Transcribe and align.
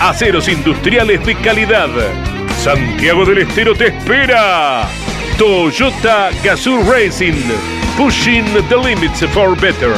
Aceros 0.00 0.48
industriales 0.48 1.24
de 1.26 1.34
calidad. 1.34 1.88
Santiago 2.62 3.24
del 3.24 3.38
Estero 3.38 3.74
te 3.74 3.88
espera. 3.88 4.88
Toyota 5.36 6.30
Gazoo 6.44 6.82
Racing. 6.88 7.42
Pushing 7.96 8.44
the 8.68 8.76
limits 8.76 9.24
for 9.32 9.60
better. 9.60 9.92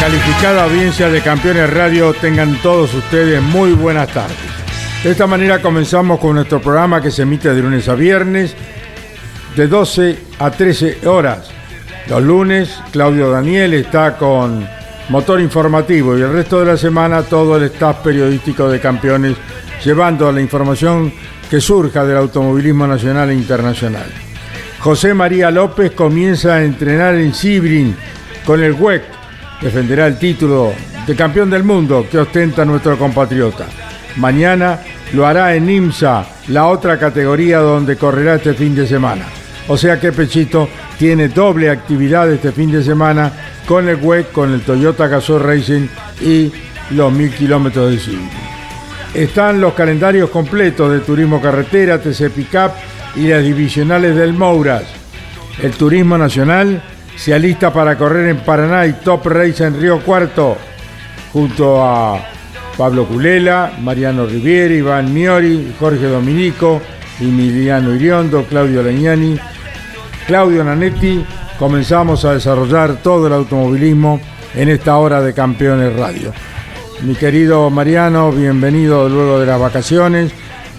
Calificada 0.00 0.64
audiencia 0.64 1.10
de 1.10 1.20
Campeones 1.20 1.68
Radio, 1.68 2.14
tengan 2.14 2.56
todos 2.62 2.94
ustedes 2.94 3.42
muy 3.42 3.72
buenas 3.72 4.08
tardes. 4.08 4.36
De 5.04 5.10
esta 5.10 5.26
manera 5.26 5.60
comenzamos 5.60 6.18
con 6.18 6.36
nuestro 6.36 6.60
programa 6.62 7.02
que 7.02 7.10
se 7.10 7.22
emite 7.22 7.52
de 7.52 7.60
lunes 7.60 7.88
a 7.88 7.94
viernes 7.94 8.56
de 9.56 9.66
12 9.66 10.18
a 10.38 10.50
13 10.50 11.08
horas. 11.08 11.50
Los 12.08 12.22
lunes 12.22 12.78
Claudio 12.92 13.30
Daniel 13.30 13.72
está 13.74 14.16
con 14.16 14.68
motor 15.08 15.40
informativo 15.40 16.16
y 16.16 16.20
el 16.20 16.32
resto 16.32 16.60
de 16.60 16.66
la 16.66 16.76
semana 16.76 17.22
todo 17.22 17.56
el 17.56 17.64
staff 17.64 17.98
periodístico 18.02 18.68
de 18.68 18.80
Campeones 18.80 19.36
llevando 19.82 20.30
la 20.30 20.40
información 20.40 21.12
que 21.50 21.60
surja 21.60 22.04
del 22.04 22.18
automovilismo 22.18 22.86
nacional 22.86 23.30
e 23.30 23.34
internacional. 23.34 24.06
José 24.78 25.14
María 25.14 25.50
López 25.50 25.92
comienza 25.92 26.56
a 26.56 26.62
entrenar 26.62 27.14
en 27.14 27.32
Sibrin 27.32 27.96
con 28.44 28.62
el 28.62 28.74
WEC. 28.74 29.02
Defenderá 29.62 30.06
el 30.06 30.18
título 30.18 30.72
de 31.06 31.16
campeón 31.16 31.48
del 31.48 31.64
mundo 31.64 32.06
que 32.10 32.18
ostenta 32.18 32.64
nuestro 32.64 32.98
compatriota. 32.98 33.66
Mañana 34.16 34.80
lo 35.14 35.26
hará 35.26 35.54
en 35.54 35.70
IMSA, 35.70 36.26
la 36.48 36.66
otra 36.66 36.98
categoría 36.98 37.58
donde 37.58 37.96
correrá 37.96 38.34
este 38.34 38.54
fin 38.54 38.74
de 38.74 38.86
semana. 38.86 39.24
O 39.68 39.76
sea 39.76 39.98
que 39.98 40.12
Pechito 40.12 40.68
tiene 40.98 41.28
doble 41.28 41.70
actividad 41.70 42.30
este 42.30 42.52
fin 42.52 42.70
de 42.70 42.82
semana 42.82 43.32
con 43.66 43.88
el 43.88 43.96
WEC, 43.96 44.30
con 44.30 44.52
el 44.52 44.60
Toyota 44.60 45.08
Gazoo 45.08 45.38
Racing 45.38 45.88
y 46.20 46.52
los 46.90 47.12
mil 47.12 47.30
kilómetros 47.30 47.90
de 47.90 47.98
Sibrin. 47.98 48.30
Están 49.12 49.60
los 49.60 49.74
calendarios 49.74 50.30
completos 50.30 50.92
de 50.92 51.00
Turismo 51.00 51.40
Carretera, 51.40 52.00
TC 52.00 52.30
Pickup 52.30 52.72
y 53.16 53.28
las 53.28 53.42
divisionales 53.42 54.14
del 54.14 54.34
Mouras. 54.34 54.84
El 55.62 55.72
Turismo 55.72 56.18
Nacional 56.18 56.82
se 57.16 57.34
alista 57.34 57.72
para 57.72 57.96
correr 57.96 58.28
en 58.28 58.36
Paraná 58.38 58.86
y 58.86 58.92
Top 58.92 59.26
Race 59.26 59.64
en 59.64 59.80
Río 59.80 60.00
Cuarto, 60.00 60.58
junto 61.32 61.82
a 61.82 62.22
Pablo 62.76 63.06
Culela, 63.06 63.72
Mariano 63.80 64.26
Riviera, 64.26 64.74
Iván 64.74 65.12
Miori, 65.12 65.74
Jorge 65.78 66.04
Dominico, 66.04 66.82
Emiliano 67.18 67.94
Iriondo, 67.94 68.44
Claudio 68.44 68.82
Leñani, 68.82 69.38
Claudio 70.26 70.64
Nanetti. 70.64 71.24
Comenzamos 71.58 72.24
a 72.24 72.34
desarrollar 72.34 72.96
todo 72.96 73.28
el 73.28 73.32
automovilismo 73.32 74.20
en 74.54 74.68
esta 74.68 74.96
hora 74.96 75.22
de 75.22 75.32
Campeones 75.32 75.94
Radio. 75.96 76.32
Mi 77.02 77.14
querido 77.14 77.70
Mariano, 77.70 78.32
bienvenido 78.32 79.08
luego 79.08 79.38
de 79.38 79.46
las 79.46 79.60
vacaciones. 79.60 80.32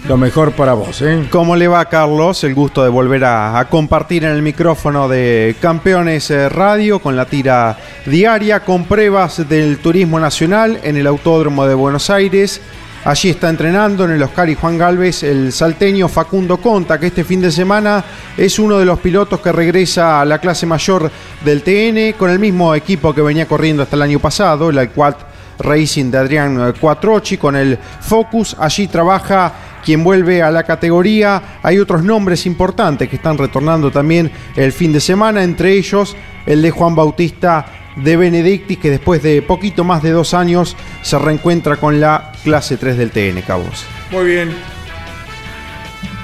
Lo 0.06 0.16
mejor 0.16 0.52
para 0.52 0.74
vos, 0.74 1.02
¿eh? 1.02 1.26
¿Cómo 1.30 1.56
le 1.56 1.66
va, 1.66 1.84
Carlos? 1.86 2.44
El 2.44 2.54
gusto 2.54 2.82
de 2.82 2.88
volver 2.88 3.24
a, 3.24 3.66
compartir 3.70 4.24
en 4.24 4.32
el 4.32 4.42
micrófono 4.42 5.08
de 5.08 5.56
Campeones 5.60 6.30
eh, 6.30 6.48
Radio 6.48 7.00
con 7.00 7.16
la 7.16 7.24
tira 7.24 7.76
diaria, 8.06 8.60
con 8.60 8.84
pruebas 8.84 9.48
del 9.48 9.78
turismo 9.78 10.20
nacional 10.20 10.78
en 10.84 10.96
el 10.96 11.06
Autódromo 11.06 11.66
de 11.66 11.74
Buenos 11.74 12.10
Aires. 12.10 12.60
Allí 13.04 13.30
está 13.30 13.48
entrenando 13.48 14.04
en 14.04 14.10
el 14.10 14.22
Oscar 14.22 14.50
y 14.50 14.54
Juan 14.54 14.76
Galvez 14.76 15.22
el 15.22 15.52
salteño 15.52 16.08
Facundo 16.08 16.58
Conta, 16.58 16.98
que 16.98 17.06
este 17.06 17.24
fin 17.24 17.40
de 17.40 17.50
semana 17.50 18.04
es 18.36 18.58
uno 18.58 18.78
de 18.78 18.84
los 18.84 18.98
pilotos 18.98 19.40
que 19.40 19.52
regresa 19.52 20.20
a 20.20 20.24
la 20.24 20.38
clase 20.38 20.66
mayor 20.66 21.10
del 21.44 21.62
TN 21.62 22.18
con 22.18 22.30
el 22.30 22.38
mismo 22.38 22.74
equipo 22.74 23.14
que 23.14 23.22
venía 23.22 23.46
corriendo 23.46 23.82
hasta 23.82 23.96
el 23.96 24.02
año 24.02 24.18
pasado, 24.18 24.68
el 24.68 24.90
Quad 24.90 25.14
Racing 25.58 26.10
de 26.10 26.18
Adrián 26.18 26.74
Cuatrochi 26.78 27.36
con 27.36 27.56
el 27.56 27.78
Focus. 28.00 28.56
Allí 28.58 28.88
trabaja 28.88 29.52
quien 29.84 30.04
vuelve 30.04 30.42
a 30.42 30.50
la 30.50 30.64
categoría. 30.64 31.58
Hay 31.62 31.78
otros 31.78 32.02
nombres 32.02 32.46
importantes 32.46 33.08
que 33.08 33.16
están 33.16 33.38
retornando 33.38 33.90
también 33.90 34.30
el 34.56 34.72
fin 34.72 34.92
de 34.92 35.00
semana, 35.00 35.42
entre 35.42 35.72
ellos 35.72 36.16
el 36.46 36.62
de 36.62 36.70
Juan 36.70 36.94
Bautista 36.94 37.77
de 38.02 38.16
Benedictis, 38.16 38.78
que 38.78 38.90
después 38.90 39.22
de 39.22 39.42
poquito 39.42 39.84
más 39.84 40.02
de 40.02 40.10
dos 40.10 40.34
años 40.34 40.76
se 41.02 41.18
reencuentra 41.18 41.76
con 41.76 42.00
la 42.00 42.32
clase 42.44 42.76
3 42.76 42.98
del 42.98 43.10
TN, 43.10 43.42
Cabos. 43.42 43.84
Muy 44.10 44.24
bien. 44.24 44.50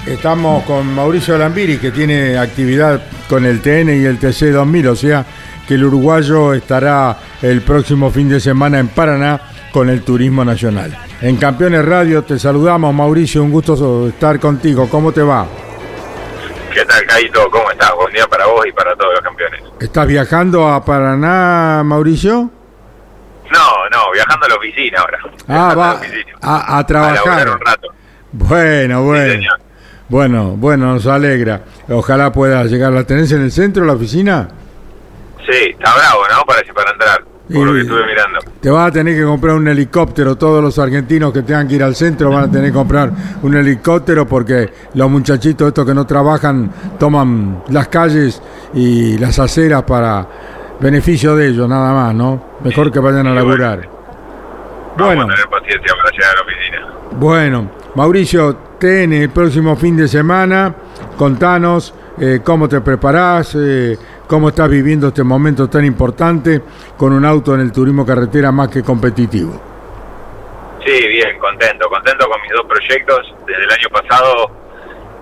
Estamos 0.07 0.65
con 0.65 0.95
Mauricio 0.95 1.39
Lambiri, 1.39 1.79
que 1.79 1.91
tiene 1.91 2.37
actividad 2.37 3.03
con 3.29 3.47
el 3.47 3.61
TN 3.61 3.89
y 3.89 4.05
el 4.05 4.19
TC 4.19 4.53
2000, 4.53 4.89
o 4.89 4.97
sea 4.97 5.27
que 5.67 5.75
el 5.75 5.85
uruguayo 5.85 6.53
estará 6.53 7.19
el 7.41 7.63
próximo 7.63 8.11
fin 8.11 8.29
de 8.29 8.39
semana 8.39 8.79
en 8.79 8.89
Paraná 8.89 9.41
con 9.73 9.89
el 9.89 10.03
Turismo 10.03 10.45
Nacional. 10.45 10.97
En 11.21 11.37
Campeones 11.37 11.85
Radio 11.85 12.23
te 12.23 12.39
saludamos, 12.39 12.95
Mauricio, 12.95 13.43
un 13.43 13.51
gusto 13.51 14.09
estar 14.09 14.39
contigo. 14.39 14.89
¿Cómo 14.91 15.11
te 15.13 15.23
va? 15.23 15.47
¿Qué 16.75 16.85
tal, 16.87 17.07
Caito? 17.07 17.49
¿Cómo 17.53 17.71
estás? 17.71 17.95
Buen 17.95 18.13
día 18.13 18.27
para 18.27 18.47
vos 18.47 18.67
y 18.67 18.73
para 18.73 18.97
todos 18.97 19.13
los 19.15 19.21
campeones. 19.23 19.63
¿Estás 19.79 20.09
viajando 20.09 20.67
a 20.67 20.85
Paraná, 20.85 21.83
Mauricio? 21.85 22.51
No, 23.53 23.89
no, 23.93 24.11
viajando 24.13 24.47
a 24.47 24.49
la 24.49 24.55
oficina 24.57 24.99
ahora. 24.99 25.19
Ah, 25.47 25.75
va 25.77 26.01
a, 26.43 26.79
a, 26.79 26.85
trabajar. 26.85 27.47
A 27.47 27.53
un 27.53 27.61
rato. 27.61 27.89
Bueno, 28.33 29.05
bueno. 29.05 29.41
Sí, 29.41 29.47
bueno, 30.09 30.57
bueno, 30.57 30.95
nos 30.95 31.07
alegra. 31.07 31.61
Ojalá 31.89 32.33
puedas 32.33 32.69
llegar. 32.69 32.93
¿La 32.93 33.05
tenés 33.05 33.31
en 33.31 33.43
el 33.43 33.53
centro, 33.53 33.85
la 33.85 33.93
oficina? 33.93 34.49
Sí, 35.49 35.71
está 35.79 35.95
bravo, 35.95 36.23
¿no? 36.29 36.43
Parece 36.45 36.75
para 36.75 36.91
entrar. 36.91 37.25
Por 37.53 37.67
lo 37.67 37.75
que 37.75 37.81
estuve 37.81 38.07
mirando. 38.07 38.39
Te 38.61 38.71
vas 38.71 38.89
a 38.89 38.93
tener 38.93 39.15
que 39.15 39.25
comprar 39.25 39.57
un 39.57 39.69
helicóptero. 39.69 40.37
Todos 40.37 40.63
los 40.63 40.79
argentinos 40.79 41.33
que 41.33 41.43
tengan 41.43 41.69
que 41.69 41.75
ir 41.75 41.83
al 41.83 41.95
centro 41.95 42.31
van 42.31 42.45
a 42.45 42.51
tener 42.51 42.69
que 42.69 42.73
comprar 42.73 43.11
un 43.43 43.55
helicóptero 43.55 44.27
porque 44.27 44.71
los 44.95 45.11
muchachitos 45.11 45.69
estos 45.69 45.85
que 45.85 45.95
no 45.95 46.07
trabajan 46.07 46.71
toman 46.99 47.63
las 47.69 47.89
calles 47.89 48.41
y 48.73 49.19
las 49.19 49.39
aceras 49.39 49.83
para 49.83 50.27
beneficio 50.81 51.37
de 51.37 51.49
ellos, 51.49 51.69
nada 51.69 51.93
más, 51.93 52.15
¿no? 52.15 52.43
Mejor 52.65 52.91
que 52.91 52.99
vayan 52.99 53.27
a 53.27 53.35
laburar. 53.35 53.89
Bueno. 54.97 55.23
Vamos 55.23 55.25
a 55.25 55.29
tener 55.29 55.49
paciencia 55.49 55.95
para 55.97 56.11
llegar 56.17 56.31
a 56.31 56.35
la 56.35 56.43
oficina. 56.43 56.95
Bueno, 57.19 57.71
Mauricio, 57.95 58.57
ten 58.79 59.13
el 59.13 59.29
próximo 59.29 59.77
fin 59.77 59.97
de 59.97 60.09
semana. 60.09 60.75
Contanos 61.17 61.95
eh, 62.19 62.41
cómo 62.43 62.69
te 62.69 62.81
preparás. 62.81 63.55
Eh, 63.57 63.99
cómo 64.27 64.49
estás 64.49 64.69
viviendo 64.69 65.09
este 65.09 65.23
momento 65.23 65.69
tan 65.69 65.85
importante 65.85 66.63
con 66.97 67.13
un 67.13 67.25
auto 67.25 67.55
en 67.55 67.61
el 67.61 67.73
turismo 67.73 68.05
carretera 68.07 68.53
más 68.53 68.69
que 68.69 68.83
competitivo. 68.83 69.61
Sí, 70.85 71.09
bien, 71.09 71.39
contento, 71.39 71.89
contento 71.89 72.29
con 72.29 72.41
mis 72.43 72.53
dos 72.53 72.67
proyectos 72.67 73.35
desde 73.47 73.65
el 73.65 73.71
año 73.71 73.89
pasado, 73.89 74.51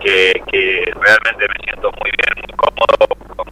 que, 0.00 0.32
realmente 1.00 1.46
me 1.46 1.64
siento 1.64 1.92
muy 2.00 2.10
bien, 2.10 2.34
muy 2.36 2.56
cómodo 2.56 3.06
con, 3.36 3.46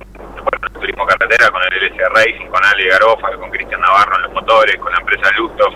el 0.64 0.72
turismo 0.72 1.06
carretera, 1.06 1.50
con 1.50 1.62
el 1.62 1.84
LS 1.84 2.08
Racing, 2.12 2.46
con 2.48 2.64
Ale 2.64 2.88
Garofa, 2.88 3.30
con 3.36 3.50
Cristian 3.50 3.80
Navarro 3.80 4.16
en 4.16 4.22
los 4.22 4.32
motores, 4.32 4.76
con 4.78 4.92
la 4.92 4.98
empresa 4.98 5.30
Lufthoff, 5.36 5.74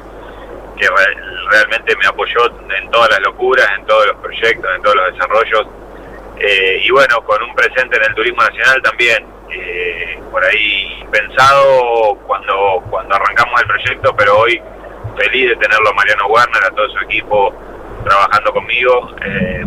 que 0.76 0.88
re, 0.88 1.14
realmente 1.50 1.94
me 1.96 2.06
apoyó 2.06 2.46
en 2.76 2.90
todas 2.90 3.10
las 3.10 3.20
locuras, 3.20 3.68
en 3.78 3.86
todos 3.86 4.06
los 4.08 4.16
proyectos, 4.16 4.70
en 4.74 4.82
todos 4.82 4.96
los 4.96 5.14
desarrollos. 5.14 5.66
Eh, 6.38 6.80
y 6.82 6.90
bueno, 6.90 7.22
con 7.24 7.42
un 7.42 7.54
presente 7.54 7.96
en 7.96 8.04
el 8.04 8.14
turismo 8.14 8.42
nacional 8.42 8.82
también, 8.82 9.24
eh, 9.50 10.18
por 10.30 10.44
ahí 10.44 11.06
pensado 11.10 12.18
cuando, 12.26 12.82
cuando 12.90 13.14
arrancamos 13.14 13.60
el 13.60 13.66
proyecto, 13.68 14.16
pero 14.16 14.38
hoy 14.38 14.60
feliz 15.16 15.50
de 15.50 15.56
tenerlo 15.56 15.90
a 15.90 15.92
Mariano 15.94 16.26
Werner, 16.26 16.64
a 16.64 16.70
todo 16.70 16.88
su 16.90 16.98
equipo 17.04 17.54
trabajando 18.04 18.52
conmigo. 18.52 19.10
Eh, 19.24 19.64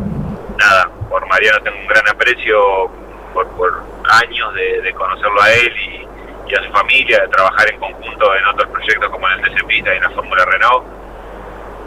nada, 0.57 0.91
por 1.09 1.25
Mariano 1.27 1.61
tengo 1.61 1.77
un 1.79 1.87
gran 1.87 2.07
aprecio 2.09 2.91
por, 3.33 3.47
por 3.55 3.83
años 4.23 4.53
de, 4.55 4.93
conocerlo 4.93 5.41
a 5.41 5.53
él 5.53 5.73
y, 6.49 6.55
a 6.55 6.63
su 6.63 6.71
familia, 6.71 7.21
de 7.21 7.27
trabajar 7.27 7.69
en 7.69 7.79
conjunto 7.79 8.35
en 8.35 8.45
otros 8.45 8.69
proyectos 8.69 9.09
como 9.09 9.27
en 9.29 9.45
el 9.45 9.65
Pista 9.65 9.93
y 9.93 9.97
en 9.97 10.03
la 10.03 10.09
Fórmula 10.11 10.45
Renault. 10.45 10.85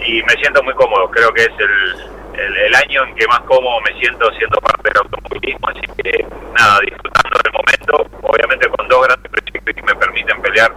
Y 0.00 0.22
me 0.22 0.32
siento 0.34 0.62
muy 0.62 0.74
cómodo, 0.74 1.10
creo 1.10 1.32
que 1.32 1.42
es 1.42 1.52
el, 1.58 2.19
el, 2.34 2.74
año 2.74 3.04
en 3.04 3.14
que 3.14 3.26
más 3.26 3.40
cómodo 3.40 3.80
me 3.86 3.98
siento 4.00 4.30
siendo 4.32 4.58
parte 4.60 4.88
del 4.88 4.98
automovilismo, 4.98 5.68
así 5.68 5.80
que 6.02 6.26
nada, 6.58 6.78
disfrutando 6.80 7.38
del 7.44 7.52
momento, 7.52 8.18
obviamente 8.22 8.68
con 8.68 8.88
dos 8.88 9.06
grandes 9.06 9.30
proyectos 9.30 9.74
que 9.74 9.82
me 9.82 9.94
permiten 9.94 10.42
pelear 10.42 10.74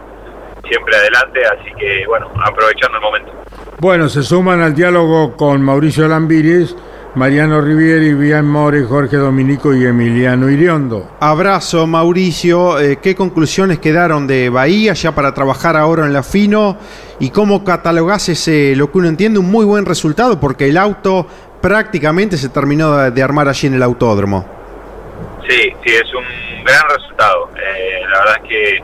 siempre 0.67 0.95
adelante, 0.95 1.41
así 1.45 1.73
que 1.77 2.05
bueno, 2.07 2.31
aprovechando 2.44 2.97
el 2.97 3.03
momento. 3.03 3.31
Bueno, 3.79 4.09
se 4.09 4.23
suman 4.23 4.61
al 4.61 4.73
diálogo 4.73 5.35
con 5.35 5.61
Mauricio 5.61 6.07
Lambiris, 6.07 6.75
Mariano 7.15 7.62
Rivieri, 7.62 8.15
Bian 8.15 8.48
More, 8.48 8.83
Jorge 8.86 9.18
Dominico 9.18 9.71
y 9.75 9.86
Emiliano 9.86 10.50
Iriondo. 10.50 11.12
Abrazo, 11.19 11.86
Mauricio. 11.86 12.80
Eh, 12.80 12.98
¿Qué 13.00 13.15
conclusiones 13.15 13.77
quedaron 13.77 14.25
de 14.25 14.50
Bahía 14.50 14.94
ya 14.94 15.13
para 15.13 15.31
trabajar 15.31 15.77
ahora 15.77 16.07
en 16.07 16.13
la 16.13 16.24
Fino? 16.24 16.75
¿Y 17.19 17.30
cómo 17.30 17.63
catalogás 17.63 18.30
ese, 18.30 18.75
lo 18.75 18.92
que 18.92 18.98
uno 18.98 19.10
entiende, 19.10 19.38
un 19.38 19.51
muy 19.51 19.63
buen 19.63 19.86
resultado? 19.86 20.39
Porque 20.39 20.68
el 20.68 20.75
auto 20.75 21.27
prácticamente 21.62 22.36
se 22.36 22.50
terminó 22.50 23.12
de 23.12 23.24
armar 23.24 23.48
allí 23.48 23.68
en 23.68 23.75
el 23.75 23.83
autódromo. 23.83 24.45
Sí, 25.48 25.71
sí, 25.86 25.94
es 25.94 26.13
un 26.16 26.63
gran 26.63 26.83
resultado. 26.89 27.50
Eh, 27.56 28.01
la 28.09 28.19
verdad 28.19 28.36
es 28.42 28.50
que, 28.50 28.83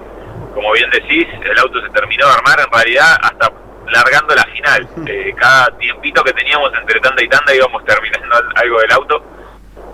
como 0.54 0.72
bien 0.74 0.90
decís, 0.92 1.26
el 1.50 1.58
auto 1.58 1.82
se 1.82 1.90
terminó 1.90 2.28
de 2.28 2.34
armar 2.34 2.60
en 2.60 2.72
realidad 2.72 3.18
hasta 3.24 3.50
largando 3.92 4.36
la 4.36 4.44
final. 4.46 4.88
Eh, 5.06 5.34
cada 5.36 5.78
tiempito 5.78 6.24
que 6.24 6.34
teníamos 6.34 6.72
entre 6.74 7.00
tanda 7.00 7.24
y 7.24 7.28
tanda 7.28 7.56
íbamos 7.56 7.84
terminando 7.86 8.36
algo 8.56 8.80
del 8.80 8.92
auto. 8.92 9.24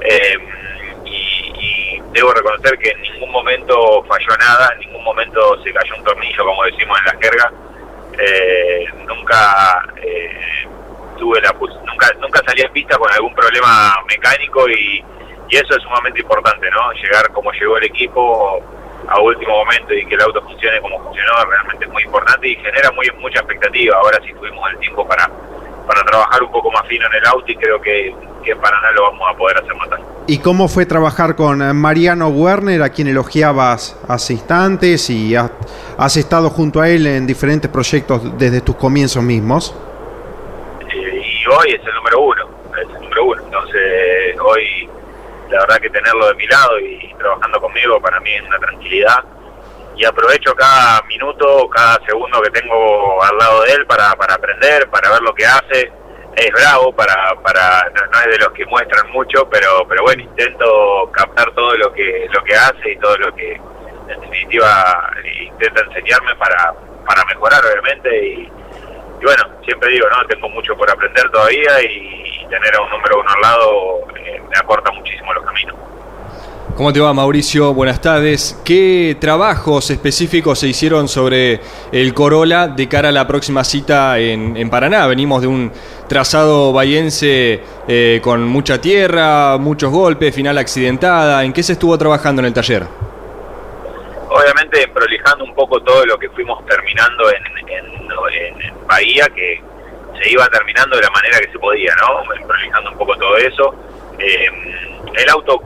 Eh, 0.01 0.37
y, 1.05 2.01
debo 2.11 2.33
reconocer 2.33 2.77
que 2.77 2.91
en 2.91 3.01
ningún 3.01 3.31
momento 3.31 4.03
falló 4.07 4.37
nada, 4.37 4.69
en 4.73 4.79
ningún 4.87 5.03
momento 5.03 5.61
se 5.63 5.73
cayó 5.73 5.95
un 5.97 6.03
tornillo, 6.03 6.45
como 6.45 6.63
decimos 6.63 6.97
en 6.99 7.05
la 7.05 7.21
jerga. 7.21 7.51
Eh, 8.17 8.85
nunca 9.05 9.85
tuve 11.17 11.41
la 11.41 11.51
nunca 11.51 12.07
nunca 12.19 12.41
salí 12.45 12.61
en 12.61 12.71
pista 12.71 12.97
con 12.97 13.11
algún 13.11 13.33
problema 13.33 13.95
mecánico 14.07 14.69
y, 14.69 15.03
y 15.49 15.55
eso 15.55 15.75
es 15.75 15.83
sumamente 15.83 16.21
importante, 16.21 16.69
¿no? 16.71 16.91
Llegar 16.93 17.31
como 17.31 17.51
llegó 17.51 17.77
el 17.77 17.83
equipo 17.83 18.61
a 19.07 19.19
último 19.19 19.57
momento 19.63 19.93
y 19.93 20.05
que 20.05 20.15
el 20.15 20.21
auto 20.21 20.41
funcione 20.41 20.79
como 20.81 21.01
funcionó 21.03 21.31
realmente 21.49 21.85
es 21.85 21.91
muy 21.91 22.03
importante 22.03 22.47
y 22.47 22.55
genera 22.55 22.91
muy 22.91 23.09
mucha 23.19 23.39
expectativa. 23.39 23.97
Ahora 23.97 24.19
sí 24.25 24.33
tuvimos 24.33 24.69
el 24.71 24.79
tiempo 24.79 25.07
para, 25.07 25.29
para 25.87 26.03
trabajar 26.03 26.43
un 26.43 26.51
poco 26.51 26.71
más 26.71 26.87
fino 26.87 27.05
en 27.07 27.13
el 27.13 27.25
auto 27.25 27.51
y 27.51 27.55
creo 27.55 27.81
que, 27.81 28.15
que 28.43 28.51
en 28.51 28.59
Paraná 28.59 28.91
lo 28.91 29.03
vamos 29.03 29.27
a 29.29 29.37
poder 29.37 29.57
hacer 29.57 29.75
matar. 29.75 29.99
¿Y 30.27 30.39
cómo 30.39 30.67
fue 30.67 30.85
trabajar 30.85 31.35
con 31.35 31.61
eh, 31.61 31.73
Mariano 31.73 32.29
Werner, 32.29 32.81
a 32.81 32.89
quien 32.89 33.07
elogiabas 33.07 33.99
hace 34.07 34.33
instantes 34.33 35.09
y 35.09 35.35
has, 35.35 35.51
has 35.97 36.17
estado 36.17 36.49
junto 36.49 36.81
a 36.81 36.89
él 36.89 37.05
en 37.05 37.27
diferentes 37.27 37.69
proyectos 37.69 38.37
desde 38.37 38.61
tus 38.61 38.75
comienzos 38.75 39.21
mismos? 39.21 39.75
Eh, 40.81 41.21
y 41.21 41.47
hoy 41.47 41.75
es 41.79 41.85
el 41.85 41.93
número 41.93 42.21
uno, 42.21 42.49
es 42.73 42.95
el 42.95 43.01
número 43.03 43.25
uno. 43.25 43.41
Entonces 43.43 44.35
hoy 44.43 44.89
la 45.55 45.61
verdad 45.61 45.79
que 45.79 45.89
tenerlo 45.89 46.27
de 46.27 46.35
mi 46.35 46.47
lado 46.47 46.79
y 46.79 47.13
trabajando 47.17 47.61
conmigo 47.61 48.01
para 48.01 48.19
mí 48.19 48.33
es 48.33 48.43
una 48.43 48.59
tranquilidad 48.59 49.23
y 49.95 50.03
aprovecho 50.03 50.53
cada 50.53 51.01
minuto, 51.03 51.69
cada 51.69 51.97
segundo 52.05 52.41
que 52.41 52.49
tengo 52.49 53.23
al 53.23 53.37
lado 53.37 53.63
de 53.63 53.71
él 53.71 53.85
para, 53.85 54.13
para 54.17 54.33
aprender, 54.33 54.89
para 54.89 55.09
ver 55.11 55.21
lo 55.21 55.33
que 55.33 55.45
hace. 55.45 55.91
Es 56.35 56.51
bravo, 56.51 56.93
para, 56.93 57.33
para 57.41 57.89
no, 57.95 58.19
es 58.19 58.37
de 58.37 58.43
los 58.43 58.51
que 58.51 58.65
muestran 58.65 59.09
mucho, 59.11 59.47
pero 59.49 59.87
pero 59.87 60.03
bueno, 60.03 60.23
intento 60.23 61.09
captar 61.13 61.49
todo 61.51 61.73
lo 61.77 61.93
que 61.93 62.27
lo 62.33 62.43
que 62.43 62.53
hace 62.53 62.91
y 62.91 62.97
todo 62.97 63.15
lo 63.17 63.33
que 63.33 63.53
en 63.53 64.19
definitiva 64.19 65.09
intenta 65.39 65.81
enseñarme 65.83 66.35
para, 66.35 66.73
para 67.07 67.23
mejorar 67.27 67.63
obviamente 67.65 68.27
y, 68.27 68.51
bueno, 69.23 69.43
siempre 69.63 69.91
digo, 69.91 70.07
no, 70.09 70.27
tengo 70.27 70.49
mucho 70.49 70.75
por 70.75 70.89
aprender 70.89 71.29
todavía 71.31 71.81
y, 71.81 72.23
tener 72.45 72.75
a 72.75 72.81
un 72.81 72.89
número 72.91 73.19
uno 73.19 73.29
al 73.35 73.41
lado 73.41 73.99
eh, 74.23 74.39
me 74.39 74.57
aporta 74.59 74.91
muchísimo 74.91 75.33
los 75.33 75.43
caminos. 75.43 75.75
¿Cómo 76.75 76.91
te 76.91 76.99
va, 76.99 77.13
Mauricio? 77.13 77.73
Buenas 77.73 78.01
tardes. 78.01 78.61
¿Qué 78.65 79.15
trabajos 79.19 79.89
específicos 79.91 80.59
se 80.59 80.67
hicieron 80.67 81.07
sobre 81.07 81.61
el 81.93 82.13
Corolla 82.13 82.67
de 82.67 82.89
cara 82.89 83.09
a 83.09 83.11
la 83.13 83.25
próxima 83.25 83.63
cita 83.63 84.19
en, 84.19 84.69
Paraná? 84.69 85.07
Venimos 85.07 85.41
de 85.41 85.47
un 85.47 85.71
trazado 86.09 86.73
bayense 86.73 87.63
eh, 87.87 88.19
con 88.21 88.43
mucha 88.47 88.81
tierra, 88.81 89.57
muchos 89.57 89.89
golpes, 89.89 90.35
final 90.35 90.57
accidentada. 90.57 91.45
¿En 91.45 91.53
qué 91.53 91.63
se 91.63 91.73
estuvo 91.73 91.97
trabajando 91.97 92.41
en 92.41 92.47
el 92.47 92.53
taller? 92.53 92.85
Obviamente 94.75 94.87
prolijando 94.93 95.43
un 95.45 95.55
poco 95.55 95.81
todo 95.81 96.05
lo 96.05 96.17
que 96.17 96.29
fuimos 96.29 96.65
terminando 96.65 97.29
en, 97.31 97.43
en, 97.69 98.87
Bahía, 98.87 99.27
que 99.33 99.61
se 100.21 100.31
iba 100.31 100.47
terminando 100.49 100.95
de 100.97 101.01
la 101.01 101.09
manera 101.09 101.39
que 101.39 101.51
se 101.51 101.59
podía, 101.59 101.93
¿no? 101.95 102.23
Prolijando 102.45 102.91
un 102.91 102.97
poco 102.97 103.15
todo 103.15 103.37
eso. 103.37 103.73
Eh, 104.19 104.47
el 105.15 105.29
auto 105.29 105.61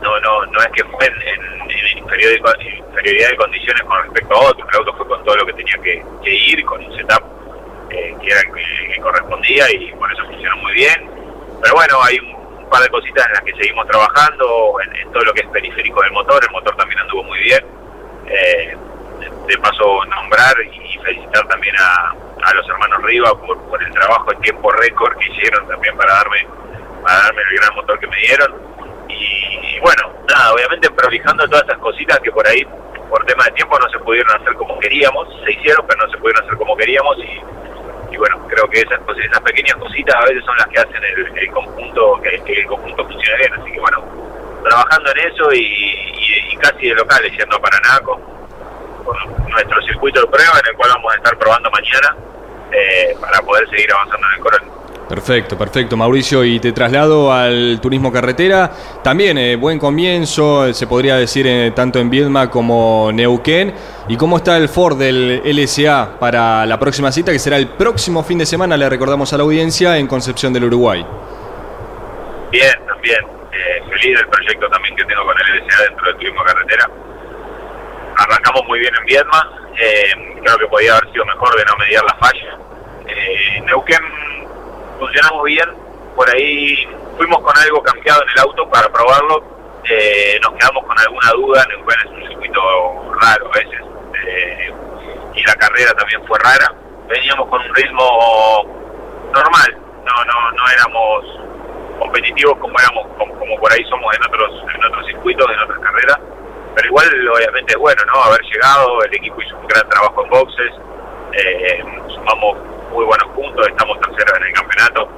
no 0.00 0.20
no 0.20 0.46
no 0.46 0.60
es 0.60 0.68
que 0.72 0.84
fue 0.84 1.06
en, 1.06 1.70
inferioridad 1.98 3.30
de 3.30 3.36
condiciones 3.36 3.82
con 3.82 4.02
respecto 4.02 4.34
a 4.34 4.50
otros, 4.50 4.68
el 4.70 4.78
auto 4.78 4.94
fue 4.94 5.06
con 5.08 5.24
todo 5.24 5.36
lo 5.36 5.46
que 5.46 5.52
tenía 5.54 5.78
que, 5.82 6.30
ir, 6.30 6.64
con 6.64 6.84
un 6.84 6.96
setup 6.96 7.22
eh, 7.90 8.14
que 8.20 8.30
era 8.30 8.42
que, 8.42 9.00
correspondía 9.00 9.70
y 9.72 9.92
por 9.92 10.10
eso 10.12 10.24
funcionó 10.24 10.56
muy 10.56 10.72
bien. 10.72 11.10
Pero 11.62 11.74
bueno, 11.74 12.02
hay 12.02 12.18
un, 12.18 12.34
par 12.70 12.82
de 12.82 12.88
cositas 12.88 13.26
en 13.26 13.32
las 13.34 13.42
que 13.42 13.52
seguimos 13.54 13.86
trabajando, 13.86 14.76
en, 14.80 15.12
todo 15.12 15.22
lo 15.24 15.34
que 15.34 15.42
es 15.42 15.48
periférico 15.48 16.02
del 16.02 16.12
motor, 16.12 16.42
el 16.42 16.50
motor 16.50 16.74
también 16.76 16.98
anduvo 17.00 17.24
muy 17.24 17.38
bien. 17.40 17.83
Eh, 18.26 18.76
de 19.46 19.58
paso 19.58 20.04
nombrar 20.06 20.54
y 20.62 20.98
felicitar 20.98 21.46
también 21.48 21.74
a, 21.78 22.14
a 22.42 22.54
los 22.54 22.68
hermanos 22.68 23.02
Riva 23.02 23.38
por, 23.38 23.60
por 23.68 23.82
el 23.82 23.90
trabajo 23.92 24.32
en 24.32 24.40
tiempo 24.40 24.70
récord 24.72 25.16
que 25.18 25.30
hicieron 25.30 25.66
también 25.68 25.96
para 25.96 26.14
darme 26.14 26.46
para 27.04 27.18
darme 27.24 27.42
el 27.42 27.56
gran 27.58 27.74
motor 27.74 27.98
que 28.00 28.06
me 28.06 28.16
dieron. 28.16 28.54
Y, 29.08 29.78
bueno, 29.80 30.10
nada, 30.26 30.54
obviamente 30.54 30.90
prolijando 30.90 31.46
todas 31.46 31.64
esas 31.64 31.78
cositas 31.78 32.18
que 32.20 32.32
por 32.32 32.46
ahí, 32.48 32.64
por 33.08 33.24
tema 33.26 33.44
de 33.44 33.52
tiempo, 33.52 33.78
no 33.78 33.88
se 33.90 33.98
pudieron 33.98 34.40
hacer 34.40 34.54
como 34.54 34.78
queríamos, 34.78 35.28
se 35.44 35.52
hicieron, 35.52 35.86
pero 35.86 36.06
no 36.06 36.10
se 36.10 36.18
pudieron 36.18 36.42
hacer 36.42 36.56
como 36.56 36.76
queríamos 36.76 37.16
y, 37.18 38.16
bueno, 38.16 38.46
creo 38.48 38.68
que 38.70 38.80
esas, 38.80 39.00
esas 39.18 39.40
pequeñas 39.40 39.76
cositas 39.76 40.14
a 40.14 40.24
veces 40.24 40.44
son 40.44 40.56
las 40.56 40.66
que 40.68 40.78
hacen 40.78 41.02
el, 41.36 41.50
conjunto, 41.50 42.20
que, 42.22 42.52
el 42.52 42.66
conjunto 42.66 43.04
funcione 43.04 43.38
bien, 43.38 43.54
así 43.54 43.72
que 43.72 43.80
bueno, 43.80 44.23
trabajando 44.64 45.10
en 45.10 45.32
eso 45.32 45.52
y, 45.52 46.56
casi 46.58 46.88
de 46.88 46.94
locales 46.94 47.32
yendo 47.36 47.56
a 47.56 47.60
Paraná 47.60 48.00
con, 48.02 48.20
nuestro 49.50 49.82
circuito 49.82 50.20
de 50.20 50.26
prueba 50.26 50.58
en 50.60 50.70
el 50.70 50.76
cual 50.76 50.90
vamos 50.94 51.12
a 51.12 51.16
estar 51.16 51.38
probando 51.38 51.70
mañana 51.70 52.16
eh, 52.72 53.14
para 53.20 53.40
poder 53.42 53.68
seguir 53.68 53.92
avanzando 53.92 54.26
en 54.26 54.34
el 54.34 54.40
coronel. 54.40 54.74
Perfecto, 55.08 55.58
perfecto, 55.58 55.96
Mauricio. 55.96 56.44
Y 56.44 56.58
te 56.58 56.72
traslado 56.72 57.32
al 57.32 57.78
turismo 57.80 58.10
carretera. 58.10 58.70
También 59.02 59.36
eh, 59.36 59.56
buen 59.56 59.78
comienzo, 59.78 60.72
se 60.72 60.86
podría 60.86 61.16
decir 61.16 61.46
eh, 61.46 61.72
tanto 61.74 61.98
en 61.98 62.08
Viedma 62.08 62.50
como 62.50 63.10
Neuquén. 63.12 63.74
¿Y 64.08 64.16
cómo 64.16 64.38
está 64.38 64.56
el 64.56 64.68
Ford 64.68 64.98
del 64.98 65.42
LSA 65.44 66.18
para 66.18 66.66
la 66.66 66.78
próxima 66.78 67.12
cita, 67.12 67.32
que 67.32 67.38
será 67.38 67.58
el 67.58 67.68
próximo 67.68 68.22
fin 68.22 68.38
de 68.38 68.46
semana, 68.46 68.76
le 68.76 68.88
recordamos 68.88 69.32
a 69.32 69.36
la 69.36 69.44
audiencia, 69.44 69.98
en 69.98 70.06
Concepción 70.06 70.52
del 70.52 70.64
Uruguay? 70.64 71.04
Bien, 72.50 72.74
también. 72.86 73.43
Eh, 73.54 73.82
feliz 73.88 74.18
del 74.18 74.28
proyecto 74.28 74.68
también 74.68 74.96
que 74.96 75.04
tengo 75.04 75.24
con 75.24 75.36
el 75.38 75.64
LSA 75.64 75.82
dentro 75.84 76.06
del 76.06 76.16
turismo 76.16 76.42
carretera. 76.42 76.90
Arrancamos 78.16 78.64
muy 78.66 78.80
bien 78.80 78.94
en 78.98 79.04
Viedma. 79.04 79.50
creo 80.42 80.58
que 80.58 80.66
podía 80.66 80.96
haber 80.96 81.12
sido 81.12 81.24
mejor 81.24 81.56
de 81.56 81.64
no 81.64 81.76
mediar 81.76 82.04
la 82.04 82.14
falla. 82.16 82.58
Neuquén 83.64 84.02
funcionamos 84.98 85.44
bien, 85.44 85.68
por 86.14 86.28
ahí 86.34 86.86
fuimos 87.16 87.40
con 87.40 87.56
algo 87.56 87.82
cambiado 87.82 88.22
en 88.22 88.28
el 88.30 88.38
auto 88.40 88.68
para 88.68 88.88
probarlo, 88.88 89.42
eh, 89.88 90.38
nos 90.42 90.54
quedamos 90.54 90.84
con 90.84 90.98
alguna 90.98 91.30
duda, 91.30 91.66
Neuquén 91.68 91.98
es 92.00 92.06
un 92.06 92.28
circuito 92.28 93.12
raro 93.20 93.50
a 93.52 93.58
veces, 93.58 93.80
eh, 94.26 94.72
y 95.34 95.42
la 95.44 95.54
carrera 95.54 95.92
también 95.94 96.24
fue 96.26 96.38
rara, 96.38 96.72
veníamos 97.08 97.48
con 97.48 97.60
un 97.60 97.74
ritmo 97.74 99.30
normal, 99.32 99.78
no 100.04 100.24
no 100.24 100.52
no 100.52 100.68
éramos 100.70 101.43
competitivos 102.04 102.58
como 102.58 102.74
éramos 102.78 103.06
como, 103.16 103.56
por 103.56 103.72
ahí 103.72 103.82
somos 103.88 104.14
en 104.14 104.22
otros 104.24 104.50
en 104.74 104.84
otros 104.84 105.06
circuitos, 105.06 105.46
en 105.50 105.58
otras 105.58 105.78
carreras, 105.80 106.18
pero 106.74 106.86
igual 106.88 107.28
obviamente 107.28 107.72
es 107.72 107.78
bueno, 107.78 108.02
¿no? 108.12 108.22
Haber 108.22 108.40
llegado, 108.42 109.02
el 109.04 109.14
equipo 109.14 109.40
hizo 109.40 109.56
un 109.56 109.66
gran 109.66 109.88
trabajo 109.88 110.24
en 110.24 110.30
boxes, 110.30 110.72
eh, 111.32 111.84
sumamos 112.08 112.58
muy 112.92 113.04
buenos 113.04 113.28
puntos, 113.34 113.66
estamos 113.68 113.98
terceros 114.00 114.36
en 114.38 114.44
el 114.44 114.52
campeonato, 114.52 115.08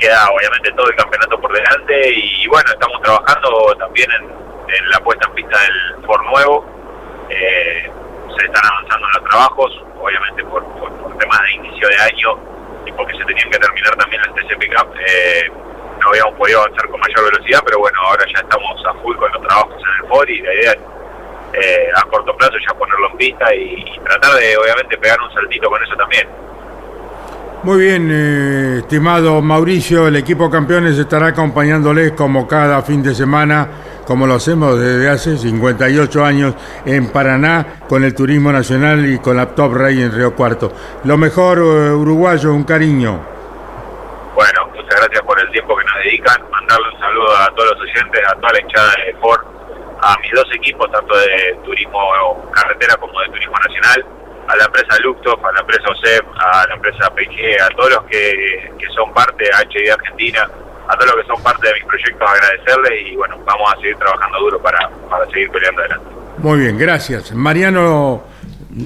queda 0.00 0.30
obviamente 0.30 0.72
todo 0.72 0.88
el 0.88 0.96
campeonato 0.96 1.40
por 1.40 1.52
delante 1.52 2.10
y 2.10 2.46
bueno, 2.48 2.70
estamos 2.70 3.00
trabajando 3.02 3.76
también 3.78 4.10
en, 4.12 4.90
la 4.90 4.98
puesta 5.00 5.26
en 5.28 5.34
pista 5.34 5.58
del 5.60 6.04
Ford 6.04 6.22
nuevo, 6.26 6.64
se 7.28 8.46
están 8.46 8.62
avanzando 8.64 9.06
en 9.06 9.20
los 9.20 9.30
trabajos, 9.30 9.84
obviamente 10.00 10.44
por, 10.44 10.62
temas 11.18 11.40
de 11.42 11.54
inicio 11.54 11.88
de 11.88 11.96
año 11.96 12.38
y 12.84 12.92
porque 12.92 13.16
se 13.16 13.24
tenían 13.24 13.50
que 13.50 13.58
terminar 13.58 13.96
también 13.96 14.22
las 14.22 14.34
TCP 14.34 14.74
Cup, 14.74 14.94
eh, 15.06 15.50
no 16.00 16.08
habíamos 16.10 16.34
podido 16.34 16.60
avanzar 16.60 16.88
con 16.88 17.00
mayor 17.00 17.32
velocidad, 17.32 17.60
pero 17.64 17.78
bueno, 17.78 17.98
ahora 18.02 18.24
ya 18.32 18.40
estamos 18.40 18.86
a 18.86 18.94
full 19.02 19.16
con 19.16 19.32
los 19.32 19.42
trabajos 19.42 19.74
en 19.74 20.04
el 20.04 20.08
FOR 20.08 20.30
y 20.30 20.42
la 20.42 20.54
idea 20.54 20.72
es 20.72 20.78
eh, 21.52 21.88
a 21.94 22.02
corto 22.10 22.36
plazo 22.36 22.54
ya 22.68 22.74
ponerlo 22.78 23.10
en 23.12 23.16
pista 23.16 23.54
y, 23.54 23.84
tratar 24.04 24.34
de 24.34 24.56
obviamente 24.56 24.98
pegar 24.98 25.18
un 25.20 25.32
saltito 25.32 25.68
con 25.68 25.82
eso 25.82 25.96
también. 25.96 26.28
Muy 27.62 27.80
bien, 27.80 28.08
eh, 28.12 28.78
estimado 28.80 29.40
Mauricio, 29.42 30.06
el 30.06 30.16
equipo 30.16 30.50
campeones 30.50 30.98
estará 30.98 31.28
acompañándoles 31.28 32.12
como 32.12 32.46
cada 32.46 32.82
fin 32.82 33.02
de 33.02 33.14
semana, 33.14 33.68
como 34.06 34.26
lo 34.26 34.34
hacemos 34.34 34.78
desde 34.78 35.08
hace 35.08 35.36
58 35.36 36.24
años 36.24 36.54
en 36.84 37.08
Paraná, 37.08 37.78
con 37.88 38.04
el 38.04 38.14
Turismo 38.14 38.52
Nacional 38.52 39.04
y 39.06 39.18
con 39.18 39.36
la 39.36 39.46
Top 39.54 39.74
Rey 39.74 40.00
en 40.00 40.12
Río 40.12 40.34
Cuarto. 40.34 40.72
Lo 41.04 41.16
mejor, 41.16 41.58
eh, 41.58 41.90
uruguayo, 41.90 42.54
un 42.54 42.64
cariño. 42.64 43.18
Bueno, 44.34 44.75
muchas 44.86 45.00
gracias 45.00 45.22
por 45.24 45.40
el 45.40 45.50
tiempo 45.50 45.76
que 45.76 45.84
nos 45.84 45.94
dedican. 46.04 46.50
Mandarle 46.50 46.88
un 46.94 47.00
saludo 47.00 47.36
a 47.36 47.46
todos 47.54 47.72
los 47.72 47.80
oyentes, 47.80 48.22
a 48.28 48.34
toda 48.34 48.52
la 48.52 48.60
hinchada 48.60 48.92
de 49.04 49.14
Ford 49.20 49.40
a 50.02 50.14
mis 50.20 50.30
dos 50.32 50.46
equipos, 50.54 50.90
tanto 50.92 51.16
de 51.16 51.58
turismo 51.64 52.50
carretera 52.52 52.96
como 52.96 53.18
de 53.20 53.28
turismo 53.28 53.54
nacional, 53.66 54.04
a 54.46 54.56
la 54.56 54.64
empresa 54.64 54.98
Lufthof, 55.02 55.42
a 55.42 55.52
la 55.52 55.60
empresa 55.60 55.88
OSEP, 55.88 56.24
a 56.38 56.66
la 56.68 56.74
empresa 56.74 57.10
PG, 57.14 57.62
a 57.62 57.68
todos 57.74 57.90
los 57.90 58.04
que, 58.04 58.70
son 58.94 59.12
parte 59.14 59.44
de 59.44 59.50
HID 59.50 59.90
Argentina, 59.90 60.48
a 60.86 60.96
todos 60.96 61.16
los 61.16 61.24
que 61.24 61.34
son 61.34 61.42
parte 61.42 61.66
de 61.66 61.74
mis 61.74 61.84
proyectos, 61.84 62.30
agradecerles 62.30 63.08
y 63.08 63.16
bueno, 63.16 63.38
vamos 63.44 63.72
a 63.72 63.76
seguir 63.76 63.96
trabajando 63.96 64.38
duro 64.38 64.62
para, 64.62 64.88
para 65.10 65.24
seguir 65.30 65.50
peleando 65.50 65.80
adelante. 65.80 66.06
Muy 66.38 66.58
bien, 66.60 66.78
gracias. 66.78 67.32
Mariano 67.32 68.24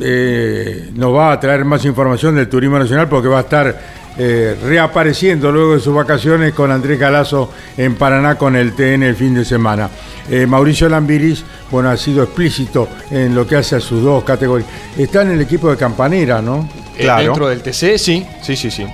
eh, 0.01 0.91
nos 0.95 1.15
va 1.15 1.33
a 1.33 1.41
traer 1.41 1.65
más 1.65 1.85
información 1.85 2.37
del 2.37 2.49
Turismo 2.49 2.79
Nacional 2.79 3.09
porque 3.09 3.29
va 3.29 3.39
a 3.39 3.43
estar 3.43 4.00
eh, 4.23 4.55
reapareciendo 4.63 5.51
luego 5.51 5.73
de 5.73 5.81
sus 5.81 5.95
vacaciones 5.95 6.53
con 6.53 6.71
Andrés 6.71 6.99
Galazo 6.99 7.51
en 7.75 7.95
Paraná 7.95 8.35
con 8.35 8.55
el 8.55 8.75
TN 8.75 9.03
el 9.03 9.17
fin 9.17 9.33
de 9.33 9.47
semana. 9.47 9.89
Eh, 10.29 10.47
Mauricio 10.47 10.91
Lambiris, 10.91 11.43
bueno, 11.71 11.89
ha 11.89 11.97
sido 11.97 12.23
explícito 12.23 12.87
en 13.11 13.35
lo 13.35 13.47
que 13.47 13.57
hace 13.57 13.77
a 13.77 13.81
sus 13.81 14.03
dos 14.03 14.23
categorías. 14.23 14.69
Está 14.99 15.23
en 15.23 15.31
el 15.31 15.41
equipo 15.41 15.71
de 15.71 15.79
Campanera, 15.79 16.43
¿no? 16.43 16.69
Eh, 17.01 17.05
claro. 17.05 17.23
Dentro 17.23 17.49
del 17.49 17.63
TC, 17.63 17.97
sí, 17.97 18.27
sí, 18.43 18.57
sí, 18.57 18.71
sí, 18.71 18.85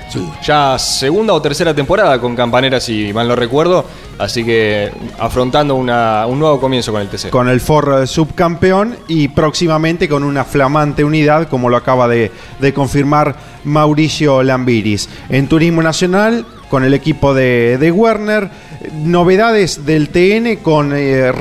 Ya 0.45 0.79
segunda 0.79 1.33
o 1.33 1.43
tercera 1.43 1.75
temporada 1.75 2.21
con 2.21 2.37
Campanera, 2.37 2.79
si 2.79 3.13
mal 3.13 3.27
no 3.27 3.35
recuerdo. 3.35 3.85
Así 4.17 4.45
que 4.45 4.93
afrontando 5.19 5.75
un 5.75 5.87
nuevo 5.87 6.61
comienzo 6.61 6.93
con 6.93 7.03
el 7.03 7.09
TC. 7.09 7.31
Con 7.31 7.49
el 7.49 7.61
Ford 7.61 8.07
subcampeón 8.07 8.97
y 9.09 9.27
próximamente 9.27 10.09
con 10.09 10.23
una 10.23 10.45
flamante 10.45 11.03
unidad, 11.03 11.49
como 11.49 11.69
lo 11.69 11.77
acaba 11.77 12.07
de, 12.07 12.31
confirmar 12.73 13.35
Mauricio 13.65 14.45
Lambiris. 14.45 15.09
En 15.29 15.49
Turismo 15.49 15.83
Nacional, 15.83 16.47
con 16.71 16.85
el 16.85 16.95
equipo 16.95 17.35
de, 17.35 17.77
de 17.79 17.91
Werner 17.91 18.51
novedades 18.95 19.85
del 19.85 20.09
TN 20.09 20.57
con 20.63 20.93
eh, 20.95 21.33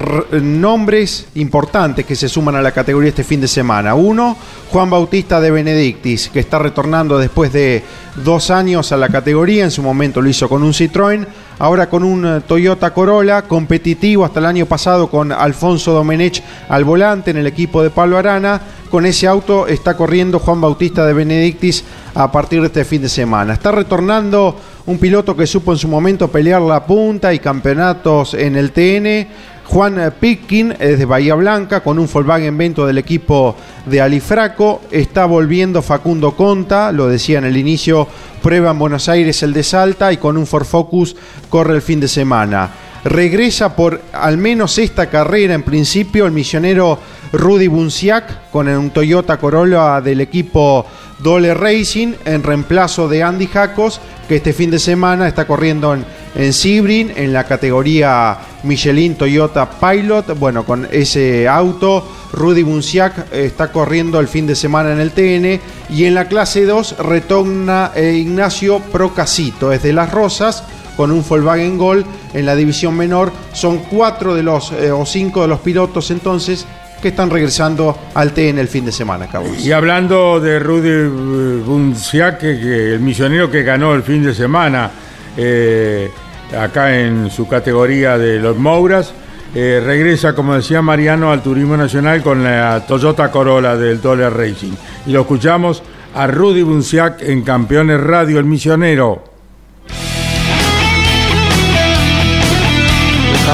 nombres 0.42 1.28
importantes 1.36 2.06
que 2.06 2.16
se 2.16 2.30
suman 2.30 2.56
a 2.56 2.62
la 2.62 2.72
categoría 2.72 3.10
este 3.10 3.24
fin 3.24 3.42
de 3.42 3.48
semana. 3.48 3.96
Uno, 3.96 4.38
Juan 4.72 4.90
Bautista 4.90 5.40
de 5.40 5.52
Benedictis, 5.52 6.30
que 6.30 6.40
está 6.40 6.60
retornando 6.60 7.18
después 7.18 7.52
de 7.54 7.84
dos 8.24 8.52
años 8.52 8.92
a 8.92 8.98
la 8.98 9.10
categoría. 9.10 9.64
En 9.64 9.72
su 9.72 9.82
momento 9.82 10.22
lo 10.22 10.30
hizo 10.30 10.50
con 10.50 10.64
un 10.64 10.74
Citroën, 10.74 11.25
ahora 11.60 11.90
con 11.90 12.04
un 12.04 12.26
eh, 12.26 12.42
Toyota 12.48 12.94
Corolla, 12.94 13.44
competitivo 13.44 14.26
hasta 14.26 14.40
el 14.40 14.46
año 14.46 14.66
pasado 14.66 15.10
con 15.10 15.32
Alfonso 15.32 15.94
Domenech 15.94 16.44
al 16.70 16.84
volante 16.84 17.32
en 17.32 17.38
el 17.38 17.48
equipo 17.48 17.82
de 17.84 17.90
Pablo 17.90 18.18
Arana. 18.18 18.62
Con 18.90 19.06
ese 19.06 19.28
auto 19.28 19.68
está 19.68 19.98
corriendo 19.98 20.40
Juan 20.40 20.62
Bautista 20.62 21.06
de 21.06 21.14
Benedictis 21.14 21.84
a 22.14 22.32
partir 22.32 22.62
de 22.62 22.68
este 22.68 22.86
fin 22.86 23.02
de 23.02 23.10
semana. 23.10 23.54
Está 23.54 23.72
retornando 23.72 24.56
un 24.86 24.98
piloto 25.00 25.36
que 25.36 25.48
supo 25.48 25.72
en 25.72 25.78
su 25.78 25.88
momento 25.88 26.30
pelear 26.30 26.62
la 26.62 26.86
punta 26.86 27.34
y 27.34 27.40
campeonatos 27.40 28.34
en 28.36 28.56
el 28.56 28.72
TN. 28.72 29.28
Juan 29.66 30.14
Pitkin 30.20 30.76
es 30.80 31.00
de 31.00 31.06
Bahía 31.06 31.36
Blanca 31.36 31.82
con 31.82 32.00
un 32.00 32.08
Volkswagen 32.08 32.58
Vento 32.58 32.86
del 32.86 32.98
equipo 32.98 33.56
de 33.86 34.00
Alifraco. 34.00 34.82
Está 34.92 35.26
volviendo 35.26 35.82
Facundo 35.82 36.36
Conta, 36.36 36.92
lo 36.92 37.08
decía 37.08 37.40
en 37.40 37.46
el 37.46 37.58
inicio, 37.58 38.08
prueba 38.42 38.72
en 38.72 38.80
Buenos 38.80 39.10
Aires 39.10 39.42
el 39.44 39.54
de 39.54 39.64
Salta 39.64 40.14
y 40.14 40.18
con 40.18 40.38
un 40.38 40.46
Ford 40.46 40.66
Focus 40.66 41.16
corre 41.50 41.76
el 41.76 41.82
fin 41.82 42.00
de 42.00 42.08
semana. 42.08 42.85
Regresa 43.06 43.76
por 43.76 44.02
al 44.14 44.40
menos 44.40 44.80
esta 44.80 45.12
carrera 45.12 45.54
en 45.54 45.62
principio 45.62 46.26
el 46.26 46.32
misionero 46.32 46.98
Rudy 47.32 47.68
Bunciac 47.68 48.50
con 48.50 48.68
un 48.68 48.90
Toyota 48.90 49.38
Corolla 49.38 50.02
del 50.02 50.22
equipo 50.22 50.88
Dole 51.20 51.54
Racing 51.54 52.14
en 52.26 52.42
reemplazo 52.42 53.08
de 53.08 53.22
Andy 53.22 53.46
Jacos, 53.46 54.02
que 54.28 54.38
este 54.38 54.54
fin 54.54 54.72
de 54.72 54.80
semana 54.80 55.28
está 55.28 55.46
corriendo 55.46 55.94
en, 55.94 56.04
en 56.34 57.12
en 57.16 57.32
la 57.32 57.44
categoría 57.44 58.40
Michelin 58.64 59.14
Toyota 59.14 59.70
Pilot. 59.70 60.38
Bueno, 60.40 60.66
con 60.66 60.88
ese 60.92 61.48
auto, 61.48 62.12
Rudy 62.34 62.64
Bunciac 62.64 63.32
está 63.32 63.72
corriendo 63.72 64.20
el 64.20 64.28
fin 64.28 64.48
de 64.48 64.56
semana 64.56 64.92
en 64.92 65.00
el 65.00 65.12
TN. 65.12 65.62
Y 65.90 66.06
en 66.06 66.16
la 66.16 66.28
clase 66.28 66.66
2 66.66 66.98
retorna 66.98 67.92
eh, 67.96 68.14
Ignacio 68.14 68.80
Procasito, 68.80 69.72
es 69.72 69.84
de 69.84 69.94
Las 69.94 70.12
Rosas 70.12 70.64
con 70.96 71.12
un 71.12 71.24
Volkswagen 71.28 71.78
Gol 71.78 72.06
en 72.34 72.46
la 72.46 72.56
división 72.56 72.96
menor. 72.96 73.32
Son 73.54 73.80
cuatro 73.80 74.36
de 74.36 74.44
los 74.44 74.72
eh, 74.72 74.92
o 74.92 75.06
cinco 75.06 75.42
de 75.42 75.48
los 75.48 75.60
pilotos 75.60 76.12
entonces 76.12 76.66
que 77.02 77.10
están 77.10 77.30
regresando 77.30 77.98
al 78.14 78.32
TN 78.32 78.58
el 78.58 78.68
fin 78.68 78.86
de 78.86 78.92
semana, 78.92 79.28
Cabos. 79.28 79.64
Y 79.64 79.72
hablando 79.72 80.40
de 80.40 80.60
Rudy 80.60 81.64
Bunciac, 81.64 82.40
que, 82.40 82.94
el 82.94 83.00
misionero 83.00 83.52
que 83.52 83.64
ganó 83.64 83.94
el 83.94 84.04
fin 84.04 84.24
de 84.24 84.34
semana 84.34 84.90
eh, 85.38 86.10
acá 86.58 87.00
en 87.00 87.30
su 87.30 87.48
categoría 87.48 88.18
de 88.18 88.40
los 88.40 88.58
Mouras, 88.58 89.14
eh, 89.54 89.82
regresa, 89.86 90.34
como 90.34 90.56
decía 90.56 90.82
Mariano, 90.82 91.32
al 91.32 91.42
Turismo 91.42 91.78
Nacional 91.78 92.22
con 92.22 92.44
la 92.44 92.86
Toyota 92.86 93.32
Corolla 93.32 93.78
del 93.78 94.02
Dollar 94.02 94.36
Racing. 94.36 94.74
Y 95.06 95.12
lo 95.12 95.22
escuchamos 95.22 95.84
a 96.14 96.28
Rudy 96.28 96.64
Bunciac 96.64 97.22
en 97.22 97.42
Campeones 97.42 98.02
Radio, 98.02 98.40
el 98.40 98.46
misionero. 98.46 99.35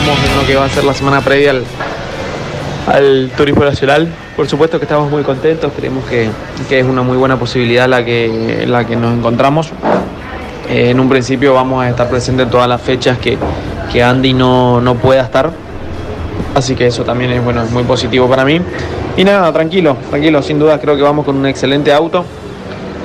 En 0.01 0.35
lo 0.35 0.47
que 0.47 0.55
va 0.55 0.65
a 0.65 0.69
ser 0.69 0.83
la 0.83 0.95
semana 0.95 1.21
previa 1.21 1.53
al 2.87 3.31
turismo 3.37 3.63
nacional. 3.63 4.07
Por 4.35 4.47
supuesto 4.47 4.79
que 4.79 4.85
estamos 4.85 5.11
muy 5.11 5.21
contentos, 5.21 5.71
creemos 5.77 6.03
que, 6.05 6.27
es 6.71 6.85
una 6.85 7.03
muy 7.03 7.17
buena 7.17 7.37
posibilidad 7.37 7.87
la 7.87 8.03
que, 8.03 8.65
la 8.67 8.83
que 8.83 8.95
nos 8.95 9.13
encontramos. 9.13 9.69
Eh, 10.71 10.89
en 10.89 10.99
un 10.99 11.07
principio 11.07 11.53
vamos 11.53 11.83
a 11.83 11.89
estar 11.89 12.09
presentes 12.09 12.45
en 12.45 12.49
todas 12.49 12.67
las 12.67 12.81
fechas 12.81 13.19
que, 13.19 13.37
Andy 14.03 14.33
no, 14.33 14.97
pueda 14.99 15.21
estar. 15.21 15.51
Así 16.55 16.73
que 16.73 16.87
eso 16.87 17.03
también 17.03 17.31
es 17.31 17.43
bueno, 17.43 17.63
muy 17.71 17.83
positivo 17.83 18.27
para 18.27 18.43
mí. 18.43 18.59
Y 19.17 19.23
nada, 19.23 19.53
tranquilo, 19.53 19.97
tranquilo, 20.09 20.41
sin 20.41 20.57
duda 20.57 20.79
creo 20.79 20.95
que 20.95 21.03
vamos 21.03 21.25
con 21.25 21.35
un 21.37 21.45
excelente 21.45 21.93
auto. 21.93 22.25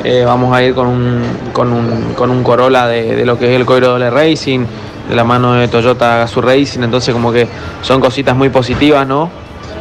Eh, 0.02 0.24
vamos 0.24 0.56
a 0.56 0.62
ir 0.62 0.74
con 0.74 0.86
un, 0.86 1.22
con 1.52 1.70
un, 1.72 2.14
con 2.14 2.30
un 2.30 2.42
Corolla 2.42 2.86
de, 2.86 3.26
lo 3.26 3.38
que 3.38 3.52
es 3.52 3.60
el 3.60 3.66
Coiro 3.66 3.98
Racing, 3.98 4.64
de 5.08 5.14
la 5.14 5.24
mano 5.24 5.54
de 5.54 5.68
Toyota 5.68 6.18
Gazoo 6.18 6.42
Racing, 6.42 6.82
entonces 6.82 7.12
como 7.12 7.32
que 7.32 7.46
son 7.82 8.00
cositas 8.00 8.36
muy 8.36 8.48
positivas, 8.48 9.06
¿no? 9.06 9.30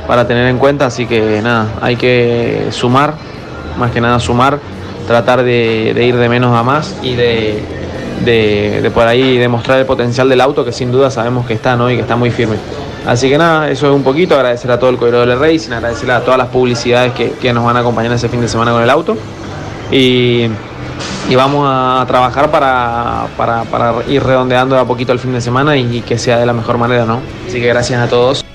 para 0.08 0.28
tener 0.28 0.48
en 0.48 0.58
cuenta, 0.58 0.86
así 0.86 1.06
que 1.06 1.42
nada, 1.42 1.68
hay 1.82 1.96
que 1.96 2.68
sumar, 2.72 3.16
más 3.78 3.92
que 3.92 4.02
nada 4.02 4.20
sumar, 4.20 4.60
tratar 5.08 5.44
de, 5.44 5.96
ir 6.00 6.16
de 6.16 6.30
menos 6.30 6.56
a 6.56 6.64
más 6.64 6.96
y 7.02 7.16
de, 7.16 7.64
de, 8.24 8.92
por 8.94 9.08
ahí 9.08 9.38
demostrar 9.38 9.80
el 9.80 9.86
potencial 9.86 10.30
del 10.30 10.42
auto 10.42 10.64
que 10.64 10.72
sin 10.72 10.92
duda 10.92 11.10
sabemos 11.12 11.46
que 11.46 11.54
está 11.54 11.76
¿no? 11.76 11.90
y 11.90 11.96
que 11.96 12.02
está 12.02 12.16
muy 12.16 12.32
firme. 12.32 12.58
Así 13.06 13.30
que 13.30 13.38
nada, 13.38 13.70
eso 13.70 13.88
es 13.88 13.96
un 13.96 14.04
poquito, 14.04 14.36
agradecer 14.36 14.72
a 14.72 14.80
todo 14.80 14.90
el 14.90 14.98
Corredor 14.98 15.28
del 15.28 15.40
Racing, 15.40 15.74
agradecer 15.74 16.10
a 16.10 16.22
todas 16.22 16.40
las 16.40 16.48
publicidades 16.48 17.14
que, 17.14 17.54
nos 17.54 17.64
van 17.64 17.78
a 17.78 17.82
acompañar 17.82 18.12
ese 18.14 18.30
fin 18.30 18.42
de 18.42 18.48
semana 18.48 18.72
con 18.72 18.82
el 18.82 18.90
auto. 18.90 19.16
Y, 19.92 20.48
vamos 21.34 21.68
a 21.68 22.06
trabajar 22.08 22.52
para, 22.52 23.26
ir 24.08 24.22
redondeando 24.22 24.78
a 24.78 24.86
poquito 24.86 25.12
el 25.12 25.18
fin 25.18 25.34
de 25.34 25.42
semana 25.42 25.76
y, 25.76 25.98
y 25.98 26.02
que 26.02 26.20
sea 26.20 26.38
de 26.38 26.46
la 26.46 26.54
mejor 26.54 26.78
manera, 26.78 27.06
¿no? 27.06 27.22
Así 27.48 27.60
que 27.60 27.68
gracias 27.68 28.00
a 28.00 28.08
todos. 28.08 28.46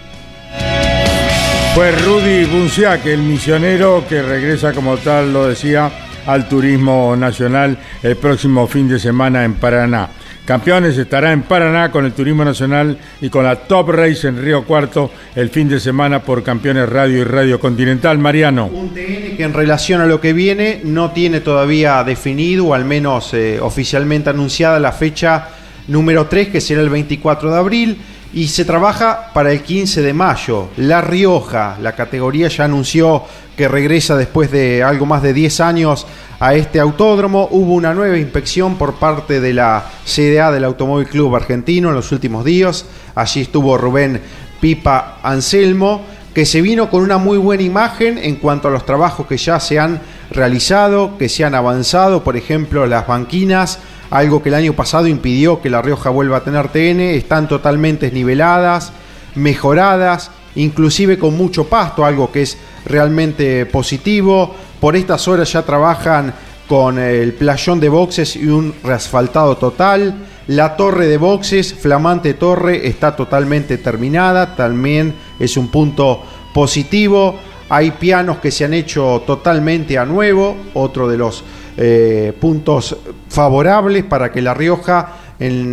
Fue 1.74 1.90
Rudy 1.92 2.44
Bunciac, 2.44 3.06
el 3.06 3.22
misionero 3.22 4.04
que 4.08 4.22
regresa, 4.22 4.72
como 4.72 4.96
tal 4.98 5.32
lo 5.32 5.46
decía, 5.46 5.90
al 6.26 6.48
turismo 6.48 7.16
nacional 7.16 7.78
el 8.02 8.16
próximo 8.16 8.66
fin 8.66 8.88
de 8.88 8.98
semana 8.98 9.44
en 9.44 9.54
Paraná. 9.54 10.08
Campeones 10.44 10.98
estará 10.98 11.32
en 11.32 11.42
Paraná 11.42 11.92
con 11.92 12.04
el 12.04 12.12
Turismo 12.12 12.44
Nacional 12.44 12.98
y 13.20 13.30
con 13.30 13.44
la 13.44 13.56
Top 13.56 13.90
Race 13.90 14.26
en 14.26 14.42
Río 14.42 14.64
Cuarto 14.64 15.10
el 15.36 15.50
fin 15.50 15.68
de 15.68 15.78
semana 15.78 16.22
por 16.22 16.42
Campeones 16.42 16.88
Radio 16.88 17.18
y 17.18 17.24
Radio 17.24 17.60
Continental. 17.60 18.18
Mariano. 18.18 18.66
Un 18.66 18.90
TN 18.90 19.36
que 19.36 19.44
en 19.44 19.54
relación 19.54 20.00
a 20.00 20.06
lo 20.06 20.20
que 20.20 20.32
viene 20.32 20.80
no 20.82 21.12
tiene 21.12 21.40
todavía 21.40 22.02
definido, 22.02 22.66
o 22.66 22.74
al 22.74 22.84
menos 22.84 23.32
eh, 23.34 23.60
oficialmente 23.60 24.30
anunciada, 24.30 24.80
la 24.80 24.92
fecha 24.92 25.48
número 25.86 26.26
3, 26.26 26.48
que 26.48 26.60
será 26.60 26.80
el 26.80 26.90
24 26.90 27.52
de 27.52 27.58
abril 27.58 27.98
y 28.32 28.48
se 28.48 28.64
trabaja 28.64 29.30
para 29.34 29.50
el 29.52 29.62
15 29.62 30.02
de 30.02 30.12
mayo. 30.12 30.68
La 30.76 31.00
Rioja, 31.00 31.76
la 31.80 31.94
categoría 31.94 32.48
ya 32.48 32.64
anunció 32.64 33.24
que 33.56 33.68
regresa 33.68 34.16
después 34.16 34.50
de 34.50 34.82
algo 34.82 35.04
más 35.04 35.22
de 35.22 35.32
10 35.32 35.60
años 35.60 36.06
a 36.38 36.54
este 36.54 36.78
autódromo. 36.80 37.48
Hubo 37.50 37.74
una 37.74 37.92
nueva 37.92 38.18
inspección 38.18 38.76
por 38.76 38.94
parte 38.94 39.40
de 39.40 39.52
la 39.52 39.84
CDA 40.04 40.52
del 40.52 40.64
Automóvil 40.64 41.08
Club 41.08 41.34
Argentino 41.36 41.88
en 41.88 41.96
los 41.96 42.12
últimos 42.12 42.44
días. 42.44 42.86
Allí 43.14 43.42
estuvo 43.42 43.76
Rubén 43.76 44.20
Pipa 44.60 45.18
Anselmo, 45.22 46.02
que 46.32 46.46
se 46.46 46.62
vino 46.62 46.88
con 46.88 47.02
una 47.02 47.18
muy 47.18 47.38
buena 47.38 47.64
imagen 47.64 48.16
en 48.18 48.36
cuanto 48.36 48.68
a 48.68 48.70
los 48.70 48.86
trabajos 48.86 49.26
que 49.26 49.36
ya 49.36 49.58
se 49.58 49.80
han 49.80 50.00
realizado, 50.30 51.18
que 51.18 51.28
se 51.28 51.44
han 51.44 51.56
avanzado, 51.56 52.22
por 52.22 52.36
ejemplo, 52.36 52.86
las 52.86 53.06
banquinas 53.06 53.80
algo 54.10 54.42
que 54.42 54.48
el 54.48 54.56
año 54.56 54.72
pasado 54.72 55.06
impidió 55.06 55.60
que 55.62 55.70
La 55.70 55.82
Rioja 55.82 56.10
vuelva 56.10 56.38
a 56.38 56.44
tener 56.44 56.68
TN, 56.68 57.00
están 57.00 57.48
totalmente 57.48 58.10
niveladas, 58.10 58.92
mejoradas, 59.36 60.30
inclusive 60.56 61.18
con 61.18 61.36
mucho 61.36 61.68
pasto, 61.68 62.04
algo 62.04 62.32
que 62.32 62.42
es 62.42 62.58
realmente 62.84 63.66
positivo. 63.66 64.54
Por 64.80 64.96
estas 64.96 65.28
horas 65.28 65.52
ya 65.52 65.62
trabajan 65.62 66.34
con 66.66 66.98
el 66.98 67.34
playón 67.34 67.80
de 67.80 67.88
boxes 67.88 68.36
y 68.36 68.46
un 68.46 68.74
reasfaltado 68.82 69.56
total. 69.56 70.14
La 70.48 70.76
torre 70.76 71.06
de 71.06 71.16
boxes, 71.16 71.72
flamante 71.74 72.34
torre, 72.34 72.88
está 72.88 73.14
totalmente 73.14 73.78
terminada, 73.78 74.56
también 74.56 75.14
es 75.38 75.56
un 75.56 75.68
punto 75.68 76.22
positivo. 76.52 77.38
Hay 77.68 77.92
pianos 77.92 78.38
que 78.38 78.50
se 78.50 78.64
han 78.64 78.74
hecho 78.74 79.22
totalmente 79.24 79.96
a 79.96 80.04
nuevo, 80.04 80.56
otro 80.74 81.08
de 81.08 81.18
los 81.18 81.44
eh, 81.76 82.32
puntos 82.40 82.96
favorables 83.28 84.04
para 84.04 84.32
que 84.32 84.40
La 84.42 84.54
Rioja 84.54 85.16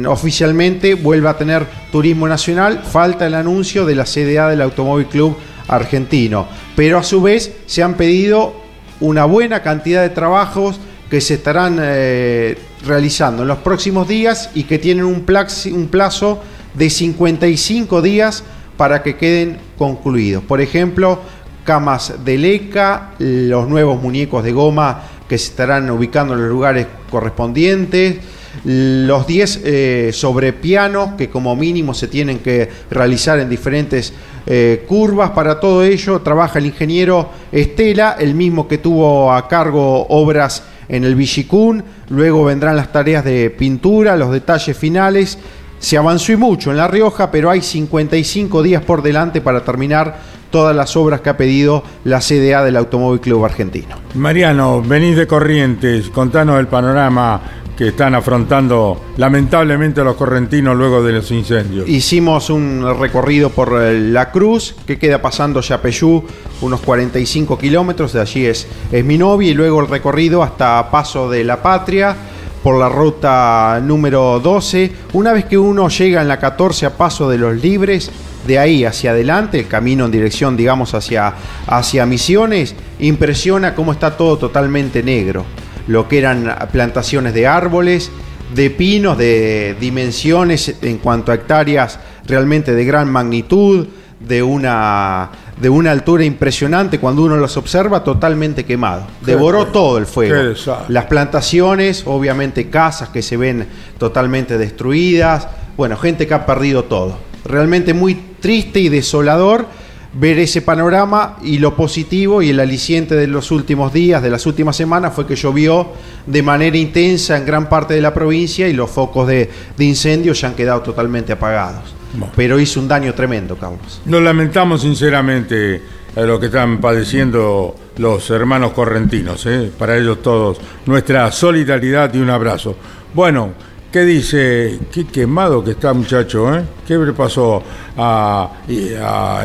oficialmente 0.08 0.94
vuelva 0.96 1.32
a 1.32 1.38
tener 1.38 1.66
turismo 1.92 2.27
nacional. 2.27 2.84
Falta 2.84 3.27
el 3.27 3.36
anuncio 3.36 3.86
de 3.86 3.96
la 3.96 4.06
CDA 4.06 4.48
del 4.50 4.62
Automóvil 4.62 5.08
Club 5.08 5.36
Argentino. 5.68 6.48
Pero 6.75 6.98
a 6.98 7.04
su 7.04 7.22
vez 7.22 7.54
se 7.66 7.84
han 7.84 7.96
pedido 7.96 8.54
una 9.00 9.25
buena 9.25 9.62
cantidad 9.62 10.01
de 10.01 10.10
trabajos 10.10 10.80
que 11.10 11.22
se 11.22 11.36
estarán 11.36 11.80
eh, 11.82 12.58
realizando 12.86 13.44
en 13.44 13.50
los 13.50 13.60
próximos 13.60 14.08
días 14.08 14.50
y 14.54 14.63
que 14.63 14.80
tienen 14.80 15.06
un 15.06 15.22
plazo, 15.22 15.70
un 15.70 15.88
plazo 15.88 16.42
de 16.74 16.89
55 16.89 18.01
días 18.01 18.44
para 18.77 19.04
que 19.04 19.16
queden 19.16 19.58
concluidos. 19.77 20.44
Por 20.44 20.62
ejemplo, 20.62 21.20
camas 21.63 22.13
de 22.24 22.38
leca, 22.38 23.12
los 23.20 23.68
nuevos 23.68 24.01
muñecos 24.01 24.44
de 24.44 24.51
goma 24.51 25.04
que 25.27 25.38
se 25.38 25.50
estarán 25.50 25.89
ubicando 25.89 26.34
en 26.34 26.41
los 26.41 26.50
lugares 26.50 26.88
correspondientes, 27.10 28.17
los 28.63 29.27
10 29.27 29.62
eh, 29.63 30.10
sobre 30.13 30.53
pianos 30.53 31.12
que 31.17 31.29
como 31.29 31.55
mínimo 31.55 31.93
se 31.93 32.07
tienen 32.07 32.39
que 32.39 32.69
realizar 32.89 33.39
en 33.39 33.50
diferentes 33.50 34.13
eh, 34.46 34.86
curvas. 34.88 35.31
Para 35.31 35.60
todo 35.60 35.84
ello 35.84 36.22
trabaja 36.22 36.60
el 36.60 36.67
ingeniero 36.67 37.29
Estela, 37.51 38.15
el 38.19 38.34
mismo 38.34 38.67
que 38.67 38.77
tuvo 38.77 39.31
a 39.31 39.48
cargo 39.48 40.07
obras 40.10 40.63
en 40.89 41.03
el 41.03 41.15
Villicún. 41.15 41.84
Luego 42.10 42.46
vendrán 42.46 42.77
las 42.77 42.91
tareas 42.91 43.24
de 43.24 43.50
pintura, 43.50 44.15
los 44.15 44.31
detalles 44.31 44.75
finales. 44.75 45.38
Se 45.79 45.98
avanzó 45.98 46.31
y 46.31 46.38
mucho 46.38 46.72
en 46.72 46.77
La 46.77 46.88
Rioja, 46.88 47.29
pero 47.29 47.51
hay 47.51 47.62
55 47.62 48.63
días 48.63 48.81
por 48.84 49.03
delante 49.03 49.41
para 49.41 49.63
terminar 49.63 50.37
todas 50.50 50.75
las 50.75 50.96
obras 50.96 51.22
que 51.22 51.30
ha 51.30 51.38
pedido 51.38 51.84
la 52.04 52.20
CDA 52.20 52.63
del 52.63 52.77
Automóvil 52.77 53.20
Club 53.20 53.46
Argentino. 53.46 53.96
Mariano, 54.16 54.82
venís 54.82 55.16
de 55.16 55.27
Corrientes, 55.27 56.10
contanos 56.10 56.60
el 56.60 56.68
panorama 56.68 57.42
que 57.77 57.89
están 57.89 58.16
afrontando 58.16 59.00
lamentablemente 59.18 60.04
los 60.04 60.16
correntinos 60.16 60.75
luego 60.75 61.04
de 61.04 61.13
los 61.13 61.30
incendios. 61.30 61.88
Hicimos 61.88 62.50
un 62.50 62.84
recorrido 63.00 63.51
por 63.51 63.80
eh, 63.80 64.00
La 64.00 64.32
Cruz, 64.32 64.75
que 64.88 64.98
queda 64.98 65.22
pasando 65.22 65.62
Yapeyú, 65.62 66.24
unos 66.62 66.82
45 66.82 67.58
kilómetros, 67.60 68.13
de 68.13 68.22
allí 68.22 68.48
es, 68.48 68.68
es 68.92 69.06
mi 69.06 69.20
novia, 69.20 69.51
y 69.51 69.54
luego 69.54 69.79
el 69.79 69.88
recorrido 69.88 70.42
hasta 70.42 70.90
Paso 70.90 71.29
de 71.29 71.44
la 71.44 71.62
Patria, 71.62 72.16
por 72.63 72.79
la 72.79 72.89
ruta 72.89 73.79
número 73.83 74.39
12. 74.39 74.91
Una 75.13 75.33
vez 75.33 75.46
que 75.46 75.57
uno 75.57 75.89
llega 75.89 76.22
en 76.22 76.27
la 76.27 76.39
14 76.39 76.85
a 76.85 76.98
Paso 76.98 77.29
de 77.29 77.37
los 77.37 77.55
Libres, 77.61 78.11
de 78.46 78.59
ahí 78.59 78.85
hacia 78.85 79.11
adelante, 79.11 79.59
el 79.59 79.67
camino 79.67 80.05
en 80.05 80.11
dirección, 80.11 80.55
digamos, 80.55 80.93
hacia, 80.93 81.33
hacia 81.67 82.05
Misiones, 82.05 82.75
impresiona 83.00 83.75
cómo 83.75 83.91
está 83.91 84.15
todo 84.15 84.37
totalmente 84.37 85.03
negro. 85.03 85.46
Lo 85.87 86.07
que 86.07 86.20
eran 86.20 86.55
plantaciones 86.72 87.33
de 87.33 87.48
árboles, 87.48 88.11
de 88.55 88.70
pinos, 88.70 89.17
de 89.17 89.75
dimensiones 89.79 90.75
en 90.81 90.98
cuanto 90.98 91.31
a 91.31 91.35
hectáreas 91.35 92.00
realmente 92.25 92.74
de 92.74 92.85
gran 92.85 93.11
magnitud, 93.11 93.87
de 94.20 94.41
una, 94.41 95.29
de 95.59 95.70
una 95.70 95.91
altura 95.91 96.24
impresionante 96.24 97.00
cuando 97.00 97.24
uno 97.24 97.37
los 97.37 97.57
observa, 97.57 98.03
totalmente 98.03 98.65
quemado. 98.65 99.07
Devoró 99.22 99.67
todo 99.67 99.98
el 99.98 100.05
fuego. 100.05 100.53
Las 100.87 101.05
plantaciones, 101.05 102.03
obviamente 102.05 102.70
casas 102.70 103.09
que 103.09 103.22
se 103.22 103.37
ven 103.37 103.67
totalmente 103.98 104.57
destruidas, 104.57 105.48
bueno, 105.75 105.98
gente 105.98 106.27
que 106.27 106.33
ha 106.33 106.46
perdido 106.46 106.83
todo 106.83 107.27
realmente 107.48 107.93
muy 107.93 108.15
triste 108.39 108.79
y 108.79 108.89
desolador 108.89 109.65
ver 110.13 110.39
ese 110.39 110.61
panorama 110.61 111.37
y 111.43 111.59
lo 111.59 111.75
positivo 111.75 112.41
y 112.41 112.50
el 112.50 112.59
aliciente 112.59 113.15
de 113.15 113.27
los 113.27 113.51
últimos 113.51 113.93
días, 113.93 114.22
de 114.22 114.29
las 114.29 114.46
últimas 114.46 114.75
semanas, 114.75 115.13
fue 115.13 115.27
que 115.27 115.35
llovió 115.35 115.87
de 116.25 116.41
manera 116.41 116.77
intensa 116.77 117.37
en 117.37 117.46
gran 117.46 117.70
parte 117.70 117.93
de 117.93 118.01
la 118.01 118.13
provincia 118.13 118.67
y 118.67 118.74
los 118.74 118.89
focos 118.89 119.27
de, 119.27 119.50
incendio 119.79 120.33
ya 120.33 120.48
han 120.48 120.55
quedado 120.55 120.81
totalmente 120.81 121.33
apagados. 121.33 121.97
Pero 122.36 122.60
hizo 122.60 122.80
un 122.80 122.88
daño 122.88 123.14
tremendo, 123.14 123.56
Carlos. 123.58 124.01
Nos 124.06 124.22
lamentamos 124.22 124.82
sinceramente 124.82 125.75
eh, 125.75 125.82
lo 126.16 126.40
que 126.40 126.48
están 126.48 126.80
padeciendo 126.80 127.75
los 127.98 128.30
hermanos 128.30 128.74
correntinos. 128.74 129.46
¿eh? 129.46 129.72
Para 129.77 129.98
ellos 129.98 130.22
todos, 130.22 130.58
nuestra 130.86 131.32
solidaridad 131.32 132.14
y 132.14 132.20
un 132.20 132.30
abrazo. 132.30 132.75
Bueno, 133.14 133.53
¿Qué 133.92 134.03
dice? 134.03 134.80
Qué 134.92 135.08
quemado 135.08 135.64
que 135.64 135.72
está, 135.72 135.94
muchacho, 135.94 136.53
¿eh? 136.53 136.64
¿Qué 136.86 136.98
le 136.98 137.14
pasó 137.14 137.64
a, 137.98 138.51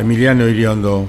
Emiliano 0.00 0.48
Iriondo? 0.48 1.06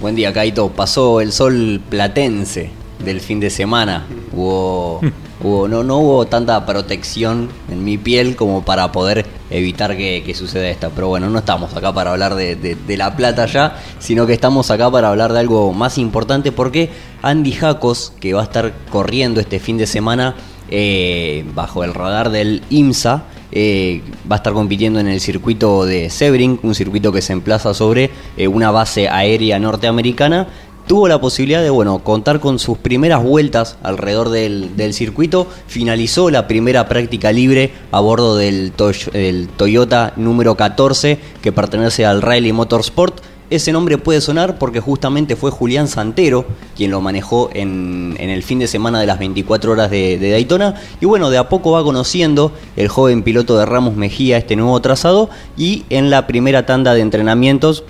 Buen 0.00 0.14
día, 0.14 0.32
Caito. 0.32 0.68
Pasó 0.68 1.20
el 1.20 1.32
sol 1.32 1.82
platense 1.90 2.70
del 3.04 3.20
fin 3.20 3.40
de 3.40 3.50
semana. 3.50 4.06
Hubo, 4.32 5.00
hubo 5.42 5.68
no, 5.68 5.84
no 5.84 5.98
hubo 5.98 6.26
tanta 6.26 6.64
protección 6.66 7.48
en 7.70 7.84
mi 7.84 7.98
piel 7.98 8.36
como 8.36 8.64
para 8.64 8.90
poder 8.92 9.26
evitar 9.50 9.96
que, 9.96 10.34
suceda 10.34 10.68
esto. 10.68 10.90
Pero 10.94 11.08
bueno, 11.08 11.28
no 11.30 11.38
estamos 11.38 11.74
acá 11.74 11.92
para 11.92 12.12
hablar 12.12 12.34
de, 12.34 12.76
La 12.96 13.16
Plata 13.16 13.46
ya, 13.46 13.76
sino 13.98 14.26
que 14.26 14.32
estamos 14.32 14.70
acá 14.70 14.90
para 14.90 15.08
hablar 15.08 15.32
de 15.32 15.40
algo 15.40 15.72
más 15.72 15.98
importante 15.98 16.52
porque 16.52 16.90
Andy 17.22 17.52
Jacos, 17.52 18.12
que 18.20 18.34
va 18.34 18.40
a 18.40 18.44
estar 18.44 18.72
corriendo 18.90 19.40
este 19.40 19.58
fin 19.58 19.78
de 19.78 19.86
semana, 19.86 20.34
eh, 20.70 21.44
bajo 21.54 21.84
el 21.84 21.94
radar 21.94 22.30
del 22.30 22.62
IMSA. 22.70 23.24
Eh, 23.50 24.02
va 24.30 24.36
a 24.36 24.38
estar 24.38 24.52
compitiendo 24.52 25.00
en 25.00 25.08
el 25.08 25.20
circuito 25.20 25.86
de 25.86 26.10
Sebring, 26.10 26.60
un 26.62 26.74
circuito 26.74 27.12
que 27.12 27.22
se 27.22 27.32
emplaza 27.32 27.72
sobre 27.72 28.10
eh, 28.36 28.46
una 28.46 28.70
base 28.70 29.08
aérea 29.08 29.58
norteamericana. 29.58 30.48
Tuvo 30.88 31.06
la 31.06 31.20
posibilidad 31.20 31.62
de 31.62 31.68
bueno, 31.70 31.98
contar 31.98 32.40
con 32.40 32.58
sus 32.58 32.78
primeras 32.78 33.22
vueltas 33.22 33.76
alrededor 33.82 34.30
del, 34.30 34.94
circuito. 34.94 35.46
Finalizó 35.66 36.30
la 36.30 36.48
primera 36.48 36.88
práctica 36.88 37.30
libre 37.30 37.72
a 37.92 38.00
bordo 38.00 38.36
del, 38.36 38.72
del 39.12 39.48
Toyota 39.48 40.14
número 40.16 40.54
14 40.56 41.18
que 41.42 41.52
pertenece 41.52 42.06
al 42.06 42.22
Riley 42.22 42.52
Motorsport 42.52 43.20
ese 43.50 43.72
nombre 43.72 43.96
puede 43.96 44.20
sonar 44.20 44.58
porque 44.58 44.80
justamente 44.80 45.34
fue 45.34 45.50
Julián 45.50 45.88
Santero 45.88 46.44
quien 46.76 46.90
lo 46.90 47.00
manejó 47.00 47.48
en, 47.54 48.14
el 48.18 48.42
fin 48.42 48.58
de 48.58 48.66
semana 48.66 49.00
de 49.00 49.06
las 49.06 49.18
24 49.18 49.72
horas 49.72 49.90
de, 49.90 50.18
Daytona. 50.18 50.74
Y 51.00 51.06
bueno, 51.06 51.30
de 51.30 51.38
a 51.38 51.48
poco 51.48 51.72
va 51.72 51.82
conociendo 51.82 52.52
el 52.76 52.88
joven 52.88 53.22
piloto 53.22 53.58
de 53.58 53.64
Ramos 53.64 53.96
Mejía 53.96 54.36
este 54.36 54.54
nuevo 54.54 54.78
trazado 54.80 55.30
y 55.56 55.84
en 55.88 56.10
la 56.10 56.26
primera 56.26 56.66
tanda 56.66 56.92
de 56.92 57.00
entrenamientos 57.00 57.84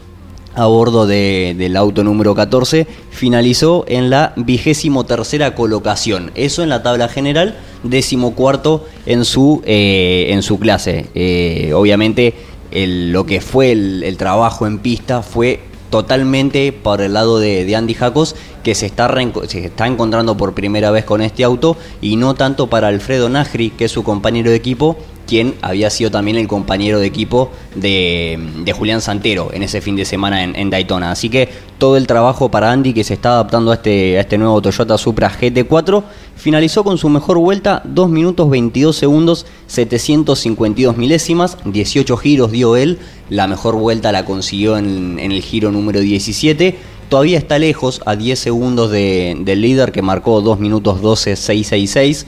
a 0.59 0.67
bordo 0.67 1.07
del 1.07 1.77
auto 1.77 2.03
número 2.03 2.35
14 2.35 2.87
finalizó 3.11 3.85
en 3.87 4.11
la 4.11 4.33
vigésimo 4.35 5.05
tercera 5.05 5.55
colocación. 5.55 6.33
Eso 6.35 6.65
en 6.65 6.69
la 6.69 6.83
tabla 6.83 7.09
general, 7.09 7.57
décimo 7.85 8.35
cuarto 8.35 8.85
en 9.07 9.25
su, 9.25 9.63
eh, 9.65 10.27
en 10.31 10.43
su 10.43 10.59
clase. 10.59 11.07
Eh, 11.15 11.73
obviamente 11.75 12.35
lo 12.73 13.25
que 13.25 13.41
fue 13.41 13.71
el, 13.71 14.17
trabajo 14.19 14.67
en 14.67 14.81
pista 14.81 15.23
fue 15.23 15.61
totalmente 15.91 16.73
por 16.73 17.01
el 17.01 17.15
lado 17.15 17.39
de, 17.39 17.75
Andy 17.77 17.95
Jacos, 17.95 18.35
que 18.65 18.75
se 18.75 18.87
está, 18.87 19.09
se 19.47 19.67
está 19.67 19.87
encontrando 19.87 20.37
por 20.37 20.55
primera 20.55 20.91
vez 20.91 21.05
con 21.05 21.23
este 21.23 21.45
auto, 21.45 21.77
y 22.03 22.17
no 22.17 22.35
tanto 22.35 22.67
para 22.67 22.89
Alfredo 22.89 23.29
Najri, 23.29 23.71
que 23.71 23.87
es 23.87 23.93
su 23.93 24.03
compañero 24.03 24.51
de 24.51 24.57
equipo, 24.57 24.99
quien 25.29 25.57
había 25.61 25.91
sido 25.91 26.11
también 26.11 26.39
el 26.39 26.49
compañero 26.49 26.99
de 26.99 27.07
equipo 27.07 27.51
de, 27.75 28.75
Julián 28.77 29.03
Santero 29.03 29.51
en 29.53 29.63
ese 29.63 29.81
fin 29.83 29.95
de 29.95 30.07
semana 30.07 30.43
en, 30.43 30.71
Daytona. 30.71 31.11
Así 31.11 31.29
que 31.29 31.51
todo 31.77 31.97
el 31.99 32.07
trabajo 32.07 32.51
para 32.51 32.73
Andy 32.73 32.95
que 32.95 33.05
se 33.05 33.15
está 33.15 33.33
adaptando 33.33 33.71
a 33.71 33.75
este, 33.75 34.17
a 34.17 34.23
este 34.23 34.39
nuevo 34.39 34.63
Toyota 34.63 34.97
Supra 34.97 35.31
GT4 35.31 36.03
finalizó 36.37 36.83
con 36.83 36.97
su 36.97 37.11
mejor 37.11 37.39
vuelta 37.39 37.83
2 37.85 38.09
minutos 38.09 38.49
22 38.49 38.97
segundos 38.97 39.45
752 39.67 40.97
milésimas, 40.97 41.59
18 41.65 42.17
giros 42.17 42.51
dio 42.51 42.77
él, 42.77 42.99
la 43.29 43.47
mejor 43.47 43.77
vuelta 43.77 44.13
la 44.13 44.25
consiguió 44.25 44.79
en, 44.79 45.19
el 45.21 45.43
giro 45.43 45.71
número 45.71 46.01
17. 46.01 46.77
Todavía 47.11 47.39
está 47.39 47.59
lejos, 47.59 48.01
a 48.07 48.17
10 48.17 48.39
segundos 48.39 48.91
del 48.91 49.61
líder 49.61 49.93
que 49.93 50.01
marcó 50.01 50.41
2 50.41 50.59
minutos 50.59 51.03
12 51.03 51.37
666 51.37 52.27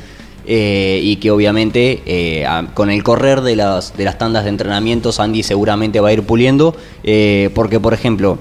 eh, 0.52 0.98
y 1.00 1.14
que 1.18 1.30
obviamente 1.30 2.02
eh, 2.06 2.44
con 2.74 2.90
el 2.90 3.04
correr 3.04 3.40
de 3.42 3.54
las, 3.54 3.96
de 3.96 4.04
las 4.04 4.18
tandas 4.18 4.42
de 4.42 4.50
entrenamientos 4.50 5.20
Andy 5.20 5.44
seguramente 5.44 6.00
va 6.00 6.08
a 6.08 6.12
ir 6.12 6.24
puliendo, 6.24 6.74
eh, 7.04 7.50
porque 7.54 7.78
por 7.78 7.94
ejemplo, 7.94 8.36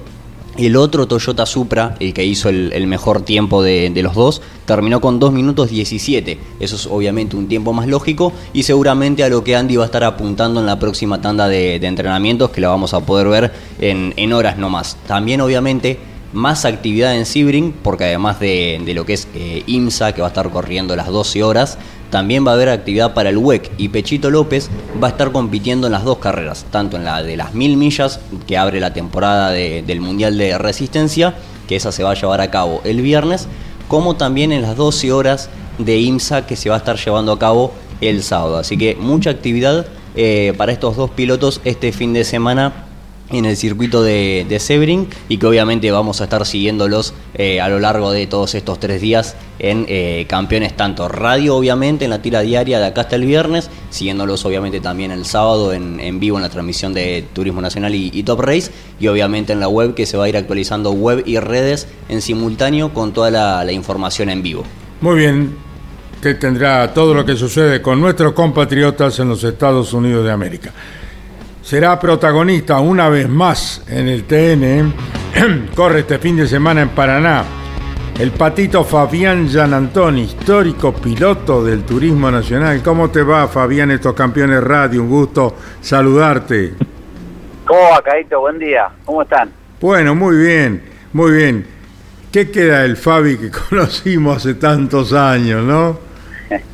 el 0.58 0.74
otro 0.74 1.06
Toyota 1.06 1.46
Supra, 1.46 1.94
el 2.00 2.12
que 2.12 2.24
hizo 2.24 2.48
el, 2.48 2.86
mejor 2.88 3.20
tiempo 3.20 3.62
de, 3.62 3.92
los 4.02 4.16
dos, 4.16 4.42
terminó 4.64 5.00
con 5.00 5.20
2 5.20 5.32
minutos 5.32 5.70
17. 5.70 6.36
Eso 6.58 6.74
es 6.74 6.86
obviamente 6.88 7.36
un 7.36 7.46
tiempo 7.46 7.72
más 7.72 7.86
lógico 7.86 8.32
y 8.52 8.64
seguramente 8.64 9.22
a 9.22 9.28
lo 9.28 9.44
que 9.44 9.54
Andy 9.54 9.76
va 9.76 9.84
a 9.84 9.86
estar 9.86 10.02
apuntando 10.02 10.58
en 10.58 10.66
la 10.66 10.80
próxima 10.80 11.20
tanda 11.20 11.46
de, 11.46 11.76
entrenamientos, 11.76 12.50
que 12.50 12.60
la 12.60 12.70
vamos 12.70 12.92
a 12.92 13.06
poder 13.06 13.28
ver 13.28 13.52
en, 13.78 14.14
en 14.16 14.32
horas 14.32 14.58
no 14.58 14.68
más. 14.68 14.96
También 15.06 15.40
obviamente 15.42 16.09
más 16.32 16.64
actividad 16.64 17.16
en 17.16 17.26
Sebring, 17.26 17.72
porque 17.72 18.04
además 18.04 18.40
de, 18.40 18.82
lo 18.94 19.04
que 19.04 19.14
es 19.14 19.28
IMSA, 19.66 20.12
que 20.12 20.20
va 20.20 20.28
a 20.28 20.30
estar 20.30 20.50
corriendo 20.50 20.94
las 20.96 21.08
12 21.08 21.42
horas, 21.42 21.78
también 22.10 22.46
va 22.46 22.52
a 22.52 22.54
haber 22.54 22.68
actividad 22.68 23.14
para 23.14 23.30
el 23.30 23.38
WEC 23.38 23.70
y 23.78 23.88
Pechito 23.88 24.30
López 24.30 24.68
va 25.02 25.08
a 25.08 25.10
estar 25.10 25.32
compitiendo 25.32 25.86
en 25.86 25.92
las 25.92 26.04
dos 26.04 26.18
carreras, 26.18 26.66
tanto 26.70 26.96
en 26.96 27.04
la 27.04 27.22
de 27.22 27.36
las 27.36 27.54
mil 27.54 27.76
millas, 27.76 28.20
que 28.46 28.56
abre 28.56 28.80
la 28.80 28.92
temporada 28.92 29.50
del 29.50 30.00
Mundial 30.00 30.36
de 30.36 30.58
Resistencia, 30.58 31.34
que 31.68 31.76
esa 31.76 31.92
se 31.92 32.02
va 32.02 32.12
a 32.12 32.14
llevar 32.14 32.40
a 32.40 32.50
cabo 32.50 32.80
el 32.84 33.00
viernes, 33.00 33.46
como 33.86 34.16
también 34.16 34.52
en 34.52 34.62
las 34.62 34.76
12 34.76 35.12
horas 35.12 35.50
de 35.78 35.98
IMSA 35.98 36.46
que 36.46 36.56
se 36.56 36.68
va 36.68 36.76
a 36.76 36.78
estar 36.78 36.96
llevando 36.96 37.32
a 37.32 37.38
cabo 37.38 37.72
el 38.00 38.22
sábado. 38.22 38.58
Así 38.58 38.76
que 38.76 38.96
mucha 38.96 39.30
actividad 39.30 39.86
eh, 40.16 40.52
para 40.56 40.72
estos 40.72 40.96
dos 40.96 41.10
pilotos 41.10 41.60
este 41.64 41.92
fin 41.92 42.12
de 42.12 42.24
semana 42.24 42.86
en 43.32 43.44
el 43.44 43.56
circuito 43.56 44.02
de, 44.02 44.46
de 44.48 44.58
Sebring 44.58 45.08
y 45.28 45.38
que 45.38 45.46
obviamente 45.46 45.90
vamos 45.90 46.20
a 46.20 46.24
estar 46.24 46.44
siguiéndolos 46.46 47.14
eh, 47.34 47.60
a 47.60 47.68
lo 47.68 47.78
largo 47.78 48.10
de 48.10 48.26
todos 48.26 48.54
estos 48.54 48.80
tres 48.80 49.00
días 49.00 49.36
en 49.58 49.84
eh, 49.88 50.26
campeones 50.28 50.76
tanto 50.76 51.08
radio 51.08 51.56
obviamente 51.56 52.04
en 52.04 52.10
la 52.10 52.22
tira 52.22 52.40
diaria 52.40 52.78
de 52.80 52.86
acá 52.86 53.02
hasta 53.02 53.16
el 53.16 53.24
viernes, 53.24 53.70
siguiéndolos 53.90 54.44
obviamente 54.44 54.80
también 54.80 55.10
el 55.10 55.24
sábado 55.24 55.72
en, 55.72 56.20
vivo 56.20 56.38
en 56.38 56.42
la 56.42 56.48
transmisión 56.48 56.92
de 56.92 57.24
Turismo 57.32 57.60
Nacional 57.60 57.94
y, 57.94 58.22
Top 58.22 58.40
Race 58.40 58.70
y 58.98 59.06
obviamente 59.08 59.52
en 59.52 59.60
la 59.60 59.68
web 59.68 59.94
que 59.94 60.06
se 60.06 60.16
va 60.16 60.24
a 60.24 60.28
ir 60.28 60.36
actualizando 60.36 60.92
web 60.92 61.22
y 61.26 61.38
redes 61.38 61.86
en 62.08 62.20
simultáneo 62.20 62.92
con 62.92 63.12
toda 63.12 63.30
la, 63.30 63.64
la 63.64 63.72
información 63.72 64.28
en 64.28 64.42
vivo. 64.42 64.64
Muy 65.00 65.16
bien, 65.16 65.56
que 66.22 66.34
tendrá 66.34 66.92
todo 66.92 67.14
lo 67.14 67.24
que 67.24 67.36
sucede 67.36 67.80
con 67.80 68.00
nuestros 68.00 68.32
compatriotas 68.32 69.18
en 69.18 69.28
los 69.28 69.42
Estados 69.44 69.92
Unidos 69.92 70.24
de 70.24 70.30
América 70.30 70.72
será 71.62 71.98
protagonista 71.98 72.80
una 72.80 73.08
vez 73.08 73.28
más 73.28 73.84
en 73.88 74.08
el 74.08 74.24
TN. 74.24 74.92
Corre 75.74 76.00
este 76.00 76.18
fin 76.18 76.36
de 76.36 76.46
semana 76.46 76.82
en 76.82 76.90
Paraná. 76.90 77.44
El 78.18 78.32
patito 78.32 78.84
Fabián 78.84 79.48
Gianantoni, 79.48 80.22
histórico 80.22 80.92
piloto 80.92 81.64
del 81.64 81.84
Turismo 81.84 82.30
Nacional. 82.30 82.82
¿Cómo 82.82 83.10
te 83.10 83.22
va, 83.22 83.48
Fabián, 83.48 83.90
estos 83.90 84.14
campeones 84.14 84.62
radio? 84.62 85.02
Un 85.02 85.08
gusto 85.08 85.56
saludarte. 85.80 86.74
¿Cómo 87.64 87.80
va, 87.90 88.02
Caito? 88.02 88.40
Buen 88.40 88.58
día. 88.58 88.88
¿Cómo 89.04 89.22
están? 89.22 89.50
Bueno, 89.80 90.14
muy 90.14 90.36
bien, 90.36 90.82
muy 91.14 91.32
bien. 91.32 91.66
¿Qué 92.30 92.50
queda 92.50 92.82
del 92.82 92.96
Fabi 92.96 93.38
que 93.38 93.50
conocimos 93.70 94.36
hace 94.36 94.54
tantos 94.54 95.12
años, 95.12 95.64
no? 95.64 95.98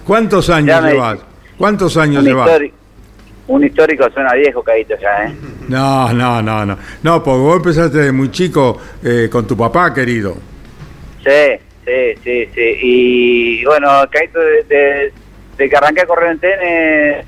¿Cuántos 0.04 0.50
años 0.50 0.82
llevas? 0.82 1.18
¿Cuántos 1.56 1.96
años 1.96 2.24
llevas? 2.24 2.50
Un 3.48 3.64
histórico 3.64 4.10
suena 4.10 4.34
viejo, 4.34 4.62
Caíto, 4.62 4.96
ya, 5.00 5.26
¿eh? 5.26 5.34
No, 5.68 6.12
no, 6.12 6.42
no, 6.42 6.66
no. 6.66 6.76
No, 7.02 7.22
porque 7.22 7.40
vos 7.40 7.56
empezaste 7.56 7.98
de 7.98 8.12
muy 8.12 8.30
chico 8.30 8.76
eh, 9.04 9.28
con 9.30 9.46
tu 9.46 9.56
papá, 9.56 9.94
querido. 9.94 10.34
Sí, 11.24 11.60
sí, 11.84 12.14
sí, 12.24 12.48
sí. 12.52 12.78
Y 12.82 13.64
bueno, 13.64 13.88
Caíto, 14.10 14.40
de, 14.40 15.12
que 15.56 15.76
arranqué 15.76 16.02
a 16.02 16.06
correr 16.06 16.32
en 16.32 16.38
TN, 16.40 16.48
eh, 16.62 17.24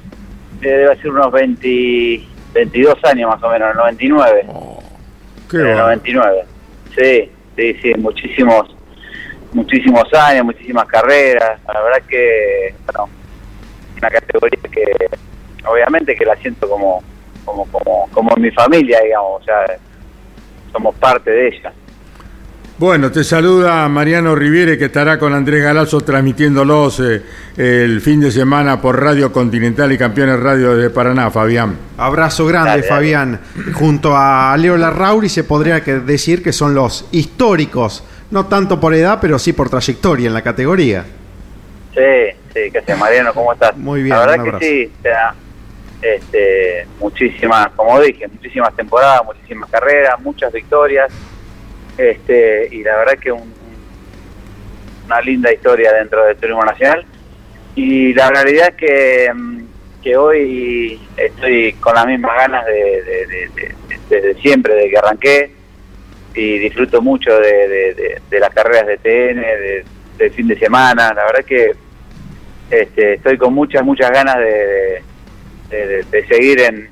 debe 0.61 0.97
ser 0.97 1.11
unos 1.11 1.31
20, 1.31 2.27
22 2.53 3.05
años 3.05 3.31
más 3.31 3.43
o 3.43 3.51
menos, 3.51 3.77
99. 3.77 4.47
Oh, 4.49 4.83
qué 5.49 5.59
bueno. 5.59 5.79
99. 5.79 6.43
Sí, 6.97 7.31
sí, 7.57 7.75
sí, 7.81 7.93
muchísimos, 7.97 8.75
muchísimos 9.53 10.13
años, 10.15 10.47
muchísimas 10.47 10.87
carreras. 10.87 11.61
La 11.73 11.81
verdad 11.81 12.03
que, 12.09 12.75
bueno, 12.87 13.09
una 13.99 14.11
categoría 14.11 14.59
que 14.71 15.19
obviamente 15.71 16.15
que 16.15 16.25
la 16.25 16.37
siento 16.37 16.69
como, 16.69 17.03
como, 17.45 17.67
como, 17.67 18.09
como 18.13 18.37
mi 18.37 18.51
familia, 18.51 19.01
digamos, 19.03 19.43
o 19.43 19.45
sea, 19.45 19.79
somos 20.73 20.95
parte 20.97 21.31
de 21.31 21.49
ella. 21.49 21.73
Bueno, 22.79 23.11
te 23.11 23.25
saluda 23.25 23.89
Mariano 23.89 24.37
Riviere 24.37 24.79
que 24.79 24.85
estará 24.85 25.19
con 25.19 25.35
Andrés 25.35 25.65
Galazo 25.65 26.01
transmitiéndolos 26.01 27.01
eh, 27.01 27.23
el 27.57 28.01
fin 28.01 28.21
de 28.21 28.31
semana 28.31 28.81
por 28.81 29.03
Radio 29.03 29.33
Continental 29.33 29.91
y 29.91 29.99
Campeones 29.99 30.39
Radio 30.39 30.77
de 30.77 30.89
Paraná, 30.89 31.29
Fabián. 31.33 31.77
Abrazo 31.97 32.47
grande, 32.47 32.85
Fabián. 32.85 33.41
Junto 33.75 34.17
a 34.17 34.57
Leo 34.57 34.77
Larrauri 34.77 35.29
se 35.29 35.43
podría 35.43 35.81
decir 35.81 36.41
que 36.41 36.53
son 36.53 36.73
los 36.73 37.09
históricos, 37.11 38.05
no 38.31 38.47
tanto 38.47 38.79
por 38.79 38.95
edad, 38.95 39.19
pero 39.21 39.41
sí 39.41 39.53
por 39.53 39.69
trayectoria 39.69 40.29
en 40.29 40.35
la 40.35 40.43
categoría. 40.43 41.05
Sí, 41.93 42.37
sí, 42.55 42.71
que 42.71 42.81
sea 42.83 42.95
Mariano, 42.95 43.35
¿cómo 43.35 43.55
estás? 43.55 43.77
Muy 43.77 44.05
bien. 44.05 44.15
La 44.15 44.25
verdad 44.25 44.45
que 44.61 44.65
sí, 44.65 44.93
este, 46.03 46.87
muchísimas, 47.01 47.69
como 47.77 48.01
dije, 48.01 48.29
muchísimas 48.29 48.75
temporadas, 48.77 49.25
muchísimas 49.25 49.71
carreras, 49.71 50.21
muchas 50.21 50.53
victorias, 50.53 51.13
este, 51.97 52.69
y 52.71 52.83
la 52.83 52.97
verdad 52.99 53.19
que 53.19 53.33
un, 53.33 53.53
una 55.07 55.21
linda 55.21 55.53
historia 55.53 55.93
dentro 55.93 56.25
del 56.25 56.37
turismo 56.37 56.65
nacional. 56.65 57.05
Y 57.75 58.13
la 58.15 58.31
realidad 58.31 58.69
es 58.69 58.75
que, 58.75 59.33
mm, 59.35 59.61
que 60.03 60.17
hoy 60.17 61.01
estoy 61.17 61.73
con 61.75 61.95
las 61.95 62.07
mismas 62.07 62.37
ganas 62.37 62.67
de, 62.67 63.51
desde 64.09 64.35
siempre, 64.41 64.75
de 64.75 64.91
que 64.91 64.99
arranqué, 64.99 65.53
y 66.35 66.59
disfruto 66.59 67.03
mucho 67.03 67.37
de, 67.41 68.21
las 68.31 68.51
carreras 68.51 68.87
de 68.87 68.99
TN, 68.99 69.85
del 70.19 70.31
fin 70.33 70.47
de 70.47 70.59
semana. 70.59 71.13
La 71.13 71.25
verdad 71.25 71.45
que 71.45 71.73
este, 72.71 73.15
estoy 73.15 73.37
con 73.39 73.55
muchas, 73.55 73.83
muchas 73.83 74.11
ganas 74.11 74.39
de, 74.39 75.03
de, 75.71 76.27
seguir 76.29 76.61
en, 76.61 76.89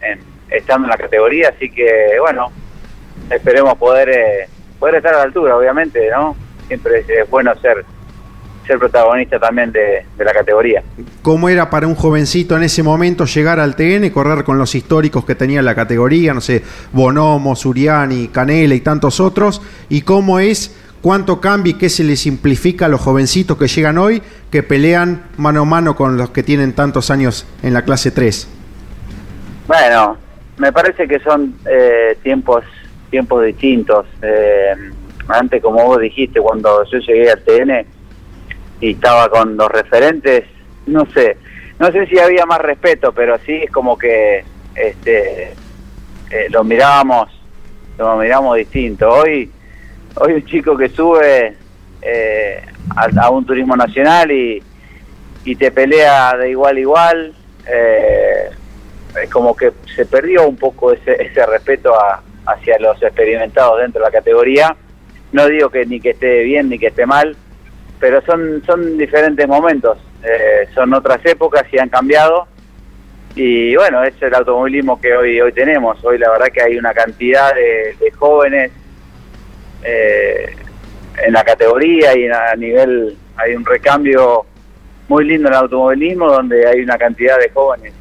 estando 0.51 0.87
en 0.87 0.91
la 0.91 0.97
categoría, 0.97 1.51
así 1.55 1.71
que 1.71 2.19
bueno, 2.21 2.51
esperemos 3.31 3.77
poder 3.77 4.09
eh, 4.09 4.49
poder 4.79 4.97
estar 4.97 5.15
a 5.15 5.19
la 5.19 5.23
altura, 5.25 5.57
obviamente, 5.57 6.09
¿no? 6.11 6.37
Siempre 6.69 7.05
es, 7.07 7.31
bueno 7.31 7.55
ser 7.61 7.85
ser 8.67 8.81
protagonista 8.81 9.39
también 9.39 9.71
de, 9.71 10.05
la 10.19 10.33
categoría. 10.33 10.83
¿Cómo 11.23 11.49
era 11.49 11.71
para 11.71 11.87
un 11.87 11.95
jovencito 11.95 12.57
en 12.57 12.65
ese 12.65 12.83
momento 12.83 13.25
llegar 13.25 13.61
al 13.61 13.77
TN, 13.77 14.11
correr 14.11 14.43
con 14.43 14.59
los 14.59 14.75
históricos 14.75 15.25
que 15.25 15.37
tenía 15.37 15.63
la 15.63 15.77
categoría, 15.77 16.35
no 16.35 16.41
sé, 16.41 16.65
Bonomo, 16.93 17.55
Suriani, 17.55 18.27
Canela 18.27 18.75
y 18.75 18.81
tantos 18.81 19.21
otros? 19.21 19.63
¿Y 19.89 20.03
cómo 20.03 20.41
es, 20.41 20.77
cuánto 21.01 21.41
cambia 21.41 21.71
y 21.71 21.75
qué 21.75 21.89
se 21.89 22.03
le 22.03 22.17
simplifica 22.17 22.87
a 22.87 22.89
los 22.89 23.01
jovencitos 23.01 23.57
que 23.57 23.69
llegan 23.69 23.99
hoy, 23.99 24.21
que 24.51 24.65
pelean 24.65 25.27
mano 25.37 25.63
a 25.63 25.65
mano 25.65 25.95
con 25.95 26.17
los 26.17 26.31
que 26.31 26.43
tienen 26.43 26.73
tantos 26.73 27.13
años 27.13 27.47
en 27.63 27.73
la 27.73 27.85
clase 27.85 28.11
3? 28.11 28.49
Bueno, 29.67 30.17
me 30.59 30.73
parece 30.73 31.09
que 31.09 31.19
son 31.21 31.59
eh, 31.69 32.17
tiempos 32.23 32.65
tiempos 33.11 33.45
distintos. 33.45 34.07
Eh, 34.23 34.75
antes, 35.29 35.63
como 35.63 35.85
vos 35.85 36.01
dijiste, 36.01 36.41
cuando 36.41 36.85
yo 36.85 36.99
llegué 36.99 37.31
al 37.31 37.43
TN 37.43 37.87
y 38.81 38.93
estaba 38.93 39.29
con 39.29 39.57
los 39.57 39.69
referentes, 39.69 40.45
no 40.87 41.07
sé, 41.13 41.37
no 41.79 41.91
sé 41.91 42.07
si 42.07 42.19
había 42.19 42.47
más 42.47 42.61
respeto, 42.61 43.13
pero 43.13 43.39
sí 43.45 43.53
es 43.53 43.71
como 43.71 43.99
que 43.99 44.45
este 44.75 45.53
eh, 46.31 46.47
lo 46.51 46.65
mirábamos, 46.65 47.29
lo 47.99 48.17
miramos 48.17 48.57
distinto. 48.57 49.09
Hoy, 49.09 49.51
hoy 50.17 50.33
un 50.35 50.45
chico 50.45 50.77
que 50.77 50.89
sube 50.89 51.57
eh, 52.03 52.63
a, 52.95 53.31
un 53.31 53.45
turismo 53.45 53.77
nacional 53.77 54.31
y, 54.31 54.63
y 55.45 55.57
te 55.57 55.71
pelea 55.71 56.37
de 56.37 56.51
igual 56.51 56.77
a 56.77 56.81
igual. 56.81 57.35
Eh, 57.69 58.51
como 59.33 59.57
que 59.57 59.73
se 59.95 60.05
perdió 60.07 60.47
un 60.47 60.57
poco 60.57 60.93
ese, 60.93 61.23
ese 61.23 61.45
respeto 61.47 61.93
hacia 62.47 62.79
los 62.79 63.03
experimentados 63.03 63.81
dentro 63.81 64.01
de 64.01 64.07
la 64.07 64.13
categoría. 64.13 64.77
No 65.33 65.47
digo 65.49 65.71
que 65.71 65.87
ni 65.87 66.01
que 66.01 66.11
esté 66.11 66.43
bien 66.45 66.69
ni 66.69 66.79
que 66.79 66.89
esté 66.89 67.07
mal, 67.07 67.37
pero 67.99 68.23
son, 68.23 68.63
son 68.65 68.97
diferentes 68.99 69.47
momentos, 69.49 69.99
eh, 70.23 70.69
son 70.75 70.93
otras 70.95 71.25
épocas 71.25 71.65
y 71.73 71.79
han 71.79 71.89
cambiado. 71.89 72.47
y 73.35 73.77
bueno, 73.77 74.03
es 74.03 74.15
el 74.23 74.35
automovilismo 74.35 75.01
que 75.01 75.15
hoy 75.15 75.41
hoy 75.41 75.53
tenemos. 75.53 76.03
Hoy 76.05 76.19
la 76.19 76.31
verdad 76.31 76.49
que 76.53 76.63
hay 76.63 76.79
una 76.79 76.95
cantidad 76.95 77.55
de, 77.55 77.97
de 78.01 78.11
jóvenes 78.13 78.73
eh, 79.83 80.55
en 81.25 81.33
la 81.33 81.45
categoría 81.45 82.17
y 82.17 82.29
a 82.29 82.55
nivel 82.57 83.17
hay 83.37 83.55
un 83.55 83.65
recambio 83.65 84.45
muy 85.09 85.25
lindo 85.25 85.49
en 85.49 85.55
el 85.55 85.61
automovilismo 85.61 86.31
donde 86.31 86.67
hay 86.67 86.81
una 86.81 86.99
cantidad 86.99 87.39
de 87.39 87.51
jóvenes 87.51 87.93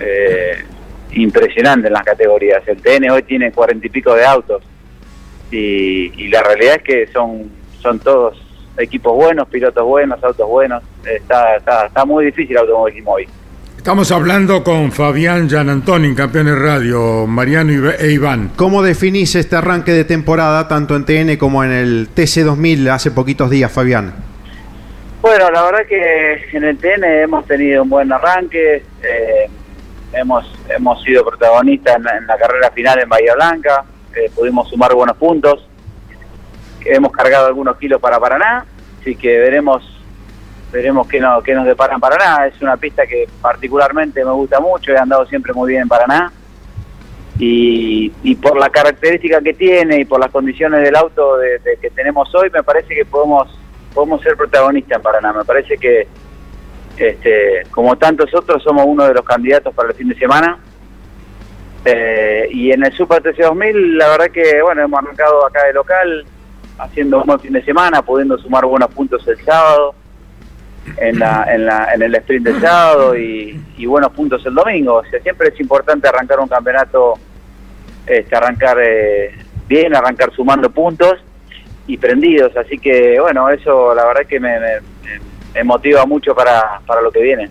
eh, 0.00 0.64
impresionante 1.12 1.88
en 1.88 1.94
las 1.94 2.02
categorías. 2.02 2.66
El 2.66 2.80
TN 2.82 3.10
hoy 3.10 3.22
tiene 3.22 3.52
cuarenta 3.52 3.86
y 3.86 3.90
pico 3.90 4.14
de 4.14 4.24
autos 4.24 4.62
y, 5.50 6.12
y 6.16 6.28
la 6.28 6.42
realidad 6.42 6.76
es 6.76 6.82
que 6.82 7.06
son 7.08 7.60
son 7.80 7.98
todos 7.98 8.40
equipos 8.78 9.14
buenos, 9.14 9.48
pilotos 9.48 9.84
buenos, 9.84 10.22
autos 10.22 10.48
buenos. 10.48 10.82
Está, 11.04 11.56
está, 11.56 11.86
está 11.86 12.04
muy 12.04 12.26
difícil 12.26 12.52
el 12.52 12.58
automovilismo 12.58 13.12
hoy. 13.12 13.28
Estamos 13.76 14.12
hablando 14.12 14.62
con 14.62 14.92
Fabián 14.92 15.48
Gianantoni, 15.48 16.14
campeones 16.14 16.58
radio, 16.58 17.26
Mariano 17.26 17.90
e 17.90 18.12
Iván. 18.12 18.52
¿Cómo 18.54 18.82
definís 18.82 19.34
este 19.34 19.56
arranque 19.56 19.92
de 19.92 20.04
temporada 20.04 20.68
tanto 20.68 20.96
en 20.96 21.06
TN 21.06 21.36
como 21.38 21.64
en 21.64 21.72
el 21.72 22.08
TC2000 22.14 22.90
hace 22.90 23.10
poquitos 23.10 23.48
días, 23.48 23.72
Fabián? 23.72 24.12
Bueno, 25.22 25.50
la 25.50 25.62
verdad 25.64 25.86
que 25.88 26.46
en 26.52 26.64
el 26.64 26.76
TN 26.76 27.04
hemos 27.04 27.46
tenido 27.46 27.82
un 27.82 27.88
buen 27.88 28.12
arranque, 28.12 28.82
eh, 29.02 29.50
hemos 30.12 30.44
hemos 30.68 31.02
sido 31.02 31.24
protagonistas 31.24 31.96
en, 31.96 32.04
la- 32.04 32.16
en 32.16 32.26
la 32.26 32.36
carrera 32.36 32.70
final 32.70 32.98
en 33.00 33.08
Bahía 33.08 33.34
Blanca, 33.34 33.84
eh, 34.16 34.30
pudimos 34.34 34.68
sumar 34.68 34.92
buenos 34.94 35.16
puntos, 35.16 35.66
hemos 36.84 37.12
cargado 37.12 37.46
algunos 37.46 37.76
kilos 37.76 38.00
para 38.00 38.18
Paraná, 38.18 38.64
así 39.00 39.14
que 39.16 39.38
veremos 39.38 39.96
veremos 40.72 41.08
qué, 41.08 41.18
no, 41.20 41.42
qué 41.42 41.52
nos 41.54 41.66
depara 41.66 41.94
en 41.94 42.00
Paraná. 42.00 42.46
Es 42.46 42.60
una 42.62 42.76
pista 42.76 43.04
que 43.06 43.28
particularmente 43.42 44.24
me 44.24 44.30
gusta 44.30 44.60
mucho, 44.60 44.92
he 44.92 44.96
andado 44.98 45.26
siempre 45.26 45.52
muy 45.52 45.70
bien 45.70 45.82
en 45.82 45.88
Paraná. 45.88 46.32
Y, 47.38 48.12
y 48.22 48.34
por 48.36 48.58
la 48.58 48.68
característica 48.68 49.40
que 49.40 49.54
tiene 49.54 50.00
y 50.00 50.04
por 50.04 50.20
las 50.20 50.30
condiciones 50.30 50.82
del 50.82 50.94
auto 50.94 51.38
de 51.38 51.58
que 51.80 51.90
tenemos 51.90 52.32
hoy, 52.34 52.50
me 52.50 52.62
parece 52.62 52.94
que 52.94 53.04
podemos 53.04 53.48
podemos 53.94 54.20
ser 54.22 54.36
protagonistas 54.36 54.98
en 54.98 55.02
Paraná. 55.02 55.32
Me 55.32 55.44
parece 55.44 55.76
que, 55.76 56.06
este, 57.08 57.62
como 57.70 57.96
tantos 57.96 58.34
otros, 58.34 58.62
somos 58.62 58.84
uno 58.86 59.04
de 59.06 59.14
los 59.14 59.24
candidatos 59.24 59.74
para 59.74 59.88
el 59.90 59.94
fin 59.94 60.08
de 60.08 60.14
semana. 60.16 60.58
Eh, 61.84 62.48
y 62.50 62.72
en 62.72 62.84
el 62.84 62.92
Super 62.92 63.22
TC 63.22 63.38
2000, 63.42 63.96
la 63.98 64.08
verdad 64.08 64.30
que, 64.30 64.60
bueno, 64.62 64.82
hemos 64.82 65.02
arrancado 65.02 65.46
acá 65.46 65.64
de 65.66 65.72
local, 65.72 66.24
haciendo 66.78 67.18
un 67.20 67.26
buen 67.26 67.40
fin 67.40 67.52
de 67.52 67.64
semana, 67.64 68.02
pudiendo 68.02 68.36
sumar 68.38 68.66
buenos 68.66 68.90
puntos 68.92 69.26
el 69.28 69.42
sábado, 69.44 69.94
en, 70.98 71.18
la, 71.18 71.46
en, 71.54 71.66
la, 71.66 71.92
en 71.94 72.02
el 72.02 72.14
sprint 72.16 72.44
del 72.46 72.60
sábado 72.60 73.16
y, 73.16 73.58
y 73.78 73.86
buenos 73.86 74.12
puntos 74.12 74.44
el 74.44 74.54
domingo. 74.54 74.96
O 74.96 75.04
sea, 75.04 75.20
siempre 75.20 75.48
es 75.48 75.60
importante 75.60 76.08
arrancar 76.08 76.38
un 76.40 76.48
campeonato, 76.48 77.14
este, 78.06 78.36
arrancar 78.36 78.76
eh, 78.82 79.34
bien, 79.66 79.94
arrancar 79.94 80.32
sumando 80.34 80.68
puntos 80.70 81.14
y 81.86 81.96
prendidos. 81.96 82.54
Así 82.56 82.78
que, 82.78 83.18
bueno, 83.20 83.48
eso 83.48 83.94
la 83.94 84.04
verdad 84.04 84.26
que 84.26 84.38
me, 84.40 84.58
me- 84.60 84.89
me 85.54 85.64
motiva 85.64 86.06
mucho 86.06 86.34
para, 86.34 86.80
para 86.86 87.00
lo 87.00 87.10
que 87.10 87.20
viene. 87.20 87.48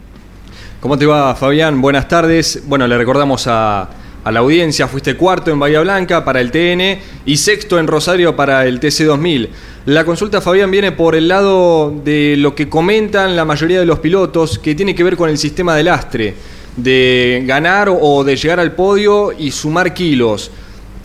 ¿Cómo 0.79 0.97
te 0.97 1.05
va, 1.05 1.35
Fabián? 1.35 1.81
Buenas 1.81 2.07
tardes. 2.07 2.63
Bueno, 2.65 2.87
le 2.87 2.97
recordamos 2.97 3.47
a, 3.47 3.89
a 4.23 4.31
la 4.31 4.39
audiencia, 4.39 4.87
fuiste 4.87 5.15
cuarto 5.15 5.51
en 5.51 5.59
Bahía 5.59 5.81
Blanca 5.81 6.23
para 6.23 6.41
el 6.41 6.51
TN 6.51 6.99
y 7.25 7.37
sexto 7.37 7.79
en 7.79 7.87
Rosario 7.87 8.35
para 8.35 8.65
el 8.65 8.79
TC2000. 8.79 9.49
La 9.85 10.05
consulta, 10.05 10.41
Fabián, 10.41 10.71
viene 10.71 10.91
por 10.91 11.15
el 11.15 11.27
lado 11.27 11.91
de 12.03 12.35
lo 12.37 12.53
que 12.53 12.69
comentan 12.69 13.35
la 13.35 13.45
mayoría 13.45 13.79
de 13.79 13.85
los 13.85 13.99
pilotos, 13.99 14.59
que 14.59 14.75
tiene 14.75 14.93
que 14.93 15.03
ver 15.03 15.17
con 15.17 15.29
el 15.29 15.37
sistema 15.37 15.75
de 15.75 15.83
lastre, 15.83 16.35
de 16.75 17.43
ganar 17.45 17.89
o 17.89 18.23
de 18.23 18.35
llegar 18.35 18.59
al 18.59 18.73
podio 18.73 19.31
y 19.31 19.51
sumar 19.51 19.93
kilos. 19.93 20.51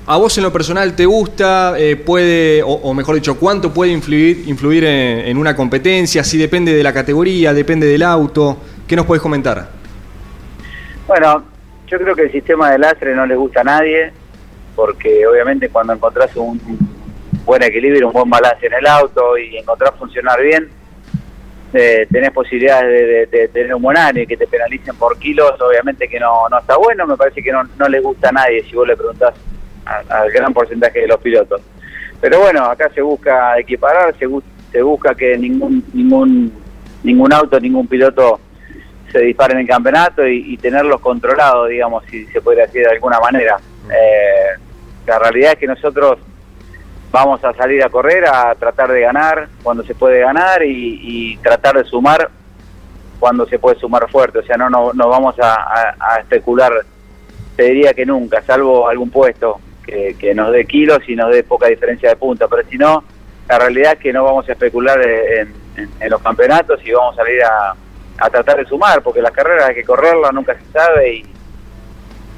¿A 0.07 0.19
vos 0.19 0.37
en 0.37 0.45
lo 0.45 0.53
personal 0.53 0.95
te 0.95 1.07
gusta? 1.07 1.75
eh, 1.79 1.97
puede, 1.97 2.63
o, 2.63 2.93
mejor 2.93 3.15
dicho, 3.15 3.39
¿cuánto 3.39 3.73
puede 3.73 3.91
influir, 3.93 4.47
influir 4.47 4.85
en, 4.85 5.39
una 5.39 5.57
competencia? 5.57 6.23
Si 6.23 6.37
depende 6.37 6.75
de 6.75 6.83
la 6.83 6.93
categoría, 6.93 7.55
depende 7.55 7.87
del 7.87 8.03
auto. 8.03 8.59
¿Qué 8.87 8.97
nos 8.97 9.07
puedes 9.07 9.23
comentar? 9.23 9.67
Bueno, 11.07 11.45
yo 11.87 11.99
creo 11.99 12.15
que 12.15 12.23
el 12.23 12.33
sistema 12.33 12.71
de 12.71 12.79
lastre 12.79 13.15
no 13.15 13.25
le 13.25 13.35
gusta 13.35 13.63
a 13.63 13.65
nadie, 13.65 14.13
porque 14.77 15.27
obviamente 15.27 15.71
cuando 15.71 15.95
encontrás 15.95 16.37
un 16.37 16.61
buen 17.47 17.63
equilibrio, 17.63 18.09
un 18.09 18.13
buen 18.13 18.29
balance 18.29 18.67
en 18.67 18.75
el 18.75 18.87
auto 18.87 19.39
y 19.39 19.57
encontrás 19.57 19.93
funcionar 19.99 20.39
bien, 20.43 20.69
eh, 21.73 22.07
tenés 22.13 22.31
posibilidades 22.31 23.31
de, 23.31 23.39
de- 23.39 23.49
tener 23.49 23.75
un 23.75 23.83
buen 23.83 23.97
año 23.97 24.21
y 24.21 24.27
que 24.27 24.37
te 24.37 24.47
penalicen 24.47 24.97
por 24.97 25.19
kilos, 25.19 25.53
obviamente 25.61 26.09
que 26.09 26.21
no, 26.21 26.47
no 26.51 26.59
está 26.59 26.77
bueno, 26.77 27.07
me 27.07 27.17
parece 27.17 27.43
que 27.43 27.51
no, 27.53 27.63
no 27.79 27.89
le 27.89 28.01
gusta 28.01 28.29
a 28.29 28.33
nadie 28.33 28.63
si 28.65 28.75
vos 28.77 28.87
le 28.87 28.97
preguntás 28.97 29.35
al 29.87 30.31
gran 30.31 30.53
porcentaje 30.53 31.01
de 31.01 31.09
los 31.09 31.21
pilotos. 31.21 31.61
Pero 32.21 32.41
bueno, 32.41 32.65
acá 32.65 32.91
se 32.95 33.03
busca 33.03 33.59
equiparar, 33.59 34.15
se, 34.19 34.27
bu- 34.27 34.43
se 34.73 34.81
busca 34.83 35.15
que 35.15 35.37
ningún, 35.37 35.85
ningún, 35.93 36.53
ningún 37.03 37.33
auto, 37.33 37.61
ningún 37.61 37.87
piloto 37.87 38.41
se 39.13 39.19
dispare 39.21 39.53
en 39.55 39.61
el 39.61 39.67
campeonato 39.69 40.27
y, 40.27 40.55
y 40.55 40.57
tenerlos 40.57 41.01
controlados, 41.01 41.69
digamos, 41.69 42.03
si 42.11 42.25
se 42.27 42.41
puede 42.41 42.63
decir 42.63 42.83
de 42.85 42.91
alguna 42.93 43.21
manera. 43.21 43.57
Eh, 43.91 44.59
la 45.07 45.19
realidad 45.19 45.53
es 45.53 45.59
que 45.59 45.67
nosotros 45.67 46.19
vamos 47.13 47.45
a 47.45 47.53
salir 47.53 47.85
a 47.85 47.91
correr, 47.91 48.25
a 48.27 48.55
tratar 48.57 48.91
de 48.91 49.03
ganar 49.03 49.49
cuando 49.63 49.85
se 49.85 49.95
puede 49.95 50.21
ganar 50.21 50.65
y, 50.65 50.99
y 51.03 51.37
tratar 51.37 51.77
de 51.77 51.85
sumar 51.85 52.29
cuando 53.21 53.47
se 53.47 53.59
puede 53.59 53.79
sumar 53.79 54.09
fuerte. 54.11 54.39
O 54.39 54.43
sea, 54.43 54.57
no, 54.57 54.69
no, 54.71 54.93
no 54.95 55.09
vamos 55.09 55.39
a- 55.39 55.95
a 56.01 56.17
especular, 56.21 56.73
te 57.57 57.65
diría 57.65 57.95
que 57.95 58.05
nunca, 58.07 58.43
salvo 58.43 58.89
algún 58.89 59.11
puesto 59.11 59.61
que, 59.87 60.35
nos 60.35 60.53
dé 60.53 60.65
kilos 60.65 60.99
y 61.07 61.15
nos 61.17 61.31
dé 61.31 61.43
poca 61.45 61.67
diferencia 61.69 62.09
de 62.11 62.17
puntos. 62.17 62.49
Pero 62.51 62.69
si 62.69 62.77
no, 62.79 63.05
la 63.49 63.59
realidad 63.59 63.93
es 63.95 63.99
que 63.99 64.13
no 64.13 64.25
vamos 64.25 64.49
a 64.49 64.53
especular 64.53 64.99
en, 65.07 65.53
en- 66.01 66.11
los 66.11 66.21
campeonatos 66.23 66.81
y 66.85 66.93
vamos 66.93 67.15
a 67.19 67.23
salir 67.23 67.43
a, 67.43 67.75
a 68.25 68.31
tratar 68.31 68.57
de 68.59 68.65
sumar, 68.67 69.03
porque 69.03 69.21
las 69.21 69.33
carreras 69.33 69.69
hay 69.69 69.75
que 69.75 69.85
correrlas, 69.85 70.33
nunca 70.33 70.55
se 70.55 70.73
sabe 70.73 71.17
y, 71.17 71.25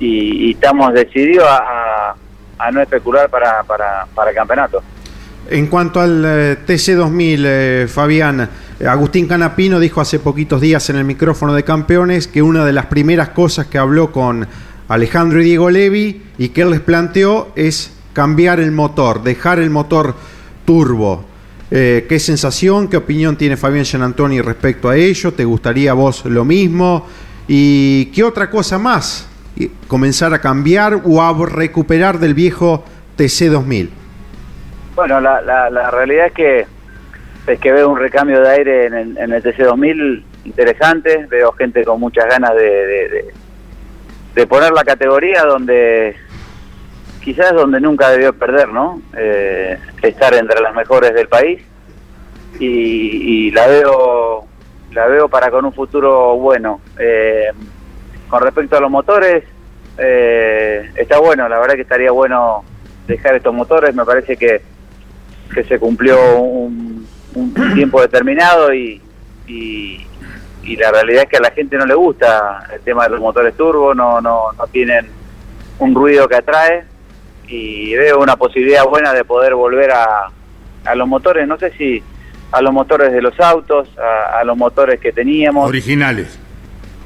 y, 0.01 0.51
estamos 0.53 0.93
decididos 0.93 1.47
a, 1.49 2.15
a- 2.59 2.71
no 2.71 2.81
especular 2.83 3.29
para, 3.31 3.63
para, 3.65 4.07
para 4.15 4.31
el 4.31 4.37
campeonato. 4.37 4.83
En 5.49 5.69
cuanto 5.69 6.01
al 6.01 6.25
eh, 6.27 6.57
TC2000, 6.67 7.43
eh, 7.47 7.87
Fabián, 7.89 8.49
Agustín 8.87 9.29
Canapino 9.29 9.79
dijo 9.79 10.01
hace 10.01 10.19
poquitos 10.19 10.61
días 10.61 10.91
en 10.91 10.97
el 10.97 11.05
micrófono 11.05 11.55
de 11.55 11.63
campeones 11.63 12.27
que 12.27 12.43
una 12.43 12.65
de 12.65 12.73
las 12.73 12.87
primeras 12.87 13.29
cosas 13.29 13.67
que 13.67 13.79
habló 13.79 14.11
con 14.11 14.47
Alejandro 14.89 15.41
y 15.41 15.45
Diego 15.45 15.71
Levi 15.71 16.23
y 16.39 16.49
que 16.51 16.63
él 16.63 16.71
les 16.71 16.81
planteó 16.81 17.49
es 17.57 17.97
cambiar 18.13 18.61
el 18.61 18.73
motor, 18.73 19.23
dejar 19.23 19.59
el 19.59 19.71
motor 19.71 20.15
turbo. 20.65 21.25
Eh, 21.71 22.07
¿Qué 22.09 22.19
sensación, 22.21 22.89
qué 22.89 22.97
opinión 22.97 23.37
tiene 23.37 23.57
Fabián 23.57 23.85
Gianantoni 23.85 24.41
respecto 24.41 24.89
a 24.89 24.97
ello? 24.97 25.33
¿Te 25.33 25.45
gustaría 25.45 25.91
a 25.91 25.95
vos 25.95 26.25
lo 26.25 26.45
mismo? 26.45 27.07
¿Y 27.49 28.07
qué 28.07 28.23
otra 28.23 28.49
cosa 28.51 28.79
más? 28.79 29.29
¿Y 29.57 29.69
¿Comenzar 29.89 30.33
a 30.35 30.41
cambiar 30.41 31.01
o 31.05 31.21
a 31.23 31.47
recuperar 31.47 32.19
del 32.21 32.35
viejo 32.35 32.85
TC2000? 33.19 33.89
Bueno, 34.95 35.21
la, 35.21 35.41
la, 35.43 35.69
la 35.71 35.91
realidad 35.91 36.27
es 36.29 36.33
que 36.33 36.67
es 37.47 37.61
que 37.61 37.71
veo 37.73 37.89
un 37.91 37.99
recambio 37.99 38.41
de 38.41 38.49
aire 38.49 38.87
en 38.87 38.95
el, 38.95 39.19
en 39.19 39.33
el 39.33 39.43
TC2000 39.43 40.23
interesante, 40.47 41.27
veo 41.31 41.53
gente 41.53 41.85
con 41.85 42.01
muchas 42.01 42.27
ganas 42.29 42.55
de- 42.57 43.33
de 44.37 44.47
poner 44.47 44.71
la 44.73 44.85
categoría 44.85 45.45
donde 45.45 46.15
quizás 47.25 47.53
donde 47.55 47.81
nunca 47.81 48.11
debió 48.11 48.33
perder, 48.35 48.69
¿no? 48.69 49.01
Eh, 49.17 49.79
estar 50.03 50.33
entre 50.35 50.61
las 50.61 50.75
mejores 50.75 51.13
del 51.15 51.27
país 51.27 51.61
y, 52.61 52.67
y 52.67 53.51
la 53.51 53.67
veo 53.67 54.45
la 54.93 55.07
veo 55.07 55.29
para 55.29 55.51
con 55.51 55.65
un 55.65 55.73
futuro 55.73 56.37
bueno. 56.37 56.81
Eh, 56.99 57.49
con 58.29 58.43
respecto 58.43 58.77
a 58.77 58.81
los 58.81 58.91
motores, 58.91 59.45
eh, 59.99 60.91
está 60.97 61.19
bueno, 61.19 61.49
la 61.49 61.59
verdad 61.59 61.75
que 61.75 61.83
estaría 61.83 62.11
bueno 62.11 62.63
dejar 63.07 63.37
estos 63.37 63.55
motores, 63.55 63.95
me 63.95 64.05
parece 64.05 64.37
que, 64.37 64.61
que 65.55 65.65
se 65.65 65.79
cumplió 65.79 66.39
un, 66.39 67.07
un 67.35 67.55
tiempo 67.75 68.01
determinado 68.03 68.75
y, 68.75 69.01
y, 69.47 70.06
y 70.67 70.77
la 70.77 70.91
realidad 70.91 71.23
es 71.25 71.29
que 71.29 71.37
a 71.37 71.41
la 71.41 71.51
gente 71.51 71.77
no 71.77 71.87
le 71.87 71.95
gusta 71.95 72.65
el 72.75 72.81
tema 72.81 73.05
de 73.05 73.11
los 73.11 73.21
motores 73.21 73.57
turbo, 73.57 73.95
no, 73.95 74.21
no, 74.21 74.53
no 74.53 74.67
tienen 74.69 75.07
un 75.79 75.95
ruido 75.95 76.27
que 76.29 76.37
atrae 76.37 76.85
y 77.49 77.95
veo 77.95 78.21
una 78.21 78.37
posibilidad 78.37 78.85
buena 78.85 79.13
de 79.13 79.25
poder 79.25 79.55
volver 79.55 79.91
a, 79.93 80.31
a 80.85 80.95
los 80.95 81.07
motores, 81.07 81.47
no 81.47 81.59
sé 81.59 81.71
si 81.79 82.03
a 82.53 82.61
los 82.63 82.73
motores 82.73 83.13
de 83.13 83.21
los 83.23 83.39
autos, 83.41 83.89
a, 83.99 84.41
a 84.41 84.45
los 84.45 84.57
motores 84.57 84.99
que 85.01 85.13
teníamos 85.13 85.69
Originales. 85.69 86.39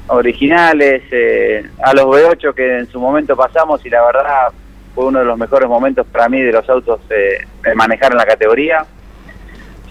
originales, 0.07 1.03
eh, 1.11 1.69
a 1.83 1.93
los 1.93 2.05
V8 2.05 2.53
que 2.53 2.79
en 2.79 2.87
su 2.91 2.99
momento 2.99 3.35
pasamos 3.35 3.85
y 3.85 3.89
la 3.89 4.03
verdad 4.05 4.47
fue 4.93 5.05
uno 5.05 5.19
de 5.19 5.25
los 5.25 5.37
mejores 5.37 5.69
momentos 5.69 6.05
para 6.11 6.27
mí 6.27 6.41
de 6.41 6.51
los 6.51 6.67
autos 6.69 6.99
eh, 7.09 7.45
de 7.63 7.75
manejar 7.75 8.11
en 8.11 8.17
la 8.17 8.25
categoría. 8.25 8.85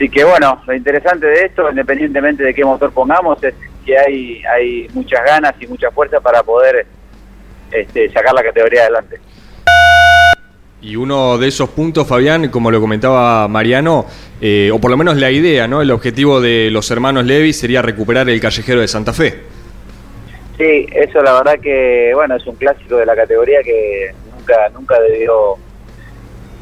Así 0.00 0.08
que 0.08 0.24
bueno, 0.24 0.62
lo 0.66 0.74
interesante 0.74 1.26
de 1.26 1.44
esto, 1.44 1.68
independientemente 1.68 2.42
de 2.42 2.54
qué 2.54 2.64
motor 2.64 2.90
pongamos, 2.90 3.44
es, 3.44 3.52
que 3.84 3.98
hay, 3.98 4.42
hay 4.50 4.88
muchas 4.94 5.22
ganas 5.22 5.52
y 5.60 5.66
mucha 5.66 5.90
fuerza 5.90 6.18
para 6.20 6.42
poder 6.42 6.86
este, 7.70 8.08
sacar 8.08 8.32
la 8.32 8.42
categoría 8.42 8.84
adelante. 8.84 9.20
Y 10.80 10.96
uno 10.96 11.36
de 11.36 11.48
esos 11.48 11.68
puntos, 11.68 12.08
Fabián, 12.08 12.48
como 12.48 12.70
lo 12.70 12.80
comentaba 12.80 13.46
Mariano, 13.46 14.06
eh, 14.40 14.70
o 14.72 14.78
por 14.78 14.90
lo 14.90 14.96
menos 14.96 15.18
la 15.18 15.30
idea, 15.30 15.68
¿no? 15.68 15.82
El 15.82 15.90
objetivo 15.90 16.40
de 16.40 16.70
los 16.70 16.90
hermanos 16.90 17.26
Levi 17.26 17.52
sería 17.52 17.82
recuperar 17.82 18.26
el 18.30 18.40
callejero 18.40 18.80
de 18.80 18.88
Santa 18.88 19.12
Fe. 19.12 19.34
Sí, 20.56 20.86
eso 20.92 21.22
la 21.22 21.34
verdad 21.34 21.60
que, 21.60 22.12
bueno, 22.14 22.36
es 22.36 22.46
un 22.46 22.56
clásico 22.56 22.96
de 22.96 23.04
la 23.04 23.14
categoría 23.14 23.60
que 23.62 24.14
nunca 24.34 24.70
nunca 24.70 24.98
debió 24.98 25.56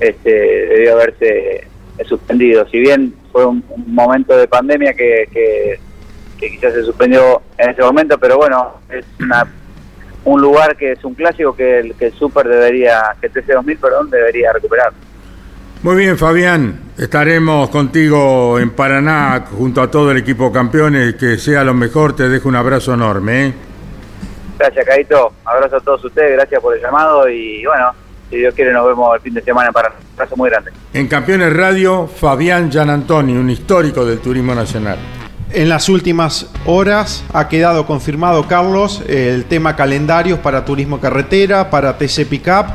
este, 0.00 0.30
debió 0.30 0.94
haberse 0.94 1.68
suspendido. 2.04 2.68
Si 2.68 2.78
bien 2.78 3.14
fue 3.32 3.44
un, 3.44 3.64
momento 3.86 4.36
de 4.36 4.48
pandemia 4.48 4.94
que, 4.94 5.28
que, 5.32 5.80
que 6.38 6.50
quizás 6.50 6.72
se 6.74 6.84
suspendió 6.84 7.42
en 7.56 7.70
ese 7.70 7.82
momento, 7.82 8.18
pero 8.18 8.36
bueno, 8.36 8.74
es 8.90 9.04
una 9.20 9.46
un 10.24 10.40
lugar 10.40 10.76
que 10.76 10.92
es 10.92 11.04
un 11.04 11.14
clásico 11.14 11.54
que 11.54 11.78
el, 11.78 11.94
que 11.94 12.06
el 12.06 12.12
Super 12.12 12.46
debería, 12.46 13.16
que 13.20 13.28
el 13.28 13.32
TC2000, 13.32 13.78
perdón, 13.78 14.10
debería 14.10 14.52
recuperar. 14.52 14.92
Muy 15.82 15.96
bien, 15.96 16.18
Fabián. 16.18 16.80
Estaremos 16.98 17.70
contigo 17.70 18.58
en 18.58 18.70
Paraná 18.70 19.44
junto 19.50 19.80
a 19.80 19.90
todo 19.90 20.10
el 20.10 20.18
equipo 20.18 20.52
campeones. 20.52 21.14
Que 21.14 21.38
sea 21.38 21.62
lo 21.62 21.72
mejor. 21.72 22.16
Te 22.16 22.28
dejo 22.28 22.48
un 22.48 22.56
abrazo 22.56 22.94
enorme. 22.94 23.46
¿eh? 23.46 23.54
Gracias, 24.58 24.84
Caito. 24.84 25.32
Abrazo 25.44 25.76
a 25.76 25.80
todos 25.80 26.04
ustedes. 26.04 26.32
Gracias 26.32 26.60
por 26.60 26.76
el 26.76 26.82
llamado. 26.82 27.28
Y 27.28 27.64
bueno, 27.64 27.92
si 28.30 28.36
Dios 28.36 28.54
quiere, 28.54 28.72
nos 28.72 28.86
vemos 28.86 29.14
el 29.14 29.20
fin 29.20 29.34
de 29.34 29.42
semana 29.42 29.68
en 29.68 29.72
Paraná. 29.72 29.94
Un 29.98 30.12
abrazo 30.14 30.36
muy 30.36 30.50
grande. 30.50 30.72
En 30.92 31.08
Campeones 31.08 31.52
Radio, 31.54 32.06
Fabián 32.06 32.70
Gianantoni, 32.70 33.32
un 33.36 33.50
histórico 33.50 34.04
del 34.04 34.18
turismo 34.18 34.54
nacional. 34.54 34.98
En 35.50 35.70
las 35.70 35.88
últimas 35.88 36.50
horas 36.66 37.24
ha 37.32 37.48
quedado 37.48 37.86
confirmado, 37.86 38.46
Carlos, 38.46 39.02
el 39.08 39.46
tema 39.46 39.76
calendarios 39.76 40.38
para 40.40 40.64
turismo 40.66 41.00
carretera, 41.00 41.70
para 41.70 41.96
TC 41.96 42.26
Pickup 42.28 42.66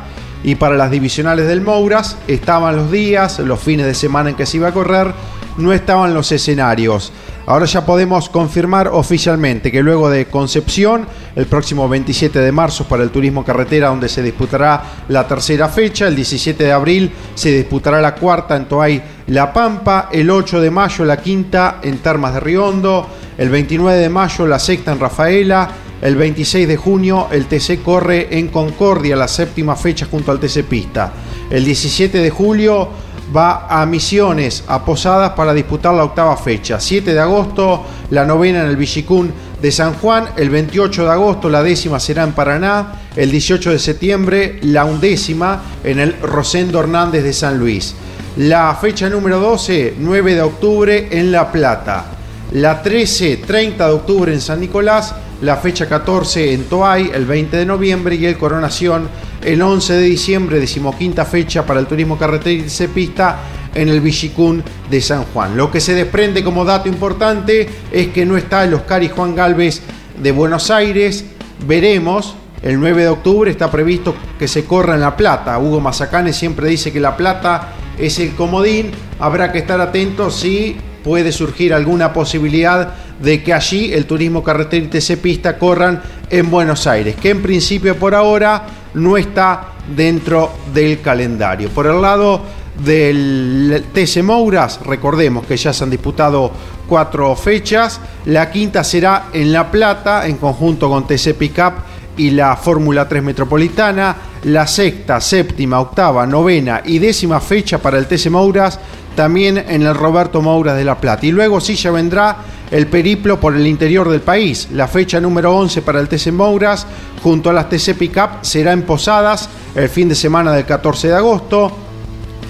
y 0.42 0.56
para 0.56 0.74
las 0.74 0.90
divisionales 0.90 1.46
del 1.46 1.60
Mouras. 1.60 2.18
Estaban 2.26 2.74
los 2.74 2.90
días, 2.90 3.38
los 3.38 3.60
fines 3.60 3.86
de 3.86 3.94
semana 3.94 4.30
en 4.30 4.36
que 4.36 4.44
se 4.44 4.56
iba 4.56 4.68
a 4.68 4.72
correr, 4.72 5.12
no 5.56 5.72
estaban 5.72 6.14
los 6.14 6.32
escenarios. 6.32 7.12
Ahora 7.46 7.66
ya 7.66 7.84
podemos 7.84 8.30
confirmar 8.30 8.88
oficialmente 8.88 9.70
que 9.70 9.82
luego 9.82 10.08
de 10.08 10.24
Concepción, 10.26 11.06
el 11.36 11.44
próximo 11.44 11.86
27 11.86 12.38
de 12.38 12.52
marzo 12.52 12.88
para 12.88 13.02
el 13.02 13.10
turismo 13.10 13.44
carretera, 13.44 13.88
donde 13.88 14.08
se 14.08 14.22
disputará 14.22 14.82
la 15.08 15.28
tercera 15.28 15.68
fecha, 15.68 16.08
el 16.08 16.16
17 16.16 16.64
de 16.64 16.72
abril 16.72 17.12
se 17.34 17.52
disputará 17.52 18.00
la 18.00 18.14
cuarta 18.14 18.56
en 18.56 18.64
Toay 18.64 19.02
La 19.26 19.52
Pampa, 19.52 20.08
el 20.10 20.30
8 20.30 20.58
de 20.62 20.70
mayo 20.70 21.04
la 21.04 21.18
quinta 21.18 21.80
en 21.82 21.98
Termas 21.98 22.32
de 22.32 22.40
Riondo, 22.40 23.06
el 23.36 23.50
29 23.50 23.98
de 23.98 24.08
mayo 24.08 24.46
la 24.46 24.58
sexta 24.58 24.92
en 24.92 25.00
Rafaela, 25.00 25.68
el 26.00 26.16
26 26.16 26.66
de 26.66 26.76
junio 26.78 27.28
el 27.30 27.44
TC 27.44 27.82
corre 27.82 28.38
en 28.38 28.48
Concordia, 28.48 29.16
la 29.16 29.28
séptima 29.28 29.76
fecha 29.76 30.06
junto 30.10 30.32
al 30.32 30.40
TC 30.40 30.64
Pista. 30.64 31.12
El 31.50 31.62
17 31.64 32.18
de 32.18 32.30
julio 32.30 32.88
va 33.34 33.66
a 33.68 33.86
Misiones, 33.86 34.64
a 34.66 34.84
Posadas 34.84 35.30
para 35.30 35.54
disputar 35.54 35.94
la 35.94 36.04
octava 36.04 36.36
fecha. 36.36 36.80
7 36.80 37.14
de 37.14 37.20
agosto, 37.20 37.84
la 38.10 38.24
novena 38.24 38.62
en 38.62 38.68
el 38.68 38.76
Villicún 38.76 39.32
de 39.60 39.70
San 39.70 39.94
Juan. 39.94 40.30
El 40.36 40.50
28 40.50 41.04
de 41.04 41.10
agosto, 41.10 41.48
la 41.48 41.62
décima 41.62 42.00
será 42.00 42.24
en 42.24 42.32
Paraná. 42.32 43.00
El 43.16 43.30
18 43.30 43.70
de 43.70 43.78
septiembre, 43.78 44.58
la 44.62 44.84
undécima 44.84 45.62
en 45.82 46.00
el 46.00 46.20
Rosendo 46.20 46.80
Hernández 46.80 47.22
de 47.22 47.32
San 47.32 47.58
Luis. 47.58 47.94
La 48.36 48.76
fecha 48.80 49.08
número 49.08 49.38
12, 49.38 49.94
9 49.98 50.34
de 50.34 50.42
octubre 50.42 51.08
en 51.10 51.30
La 51.30 51.52
Plata. 51.52 52.06
La 52.52 52.82
13, 52.82 53.38
30 53.46 53.86
de 53.86 53.92
octubre 53.92 54.32
en 54.32 54.40
San 54.40 54.60
Nicolás. 54.60 55.14
La 55.40 55.56
fecha 55.56 55.88
14 55.88 56.52
en 56.52 56.64
Toay, 56.64 57.10
el 57.14 57.26
20 57.26 57.56
de 57.56 57.66
noviembre. 57.66 58.16
Y 58.16 58.26
el 58.26 58.36
Coronación 58.36 59.08
el 59.44 59.60
11 59.60 59.92
de 59.94 60.02
diciembre, 60.02 60.58
decimoquinta 60.58 61.24
fecha 61.24 61.66
para 61.66 61.80
el 61.80 61.86
turismo 61.86 62.18
carretera 62.18 62.64
y 62.64 62.68
cepista 62.68 63.40
en 63.74 63.88
el 63.88 64.00
Villicún 64.00 64.62
de 64.90 65.00
San 65.00 65.24
Juan. 65.24 65.56
Lo 65.56 65.70
que 65.70 65.80
se 65.80 65.94
desprende 65.94 66.42
como 66.42 66.64
dato 66.64 66.88
importante 66.88 67.68
es 67.92 68.08
que 68.08 68.24
no 68.24 68.36
está 68.36 68.64
el 68.64 68.74
Oscar 68.74 69.02
y 69.02 69.08
Juan 69.08 69.34
Galvez 69.34 69.82
de 70.20 70.32
Buenos 70.32 70.70
Aires. 70.70 71.24
Veremos, 71.66 72.34
el 72.62 72.80
9 72.80 73.02
de 73.02 73.08
octubre 73.08 73.50
está 73.50 73.70
previsto 73.70 74.14
que 74.38 74.48
se 74.48 74.64
corra 74.64 74.94
en 74.94 75.00
La 75.00 75.16
Plata. 75.16 75.58
Hugo 75.58 75.80
Mazacane 75.80 76.32
siempre 76.32 76.68
dice 76.68 76.92
que 76.92 77.00
La 77.00 77.16
Plata 77.16 77.72
es 77.98 78.18
el 78.18 78.34
comodín. 78.34 78.90
Habrá 79.18 79.52
que 79.52 79.58
estar 79.58 79.80
atentos 79.80 80.36
si 80.36 80.76
puede 81.02 81.32
surgir 81.32 81.74
alguna 81.74 82.12
posibilidad 82.12 82.94
de 83.20 83.42
que 83.42 83.52
allí 83.52 83.92
el 83.92 84.06
turismo 84.06 84.42
carretera 84.42 84.86
y 84.86 84.88
TC 84.88 85.18
Pista 85.18 85.58
corran 85.58 86.02
en 86.30 86.50
Buenos 86.50 86.86
Aires, 86.86 87.14
que 87.16 87.30
en 87.30 87.42
principio 87.42 87.96
por 87.96 88.14
ahora 88.14 88.64
no 88.94 89.16
está 89.16 89.72
dentro 89.94 90.50
del 90.72 91.00
calendario. 91.00 91.68
Por 91.70 91.86
el 91.86 92.00
lado 92.00 92.40
del 92.82 93.84
TC 93.92 94.22
Mouras, 94.22 94.80
recordemos 94.84 95.46
que 95.46 95.56
ya 95.56 95.72
se 95.72 95.84
han 95.84 95.90
disputado 95.90 96.50
cuatro 96.88 97.34
fechas, 97.36 98.00
la 98.26 98.50
quinta 98.50 98.82
será 98.82 99.26
en 99.32 99.52
La 99.52 99.70
Plata 99.70 100.26
en 100.26 100.36
conjunto 100.36 100.88
con 100.88 101.06
TC 101.06 101.34
Pickup 101.34 101.74
y 102.16 102.30
la 102.30 102.56
Fórmula 102.56 103.08
3 103.08 103.22
Metropolitana, 103.22 104.16
la 104.44 104.66
sexta, 104.66 105.20
séptima, 105.20 105.80
octava, 105.80 106.26
novena 106.26 106.82
y 106.84 106.98
décima 106.98 107.40
fecha 107.40 107.78
para 107.78 107.98
el 107.98 108.06
TC 108.06 108.30
Mouras 108.30 108.78
también 109.14 109.58
en 109.58 109.82
el 109.82 109.94
Roberto 109.94 110.42
Mouras 110.42 110.76
de 110.76 110.84
La 110.84 111.00
Plata. 111.00 111.26
Y 111.26 111.32
luego 111.32 111.60
sí 111.60 111.76
ya 111.76 111.90
vendrá 111.90 112.36
el 112.70 112.86
periplo 112.86 113.38
por 113.38 113.54
el 113.54 113.66
interior 113.66 114.08
del 114.08 114.20
país. 114.20 114.68
La 114.72 114.88
fecha 114.88 115.20
número 115.20 115.56
11 115.56 115.82
para 115.82 116.00
el 116.00 116.08
TC 116.08 116.32
Mouras 116.32 116.86
junto 117.22 117.50
a 117.50 117.52
las 117.52 117.68
TC 117.68 117.94
Pickup 117.96 118.42
será 118.42 118.72
en 118.72 118.82
Posadas 118.82 119.48
el 119.74 119.88
fin 119.88 120.08
de 120.08 120.14
semana 120.14 120.52
del 120.52 120.64
14 120.64 121.08
de 121.08 121.14
agosto. 121.14 121.72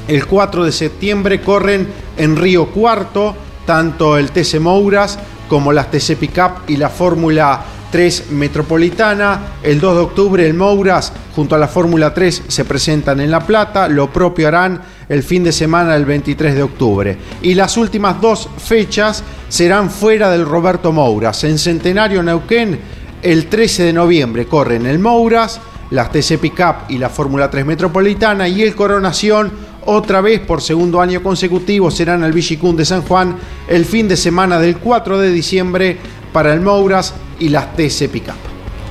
El 0.08 0.26
4 0.26 0.64
de 0.64 0.72
septiembre 0.72 1.40
corren 1.40 1.88
en 2.16 2.36
Río 2.36 2.66
Cuarto 2.66 3.34
tanto 3.66 4.18
el 4.18 4.30
TC 4.30 4.60
Mouras 4.60 5.18
como 5.48 5.72
las 5.72 5.90
TC 5.90 6.16
Pickup 6.16 6.68
y 6.68 6.76
la 6.76 6.88
Fórmula 6.88 7.62
3 7.94 8.32
Metropolitana. 8.32 9.58
El 9.62 9.78
2 9.78 9.94
de 9.94 10.00
octubre 10.00 10.44
el 10.44 10.54
Mouras 10.54 11.12
junto 11.36 11.54
a 11.54 11.58
la 11.58 11.68
Fórmula 11.68 12.12
3 12.12 12.42
se 12.48 12.64
presentan 12.64 13.20
en 13.20 13.30
La 13.30 13.46
Plata. 13.46 13.86
Lo 13.88 14.12
propio 14.12 14.48
harán 14.48 14.80
el 15.08 15.22
fin 15.22 15.44
de 15.44 15.52
semana 15.52 15.92
del 15.92 16.04
23 16.04 16.56
de 16.56 16.62
octubre. 16.64 17.16
Y 17.40 17.54
las 17.54 17.76
últimas 17.76 18.20
dos 18.20 18.48
fechas 18.58 19.22
serán 19.48 19.92
fuera 19.92 20.28
del 20.28 20.44
Roberto 20.44 20.90
Mouras. 20.90 21.44
En 21.44 21.56
Centenario 21.56 22.20
Neuquén, 22.20 22.80
el 23.22 23.46
13 23.46 23.84
de 23.84 23.92
noviembre 23.92 24.46
corren 24.46 24.86
el 24.86 24.98
Mouras, 24.98 25.60
las 25.90 26.10
TC 26.10 26.38
Pickup 26.40 26.90
y 26.90 26.98
la 26.98 27.10
Fórmula 27.10 27.48
3 27.48 27.64
Metropolitana 27.64 28.48
y 28.48 28.62
el 28.62 28.74
Coronación 28.74 29.52
otra 29.86 30.20
vez 30.20 30.40
por 30.40 30.62
segundo 30.62 31.00
año 31.00 31.22
consecutivo 31.22 31.92
serán 31.92 32.24
el 32.24 32.32
Villicún 32.32 32.74
de 32.74 32.86
San 32.86 33.02
Juan 33.02 33.36
el 33.68 33.84
fin 33.84 34.08
de 34.08 34.16
semana 34.16 34.58
del 34.58 34.78
4 34.78 35.20
de 35.20 35.30
diciembre 35.30 35.96
para 36.32 36.52
el 36.52 36.60
Mouras 36.60 37.14
y 37.38 37.48
las 37.48 37.74
TC 37.76 38.08
Pickup. 38.10 38.34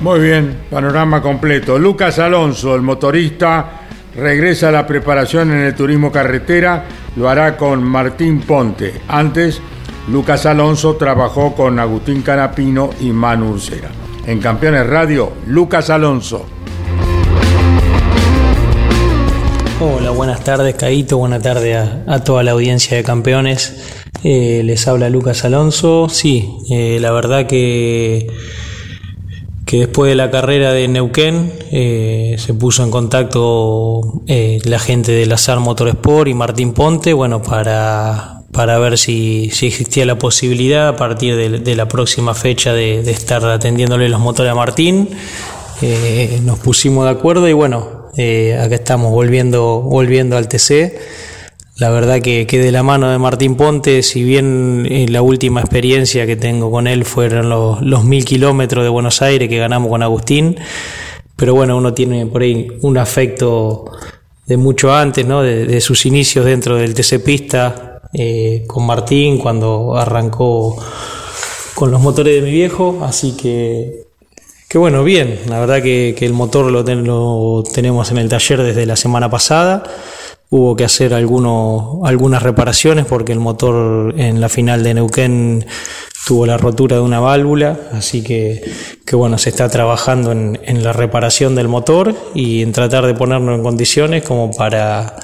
Muy 0.00 0.20
bien, 0.20 0.62
panorama 0.70 1.22
completo. 1.22 1.78
Lucas 1.78 2.18
Alonso, 2.18 2.74
el 2.74 2.82
motorista, 2.82 3.86
regresa 4.16 4.68
a 4.68 4.72
la 4.72 4.86
preparación 4.86 5.52
en 5.52 5.60
el 5.60 5.74
turismo 5.74 6.10
carretera, 6.12 6.84
lo 7.16 7.28
hará 7.28 7.56
con 7.56 7.82
Martín 7.82 8.40
Ponte. 8.40 9.00
Antes, 9.08 9.60
Lucas 10.08 10.44
Alonso 10.46 10.96
trabajó 10.96 11.54
con 11.54 11.78
Agustín 11.78 12.22
Canapino 12.22 12.90
y 13.00 13.10
Manu 13.10 13.52
Ursera. 13.52 13.88
En 14.26 14.40
Campeones 14.40 14.86
Radio, 14.86 15.32
Lucas 15.46 15.90
Alonso. 15.90 16.46
Hola, 19.80 20.10
buenas 20.10 20.42
tardes, 20.44 20.74
Caito. 20.76 21.18
Buenas 21.18 21.42
tardes 21.42 21.76
a, 22.06 22.22
toda 22.24 22.42
la 22.42 22.52
audiencia 22.52 22.96
de 22.96 23.04
campeones. 23.04 24.03
Eh, 24.24 24.62
les 24.64 24.88
habla 24.88 25.10
Lucas 25.10 25.44
Alonso. 25.44 26.08
Sí, 26.08 26.48
eh, 26.70 26.96
la 26.98 27.10
verdad 27.12 27.46
que, 27.46 28.26
que 29.66 29.80
después 29.80 30.08
de 30.08 30.14
la 30.14 30.30
carrera 30.30 30.72
de 30.72 30.88
Neuquén 30.88 31.52
eh, 31.70 32.36
se 32.38 32.54
puso 32.54 32.82
en 32.84 32.90
contacto 32.90 34.22
la 34.26 34.78
gente 34.78 35.12
de 35.12 35.26
Lazar 35.26 35.60
Motorsport 35.60 36.28
y 36.28 36.34
Martín 36.34 36.72
Ponte, 36.72 37.12
bueno, 37.12 37.42
para, 37.42 38.40
para 38.50 38.78
ver 38.78 38.96
si, 38.96 39.50
si, 39.52 39.66
existía 39.66 40.06
la 40.06 40.18
posibilidad 40.18 40.88
a 40.88 40.96
partir 40.96 41.36
de, 41.36 41.76
la 41.76 41.86
próxima 41.86 42.32
fecha 42.32 42.72
de, 42.72 43.02
de, 43.02 43.10
estar 43.10 43.44
atendiéndole 43.44 44.08
los 44.08 44.20
motores 44.20 44.50
a 44.50 44.54
Martín. 44.54 45.10
nos 46.44 46.58
pusimos 46.60 47.04
de 47.04 47.10
acuerdo 47.10 47.46
y 47.46 47.52
bueno, 47.52 48.08
acá 48.08 48.74
estamos 48.74 49.10
volviendo, 49.10 49.82
volviendo 49.82 50.38
al 50.38 50.48
TC. 50.48 50.98
La 51.76 51.90
verdad 51.90 52.20
que, 52.22 52.46
que, 52.46 52.60
de 52.60 52.70
la 52.70 52.84
mano 52.84 53.10
de 53.10 53.18
Martín 53.18 53.56
Ponte, 53.56 54.04
si 54.04 54.22
bien 54.22 54.86
eh, 54.88 55.06
la 55.08 55.22
última 55.22 55.60
experiencia 55.60 56.24
que 56.24 56.36
tengo 56.36 56.70
con 56.70 56.86
él 56.86 57.04
fueron 57.04 57.48
los, 57.48 58.04
mil 58.04 58.24
kilómetros 58.24 58.84
de 58.84 58.90
Buenos 58.90 59.22
Aires 59.22 59.48
que 59.48 59.58
ganamos 59.58 59.90
con 59.90 60.02
Agustín, 60.02 60.56
pero 61.34 61.54
bueno, 61.54 61.76
uno 61.76 61.92
tiene 61.92 62.26
por 62.26 62.42
ahí 62.42 62.68
un 62.82 62.96
afecto 62.96 63.86
de 64.46 64.56
mucho 64.56 64.94
antes, 64.94 65.26
¿no? 65.26 65.42
de, 65.42 65.80
sus 65.80 66.06
inicios 66.06 66.44
dentro 66.44 66.76
del 66.76 66.94
TC 66.94 67.18
Pista 67.24 68.02
eh, 68.12 68.62
con 68.68 68.86
Martín 68.86 69.38
cuando 69.38 69.96
arrancó 69.96 70.76
con 71.74 71.90
los 71.90 72.00
motores 72.00 72.36
de 72.36 72.42
mi 72.42 72.52
viejo, 72.52 73.00
así 73.02 73.36
que, 73.36 74.04
que 74.68 74.78
bueno, 74.78 75.02
bien, 75.02 75.40
la 75.48 75.58
verdad 75.58 75.82
que, 75.82 76.14
que 76.16 76.24
el 76.24 76.34
motor 76.34 76.70
lo, 76.70 76.84
lo, 76.84 77.64
tenemos 77.64 78.12
en 78.12 78.18
el 78.18 78.28
taller 78.28 78.62
desde 78.62 78.86
la 78.86 78.94
semana 78.94 79.28
pasada, 79.28 79.82
hubo 80.56 80.76
que 80.76 80.84
hacer 80.84 81.12
algunos, 81.14 81.96
algunas 82.04 82.40
reparaciones 82.40 83.06
porque 83.06 83.32
el 83.32 83.40
motor 83.40 84.14
en 84.16 84.40
la 84.40 84.48
final 84.48 84.84
de 84.84 84.94
Neuquén 84.94 85.66
tuvo 86.28 86.46
la 86.46 86.56
rotura 86.56 86.94
de 86.94 87.02
una 87.02 87.18
válvula, 87.18 87.76
así 87.90 88.22
que, 88.22 88.62
que 89.04 89.16
bueno, 89.16 89.36
se 89.36 89.50
está 89.50 89.68
trabajando 89.68 90.30
en, 90.30 90.84
la 90.84 90.92
reparación 90.92 91.56
del 91.56 91.66
motor 91.66 92.14
y 92.36 92.62
en 92.62 92.70
tratar 92.70 93.04
de 93.04 93.14
ponernos 93.14 93.56
en 93.56 93.64
condiciones 93.64 94.22
como 94.22 94.52
para, 94.52 95.16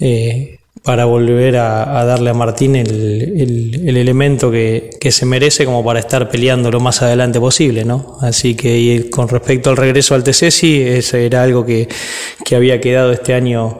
eh, 0.00 0.58
para 0.82 1.04
volver 1.04 1.56
a, 1.56 2.04
darle 2.04 2.30
a 2.30 2.34
Martín 2.34 2.74
el, 2.74 2.90
el, 2.90 3.88
el 3.88 3.96
elemento 3.96 4.50
que, 4.50 4.90
que, 5.00 5.12
se 5.12 5.26
merece 5.26 5.64
como 5.64 5.84
para 5.84 6.00
estar 6.00 6.28
peleando 6.28 6.72
lo 6.72 6.80
más 6.80 7.02
adelante 7.02 7.38
posible, 7.38 7.84
¿no? 7.84 8.18
Así 8.20 8.56
que 8.56 9.08
con 9.10 9.28
respecto 9.28 9.70
al 9.70 9.76
regreso 9.76 10.16
al 10.16 10.24
TC, 10.24 10.50
sí, 10.50 10.82
ese 10.82 11.24
era 11.24 11.44
algo 11.44 11.64
que, 11.64 11.88
que 12.44 12.56
había 12.56 12.80
quedado 12.80 13.12
este 13.12 13.32
año 13.32 13.78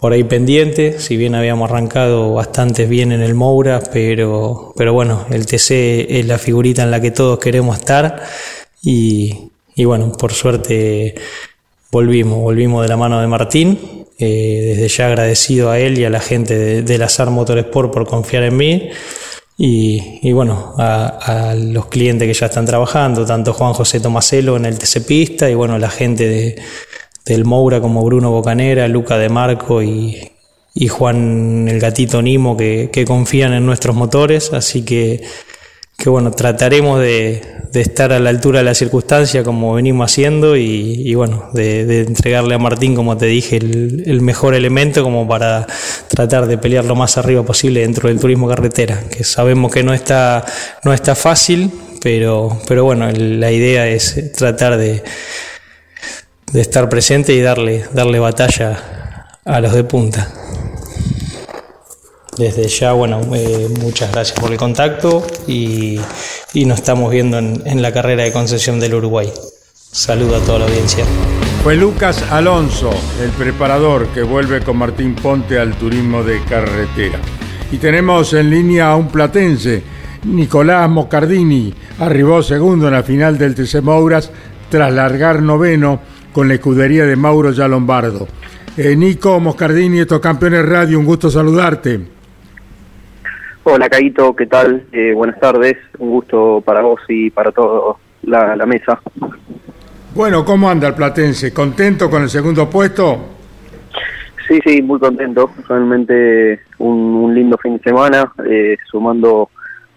por 0.00 0.14
ahí 0.14 0.24
pendiente, 0.24 0.98
si 0.98 1.18
bien 1.18 1.34
habíamos 1.34 1.70
arrancado 1.70 2.32
bastante 2.32 2.86
bien 2.86 3.12
en 3.12 3.20
el 3.20 3.34
Moura, 3.34 3.82
pero, 3.92 4.72
pero 4.74 4.94
bueno, 4.94 5.26
el 5.30 5.44
TC 5.44 6.06
es 6.08 6.26
la 6.26 6.38
figurita 6.38 6.82
en 6.82 6.90
la 6.90 7.02
que 7.02 7.10
todos 7.10 7.38
queremos 7.38 7.76
estar 7.76 8.22
y, 8.82 9.50
y 9.74 9.84
bueno, 9.84 10.10
por 10.12 10.32
suerte 10.32 11.14
volvimos, 11.90 12.38
volvimos 12.38 12.82
de 12.82 12.88
la 12.88 12.96
mano 12.96 13.20
de 13.20 13.26
Martín, 13.26 14.06
eh, 14.18 14.74
desde 14.74 14.88
ya 14.88 15.06
agradecido 15.08 15.70
a 15.70 15.78
él 15.78 15.98
y 15.98 16.04
a 16.04 16.10
la 16.10 16.20
gente 16.20 16.56
de, 16.56 16.82
de 16.82 16.98
Lazar 16.98 17.28
Motorsport 17.28 17.92
por 17.92 18.06
confiar 18.06 18.44
en 18.44 18.56
mí. 18.56 18.90
Y, 19.58 20.20
y 20.22 20.32
bueno, 20.32 20.74
a, 20.78 21.50
a, 21.50 21.54
los 21.54 21.86
clientes 21.86 22.26
que 22.26 22.32
ya 22.32 22.46
están 22.46 22.64
trabajando, 22.64 23.26
tanto 23.26 23.52
Juan 23.52 23.74
José 23.74 24.00
Tomaselo 24.00 24.56
en 24.56 24.64
el 24.64 24.78
TC 24.78 25.06
Pista 25.06 25.50
y 25.50 25.54
bueno, 25.54 25.76
la 25.78 25.90
gente 25.90 26.26
de, 26.26 26.62
del 27.30 27.44
Moura 27.44 27.80
como 27.80 28.04
Bruno 28.04 28.30
Bocanera, 28.30 28.88
Luca 28.88 29.16
de 29.16 29.28
Marco 29.28 29.82
y, 29.82 30.30
y 30.74 30.88
Juan 30.88 31.68
el 31.68 31.78
gatito 31.78 32.20
Nimo 32.22 32.56
que, 32.56 33.04
confían 33.06 33.52
en 33.52 33.64
nuestros 33.64 33.94
motores, 33.94 34.52
así 34.52 34.84
que, 34.84 35.22
que 35.96 36.10
bueno, 36.10 36.32
trataremos 36.32 37.00
de, 37.00 37.40
de, 37.72 37.80
estar 37.80 38.12
a 38.12 38.18
la 38.18 38.30
altura 38.30 38.58
de 38.58 38.64
la 38.64 38.74
circunstancia 38.74 39.44
como 39.44 39.74
venimos 39.74 40.10
haciendo 40.10 40.56
y, 40.56 41.02
y 41.04 41.14
bueno, 41.14 41.50
de, 41.52 41.86
de, 41.86 42.00
entregarle 42.00 42.56
a 42.56 42.58
Martín, 42.58 42.96
como 42.96 43.16
te 43.16 43.26
dije, 43.26 43.58
el, 43.58 44.02
el, 44.06 44.20
mejor 44.22 44.54
elemento 44.54 45.04
como 45.04 45.28
para 45.28 45.68
tratar 46.08 46.46
de 46.46 46.58
pelear 46.58 46.84
lo 46.84 46.96
más 46.96 47.16
arriba 47.16 47.44
posible 47.44 47.80
dentro 47.80 48.08
del 48.08 48.18
turismo 48.18 48.48
carretera, 48.48 49.04
que 49.08 49.22
sabemos 49.22 49.72
que 49.72 49.84
no 49.84 49.94
está, 49.94 50.44
no 50.82 50.92
está 50.92 51.14
fácil, 51.14 51.70
pero, 52.02 52.60
pero 52.66 52.82
bueno, 52.82 53.08
la 53.12 53.52
idea 53.52 53.86
es 53.86 54.32
tratar 54.32 54.78
de 54.78 55.04
de 56.52 56.60
estar 56.60 56.88
presente 56.88 57.32
y 57.32 57.40
darle, 57.40 57.84
darle 57.92 58.18
batalla 58.18 59.38
a 59.44 59.60
los 59.60 59.72
de 59.72 59.84
punta. 59.84 60.28
Desde 62.36 62.68
ya, 62.68 62.92
bueno, 62.92 63.20
eh, 63.34 63.68
muchas 63.80 64.12
gracias 64.12 64.38
por 64.38 64.50
el 64.50 64.56
contacto 64.56 65.26
y, 65.46 66.00
y 66.54 66.64
nos 66.64 66.78
estamos 66.78 67.10
viendo 67.10 67.38
en, 67.38 67.82
la 67.82 67.92
carrera 67.92 68.24
de 68.24 68.32
concesión 68.32 68.80
del 68.80 68.94
Uruguay. 68.94 69.30
Saludo 69.74 70.36
a 70.36 70.40
toda 70.40 70.60
la 70.60 70.64
audiencia. 70.66 71.04
Fue 71.62 71.76
Lucas 71.76 72.24
Alonso, 72.30 72.90
el 73.22 73.30
preparador 73.30 74.08
que 74.08 74.22
vuelve 74.22 74.60
con 74.62 74.78
Martín 74.78 75.14
Ponte 75.14 75.58
al 75.58 75.74
turismo 75.74 76.22
de 76.22 76.42
carretera. 76.44 77.18
Y 77.70 77.76
tenemos 77.76 78.32
en 78.32 78.50
línea 78.50 78.90
a 78.90 78.96
un 78.96 79.08
platense, 79.08 79.82
Nicolás 80.24 80.88
Moscardini, 80.88 81.74
arribó 81.98 82.42
segundo 82.42 82.88
en 82.88 82.94
la 82.94 83.02
final 83.02 83.36
del 83.36 83.54
TC 83.54 83.82
Mouras 83.82 84.30
tras 84.70 84.92
largar 84.92 85.42
noveno 85.42 86.00
con 86.32 86.48
la 86.48 86.54
escudería 86.54 87.04
de 87.04 87.16
Mauro 87.16 87.52
Ya 87.52 87.68
Lombardo. 87.68 88.26
Eh, 88.76 88.96
Nico 88.96 89.40
Moscardini, 89.40 90.00
estos 90.00 90.20
campeones 90.20 90.66
radio, 90.66 90.98
un 90.98 91.04
gusto 91.04 91.30
saludarte. 91.30 92.00
Hola, 93.64 93.88
Caito, 93.88 94.34
¿qué 94.34 94.46
tal? 94.46 94.86
Eh, 94.92 95.12
buenas 95.14 95.38
tardes, 95.38 95.76
un 95.98 96.10
gusto 96.10 96.62
para 96.64 96.80
vos 96.80 97.00
y 97.08 97.30
para 97.30 97.52
toda 97.52 97.96
la, 98.22 98.56
la, 98.56 98.66
mesa. 98.66 99.00
Bueno, 100.14 100.44
¿cómo 100.44 100.70
anda 100.70 100.88
el 100.88 100.94
Platense? 100.94 101.52
¿Contento 101.52 102.08
con 102.08 102.22
el 102.22 102.30
segundo 102.30 102.70
puesto? 102.70 103.18
Sí, 104.48 104.58
sí, 104.64 104.82
muy 104.82 104.98
contento. 104.98 105.50
Realmente 105.68 106.60
un, 106.78 106.96
un 106.96 107.34
lindo 107.34 107.58
fin 107.58 107.76
de 107.76 107.82
semana, 107.82 108.32
eh, 108.48 108.76
sumando 108.90 109.50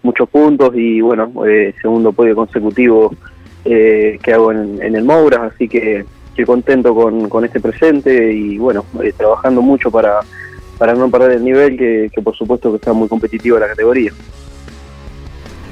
muchos 0.04 0.30
puntos 0.30 0.72
y 0.76 1.02
bueno, 1.02 1.32
eh, 1.48 1.74
segundo 1.82 2.12
podio 2.12 2.36
consecutivo 2.36 3.16
eh, 3.66 4.20
que 4.22 4.34
hago 4.34 4.52
en, 4.52 4.82
en 4.84 4.96
el 4.96 5.06
Moura, 5.06 5.46
así 5.46 5.68
que 5.68 6.06
estoy 6.34 6.46
contento 6.46 6.96
con, 6.96 7.30
con 7.30 7.46
este 7.46 7.60
presente 7.60 8.34
y 8.34 8.58
bueno, 8.58 8.86
eh, 9.04 9.14
trabajando 9.16 9.62
mucho 9.62 9.92
para, 9.92 10.20
para 10.80 10.96
no 10.96 11.10
perder 11.10 11.34
el 11.34 11.44
nivel, 11.44 11.78
que, 11.78 12.10
que, 12.14 12.22
por 12.22 12.36
supuesto 12.36 12.72
que 12.72 12.78
está 12.78 12.92
muy 12.92 13.08
competitiva 13.08 13.60
la 13.60 13.68
categoría. 13.68 14.12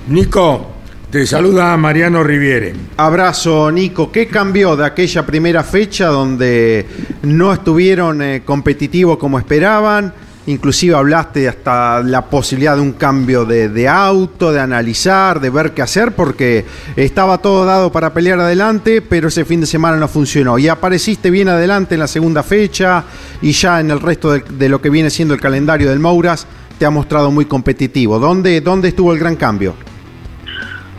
Nico, 0.07 0.67
te 1.09 1.25
saluda 1.25 1.75
Mariano 1.77 2.23
Riviere. 2.23 2.73
Abrazo, 2.97 3.71
Nico. 3.71 4.11
¿Qué 4.11 4.27
cambió 4.27 4.75
de 4.75 4.85
aquella 4.85 5.25
primera 5.25 5.63
fecha 5.63 6.07
donde 6.07 6.85
no 7.23 7.51
estuvieron 7.51 8.21
eh, 8.21 8.43
competitivos 8.45 9.17
como 9.17 9.39
esperaban? 9.39 10.13
Inclusive 10.47 10.95
hablaste 10.95 11.47
hasta 11.47 12.01
la 12.01 12.23
posibilidad 12.25 12.75
de 12.75 12.81
un 12.81 12.93
cambio 12.93 13.45
de, 13.45 13.69
de, 13.69 13.87
auto, 13.87 14.51
de 14.51 14.59
analizar, 14.59 15.39
de 15.39 15.49
ver 15.49 15.71
qué 15.71 15.83
hacer, 15.83 16.13
porque 16.13 16.65
estaba 16.95 17.37
todo 17.37 17.63
dado 17.65 17.91
para 17.91 18.11
pelear 18.13 18.39
adelante, 18.39 19.01
pero 19.01 19.27
ese 19.27 19.45
fin 19.45 19.61
de 19.61 19.67
semana 19.67 19.97
no 19.97 20.07
funcionó. 20.07 20.57
Y 20.57 20.67
apareciste 20.67 21.29
bien 21.29 21.47
adelante 21.47 21.93
en 21.95 21.99
la 21.99 22.07
segunda 22.07 22.41
fecha 22.41 23.03
y 23.41 23.51
ya 23.51 23.79
en 23.79 23.91
el 23.91 23.99
resto 23.99 24.31
de, 24.31 24.39
de 24.39 24.69
lo 24.69 24.81
que 24.81 24.89
viene 24.89 25.09
siendo 25.11 25.33
el 25.33 25.39
calendario 25.39 25.89
del 25.89 25.99
Mouras 25.99 26.47
te 26.79 26.87
ha 26.87 26.89
mostrado 26.89 27.29
muy 27.29 27.45
competitivo. 27.45 28.17
¿Dónde, 28.17 28.59
dónde 28.61 28.87
estuvo 28.87 29.13
el 29.13 29.19
gran 29.19 29.35
cambio? 29.35 29.75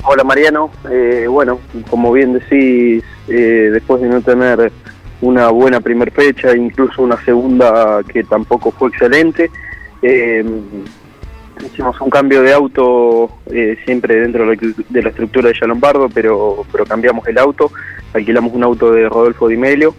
Hola 0.05 0.25
Mariano, 0.25 0.71
eh, 0.91 1.27
bueno, 1.29 1.61
como 1.89 2.13
bien 2.13 2.33
decís, 2.33 3.05
eh, 3.29 3.71
después 3.73 4.01
de 4.03 4.09
no 4.09 4.21
tener 4.21 4.73
una 5.23 5.49
buena 5.51 5.81
primera 5.81 6.11
fecha, 6.11 6.55
incluso 6.55 7.03
una 7.03 7.17
segunda 7.25 8.03
que 8.07 8.25
tampoco 8.25 8.73
fue 8.73 8.89
excelente. 8.89 9.51
Eh, 10.03 10.45
hicimos 11.65 12.01
un 12.01 12.11
cambio 12.11 12.43
de 12.43 12.53
auto 12.53 13.31
eh, 13.47 13.79
siempre 13.85 14.17
dentro 14.17 14.51
de 14.51 15.03
la 15.03 15.09
estructura 15.09 15.51
de 15.51 15.67
Lombardo, 15.67 16.09
pero, 16.13 16.67
pero 16.71 16.85
cambiamos 16.85 17.27
el 17.29 17.39
auto, 17.39 17.71
alquilamos 18.13 18.53
un 18.53 18.65
auto 18.65 18.93
de 18.93 19.09
Rodolfo 19.09 19.49
Di 19.49 19.57
Melio. 19.57 19.95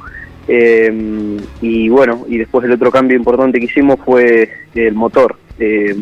Eh, 0.45 1.37
y 1.61 1.87
bueno, 1.87 2.25
y 2.27 2.37
después 2.37 2.65
el 2.65 2.73
otro 2.73 2.91
cambio 2.91 3.15
importante 3.15 3.59
que 3.59 3.65
hicimos 3.65 3.99
fue 4.03 4.49
el 4.75 4.93
motor. 4.93 5.37
Eh, 5.57 5.95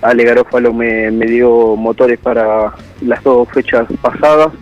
Ale 0.00 0.22
Garófalo 0.22 0.72
me 0.72 1.10
dio 1.26 1.74
motores 1.74 2.20
para 2.20 2.72
las 3.00 3.24
dos 3.24 3.48
fechas 3.50 3.88
pasadas 4.00 4.52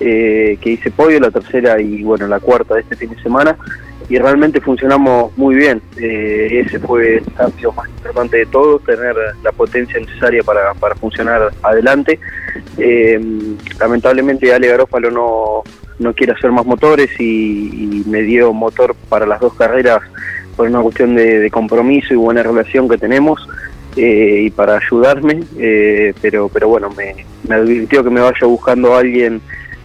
eh, 0.00 0.58
que 0.60 0.70
hice 0.70 0.90
podio, 0.90 1.20
la 1.20 1.30
tercera 1.30 1.80
y 1.80 2.02
bueno, 2.02 2.26
la 2.26 2.40
cuarta 2.40 2.74
de 2.74 2.80
este 2.80 2.96
fin 2.96 3.10
de 3.10 3.22
semana, 3.22 3.56
y 4.08 4.18
realmente 4.18 4.60
funcionamos 4.60 5.36
muy 5.36 5.56
bien. 5.56 5.82
Eh, 5.96 6.62
ese 6.64 6.78
fue 6.78 7.16
el 7.16 7.32
cambio 7.34 7.72
más 7.72 7.88
importante 7.88 8.36
de 8.38 8.46
todo, 8.46 8.78
tener 8.78 9.16
la 9.42 9.52
potencia 9.52 9.98
necesaria 9.98 10.42
para, 10.42 10.74
para 10.74 10.94
funcionar 10.94 11.50
adelante. 11.62 12.20
Eh, 12.78 13.20
lamentablemente 13.80 14.52
Ale 14.54 14.68
Garófalo 14.68 15.10
no, 15.10 15.62
no 15.98 16.14
quiere 16.14 16.32
hacer 16.32 16.52
más 16.52 16.66
motores 16.66 17.10
y, 17.18 18.04
me 18.06 18.22
dio 18.22 18.52
motor 18.52 18.94
para 19.08 19.26
las 19.26 19.40
dos 19.40 19.54
carreras 19.54 20.00
por 20.56 20.68
una 20.68 20.80
cuestión 20.80 21.16
de, 21.16 21.40
de 21.40 21.50
compromiso 21.50 22.14
y 22.14 22.16
buena 22.16 22.42
relación 22.42 22.88
que 22.88 22.98
tenemos. 22.98 23.48
Eh, 23.96 24.42
y 24.44 24.50
para 24.50 24.76
ayudarme, 24.76 25.42
eh, 25.58 26.12
pero 26.20 26.50
pero 26.50 26.68
bueno, 26.68 26.90
me, 26.90 27.24
me, 27.48 27.54
advirtió 27.54 28.04
que 28.04 28.10
me 28.10 28.20
vaya 28.20 28.46
buscando 28.46 28.94
a 28.94 28.98
alguien 28.98 29.40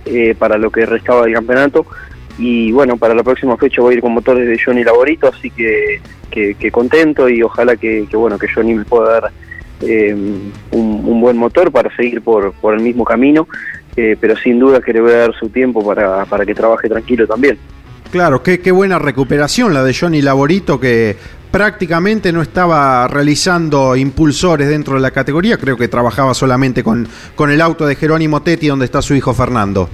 eh, 0.06 0.36
para 0.38 0.58
lo 0.58 0.70
que 0.72 0.86
restaba 0.86 1.24
del 1.24 1.34
campeonato. 1.34 1.86
Y 2.38 2.72
bueno, 2.72 2.97
para 2.97 3.14
la 3.14 3.24
próxima 3.24 3.58
fecha 3.58 3.82
voy 3.82 3.93
a 3.93 3.97
ir 3.97 4.02
con 4.02 4.14
motores 4.14 4.47
de 4.47 4.60
Johnny 4.64 4.84
Laborito, 4.84 5.28
así 5.28 5.49
que, 5.52 6.02
que, 6.32 6.72
contento 6.72 7.30
y 7.30 7.43
ojalá 7.43 7.76
que, 7.76 8.08
que, 8.10 8.18
bueno 8.18 8.39
que 8.39 8.47
Johnny 8.52 8.74
me 8.74 8.86
pueda 8.86 9.20
dar 9.20 9.32
eh, 9.82 10.14
un, 10.14 10.52
un, 10.72 11.22
buen 11.22 11.38
motor 11.38 11.72
para 11.72 11.93
seguir 11.95 12.22
por, 12.22 12.54
por 12.54 12.74
el 12.74 12.82
mismo 12.82 13.04
camino, 13.04 13.47
eh, 13.95 14.16
pero 14.20 14.36
sin 14.38 14.60
duda 14.60 14.80
que 14.82 14.93
le 14.93 15.02
voy 15.02 15.12
a 15.12 15.18
dar 15.18 15.36
su 15.36 15.49
tiempo 15.49 15.86
para, 15.86 16.26
para 16.26 16.45
que 16.45 16.56
trabaje 16.56 16.88
tranquilo 16.88 17.28
también. 17.28 17.58
Claro, 18.12 18.43
qué, 18.43 18.60
qué 18.60 18.72
buena 18.72 18.99
recuperación 18.99 19.74
la 19.74 19.84
de 19.84 19.93
Johnny 19.93 20.22
Laborito 20.22 20.80
que 20.80 21.16
prácticamente 21.52 22.32
no 22.32 22.41
estaba 22.41 23.08
realizando 23.08 23.95
impulsores 23.95 24.70
dentro 24.70 24.95
de 24.95 25.02
la 25.02 25.12
categoría, 25.12 25.58
creo 25.58 25.78
que 25.78 25.88
trabajaba 25.88 26.34
solamente 26.34 26.84
con, 26.84 27.08
con 27.36 27.52
el 27.52 27.62
auto 27.62 27.86
de 27.86 27.95
Jerónimo 27.95 28.41
Tetti 28.41 28.68
donde 28.68 28.86
está 28.86 29.02
su 29.02 29.14
hijo 29.14 29.34
Fernando. 29.34 29.89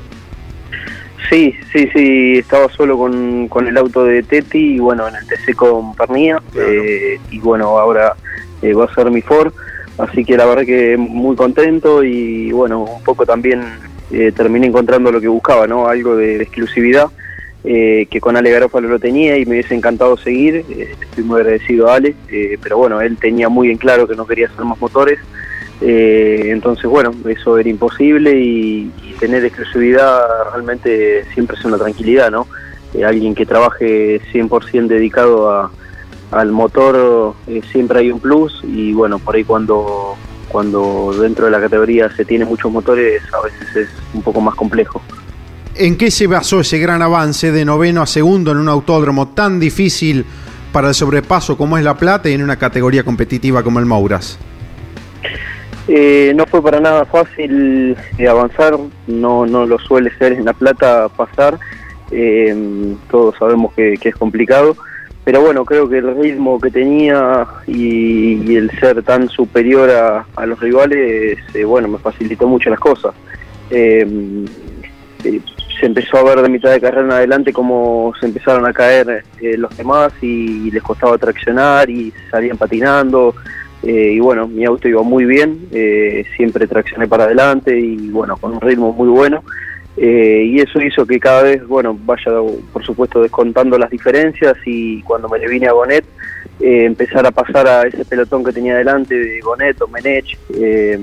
Sí, 1.29 1.53
sí, 1.73 1.89
sí, 1.93 2.37
estaba 2.37 2.69
solo 2.69 2.97
con, 2.97 3.47
con 3.49 3.67
el 3.67 3.75
auto 3.77 4.05
de 4.05 4.23
Tetti 4.23 4.75
y 4.75 4.79
bueno, 4.79 5.07
en 5.07 5.15
el 5.15 5.27
TC 5.27 5.55
con 5.55 5.93
Pernía 5.93 6.39
claro. 6.53 6.71
eh, 6.71 7.19
y 7.31 7.39
bueno, 7.39 7.77
ahora 7.77 8.13
eh, 8.61 8.73
va 8.73 8.85
a 8.85 8.93
ser 8.93 9.11
mi 9.11 9.21
Ford. 9.21 9.51
Así 9.97 10.23
que 10.23 10.37
la 10.37 10.45
verdad 10.45 10.63
que 10.63 10.95
muy 10.95 11.35
contento 11.35 12.03
y 12.03 12.51
bueno, 12.51 12.83
un 12.83 13.03
poco 13.03 13.25
también 13.25 13.61
eh, 14.11 14.31
terminé 14.31 14.67
encontrando 14.67 15.11
lo 15.11 15.19
que 15.19 15.27
buscaba, 15.27 15.65
¿no? 15.67 15.87
Algo 15.87 16.15
de, 16.15 16.37
de 16.37 16.43
exclusividad 16.43 17.07
eh, 17.69 18.07
que 18.09 18.21
con 18.21 18.37
Ale 18.37 18.49
Garófalo 18.49 18.87
lo 18.87 18.97
tenía 18.97 19.37
y 19.37 19.45
me 19.45 19.51
hubiese 19.51 19.75
encantado 19.75 20.15
seguir. 20.15 20.63
Eh, 20.69 20.95
estoy 21.01 21.25
muy 21.25 21.41
agradecido 21.41 21.89
a 21.89 21.95
Ale, 21.95 22.15
eh, 22.29 22.57
pero 22.63 22.77
bueno, 22.77 23.01
él 23.01 23.17
tenía 23.17 23.49
muy 23.49 23.69
en 23.69 23.77
claro 23.77 24.07
que 24.07 24.15
no 24.15 24.25
quería 24.25 24.47
hacer 24.47 24.63
más 24.63 24.79
motores. 24.79 25.19
Eh, 25.81 26.43
entonces, 26.45 26.85
bueno, 26.85 27.13
eso 27.27 27.57
era 27.57 27.67
imposible 27.67 28.39
y, 28.39 28.89
y 29.03 29.13
tener 29.19 29.43
exclusividad 29.43 30.21
realmente 30.53 31.25
siempre 31.33 31.57
es 31.57 31.65
una 31.65 31.77
tranquilidad, 31.77 32.31
¿no? 32.31 32.47
Alguien 33.05 33.35
que 33.35 33.45
trabaje 33.45 34.21
100% 34.31 34.87
dedicado 34.87 35.51
a, 35.51 35.69
al 36.31 36.51
motor 36.53 37.35
siempre 37.71 37.99
hay 37.99 38.11
un 38.11 38.21
plus 38.21 38.63
y 38.63 38.93
bueno, 38.93 39.19
por 39.19 39.35
ahí 39.35 39.43
cuando, 39.43 40.15
cuando 40.47 41.13
dentro 41.19 41.45
de 41.45 41.51
la 41.51 41.59
categoría 41.59 42.09
se 42.15 42.25
tiene 42.25 42.45
muchos 42.45 42.71
motores 42.71 43.21
a 43.33 43.41
veces 43.43 43.75
es 43.75 43.89
un 44.13 44.23
poco 44.23 44.39
más 44.39 44.55
complejo. 44.55 45.01
¿En 45.79 45.95
qué 45.95 46.09
se 46.09 46.25
basó 46.25 46.61
ese 46.61 46.79
gran 46.79 47.03
avance 47.03 47.51
de 47.51 47.63
noveno 47.63 48.01
a 48.01 48.07
segundo 48.07 48.51
en 48.51 48.57
un 48.57 48.67
autódromo 48.67 49.27
tan 49.27 49.59
difícil 49.59 50.25
para 50.71 50.87
el 50.87 50.95
sobrepaso 50.95 51.55
como 51.55 51.77
es 51.77 51.83
La 51.83 51.95
Plata 51.95 52.29
y 52.29 52.33
en 52.33 52.41
una 52.41 52.57
categoría 52.57 53.03
competitiva 53.03 53.61
como 53.61 53.77
el 53.77 53.85
Mouras? 53.85 54.39
Eh, 55.87 56.33
no 56.35 56.47
fue 56.47 56.63
para 56.63 56.79
nada 56.79 57.05
fácil 57.05 57.95
eh, 58.17 58.27
avanzar, 58.27 58.75
no, 59.05 59.45
no 59.45 59.67
lo 59.67 59.77
suele 59.77 60.09
ser 60.17 60.33
en 60.33 60.45
La 60.45 60.53
Plata 60.53 61.09
pasar, 61.09 61.59
eh, 62.09 62.95
todos 63.11 63.35
sabemos 63.37 63.71
que, 63.75 63.99
es 64.01 64.15
complicado, 64.15 64.75
pero 65.23 65.41
bueno, 65.41 65.63
creo 65.63 65.87
que 65.87 65.99
el 65.99 66.15
ritmo 66.17 66.59
que 66.59 66.71
tenía 66.71 67.45
y, 67.67 68.55
el 68.55 68.71
ser 68.79 69.03
tan 69.03 69.29
superior 69.29 69.91
a, 70.35 70.45
los 70.47 70.59
rivales, 70.59 71.37
eh, 71.53 71.63
bueno, 71.65 71.87
me 71.87 71.99
facilitó 71.99 72.47
mucho 72.47 72.71
las 72.71 72.79
cosas. 72.79 73.13
Se 75.79 75.85
empezó 75.85 76.17
a 76.17 76.23
ver 76.23 76.41
de 76.41 76.49
mitad 76.49 76.71
de 76.71 76.81
carrera 76.81 77.03
en 77.05 77.11
adelante 77.11 77.53
cómo 77.53 78.13
se 78.19 78.25
empezaron 78.25 78.65
a 78.65 78.73
caer 78.73 79.23
eh, 79.41 79.57
los 79.57 79.75
demás 79.77 80.11
y 80.21 80.71
les 80.71 80.81
costaba 80.81 81.17
traccionar 81.17 81.89
y 81.89 82.11
salían 82.31 82.57
patinando. 82.57 83.35
eh, 83.83 84.13
y 84.13 84.19
bueno, 84.19 84.47
mi 84.47 84.65
auto 84.65 84.87
iba 84.87 85.03
muy 85.03 85.25
bien, 85.25 85.67
eh, 85.71 86.25
siempre 86.35 86.65
traccioné 86.65 87.07
para 87.07 87.25
adelante 87.25 87.79
y 87.79 88.09
bueno, 88.09 88.35
con 88.37 88.53
un 88.53 88.61
ritmo 88.61 88.91
muy 88.91 89.07
bueno. 89.09 89.43
Eh, 89.99 90.43
y 90.45 90.59
eso 90.59 90.79
hizo 90.79 91.07
que 91.07 91.19
cada 91.19 91.41
vez, 91.41 91.65
bueno, 91.67 91.97
vaya 92.05 92.31
por 92.71 92.85
supuesto 92.85 93.21
descontando 93.23 93.79
las 93.79 93.89
diferencias 93.89 94.55
y 94.63 95.01
cuando 95.01 95.27
me 95.27 95.39
le 95.39 95.47
vine 95.47 95.67
a 95.67 95.71
Gonet, 95.71 96.05
eh, 96.59 96.85
empezar 96.85 97.25
a 97.25 97.31
pasar 97.31 97.67
a 97.67 97.81
ese 97.83 98.05
pelotón 98.05 98.43
que 98.43 98.51
tenía 98.51 98.75
delante 98.77 99.15
de 99.15 99.39
Gonet, 99.41 99.77
Domenech 99.77 100.37
eh, 100.53 100.99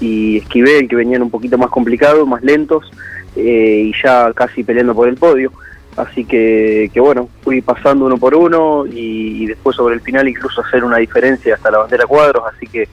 y 0.00 0.38
Esquivel, 0.38 0.88
que 0.88 0.96
venían 0.96 1.22
un 1.22 1.30
poquito 1.30 1.58
más 1.58 1.68
complicados, 1.68 2.26
más 2.26 2.42
lentos 2.42 2.90
eh, 3.36 3.84
y 3.86 3.92
ya 4.02 4.32
casi 4.32 4.64
peleando 4.64 4.94
por 4.94 5.08
el 5.08 5.16
podio. 5.16 5.52
Así 5.96 6.24
que, 6.24 6.90
que 6.92 7.00
bueno, 7.00 7.28
fui 7.42 7.60
pasando 7.60 8.06
uno 8.06 8.16
por 8.16 8.34
uno 8.34 8.86
y, 8.86 9.46
después 9.46 9.76
sobre 9.76 9.94
el 9.96 10.00
final 10.00 10.28
incluso 10.28 10.62
hacer 10.62 10.84
una 10.84 10.98
diferencia 10.98 11.54
hasta 11.54 11.70
la 11.70 11.78
bandera 11.78 12.06
cuadros, 12.06 12.44
así 12.54 12.66
que 12.66 12.88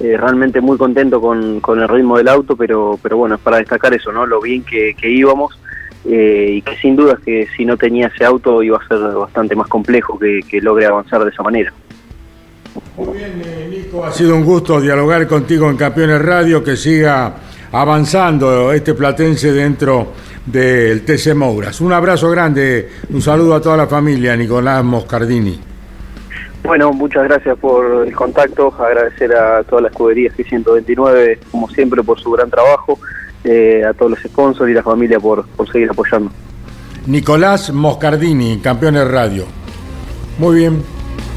eh, 0.00 0.16
realmente 0.16 0.60
muy 0.60 0.76
contento 0.76 1.20
con, 1.20 1.60
con 1.60 1.80
el 1.80 1.88
ritmo 1.88 2.18
del 2.18 2.28
auto, 2.28 2.56
pero, 2.56 2.98
pero 3.00 3.16
bueno, 3.16 3.36
es 3.36 3.40
para 3.40 3.58
destacar 3.58 3.94
eso, 3.94 4.10
¿no? 4.10 4.26
Lo 4.26 4.40
bien 4.40 4.64
que, 4.64 4.94
que 5.00 5.08
íbamos 5.08 5.58
eh, 6.04 6.54
y 6.56 6.62
que 6.62 6.76
sin 6.78 6.96
duda 6.96 7.14
es 7.14 7.20
que 7.20 7.48
si 7.56 7.64
no 7.64 7.76
tenía 7.76 8.08
ese 8.08 8.24
auto 8.24 8.62
iba 8.62 8.76
a 8.76 8.88
ser 8.88 8.98
bastante 8.98 9.54
más 9.54 9.68
complejo 9.68 10.18
que, 10.18 10.40
que 10.48 10.60
logre 10.60 10.86
avanzar 10.86 11.22
de 11.22 11.30
esa 11.30 11.42
manera. 11.44 11.72
Muy 12.96 13.16
bien, 13.16 13.70
Nico, 13.70 14.04
ha 14.04 14.10
sido 14.10 14.34
un 14.34 14.44
gusto 14.44 14.80
dialogar 14.80 15.26
contigo 15.26 15.70
en 15.70 15.76
Campeones 15.76 16.20
Radio, 16.20 16.64
que 16.64 16.76
siga 16.76 17.34
avanzando 17.72 18.72
este 18.72 18.94
platense 18.94 19.52
dentro 19.52 20.12
del 20.46 21.04
TC 21.04 21.34
Mouras. 21.34 21.80
Un 21.80 21.92
abrazo 21.92 22.30
grande, 22.30 22.88
un 23.10 23.22
saludo 23.22 23.54
a 23.54 23.60
toda 23.60 23.76
la 23.76 23.86
familia, 23.86 24.36
Nicolás 24.36 24.84
Moscardini. 24.84 25.58
Bueno, 26.64 26.92
muchas 26.92 27.24
gracias 27.24 27.58
por 27.58 28.06
el 28.06 28.14
contacto, 28.14 28.72
agradecer 28.78 29.34
a 29.34 29.64
toda 29.64 29.82
la 29.82 29.88
escudería 29.88 30.30
G129, 30.36 31.38
como 31.50 31.68
siempre, 31.70 32.02
por 32.04 32.20
su 32.20 32.30
gran 32.30 32.48
trabajo, 32.50 32.98
eh, 33.42 33.82
a 33.84 33.92
todos 33.94 34.12
los 34.12 34.20
sponsors 34.20 34.70
y 34.70 34.74
la 34.74 34.82
familia 34.82 35.18
por, 35.18 35.44
por 35.48 35.70
seguir 35.72 35.90
apoyando. 35.90 36.30
Nicolás 37.06 37.72
Moscardini, 37.72 38.58
Campeones 38.58 39.08
Radio. 39.10 39.44
Muy 40.38 40.56
bien, 40.58 40.82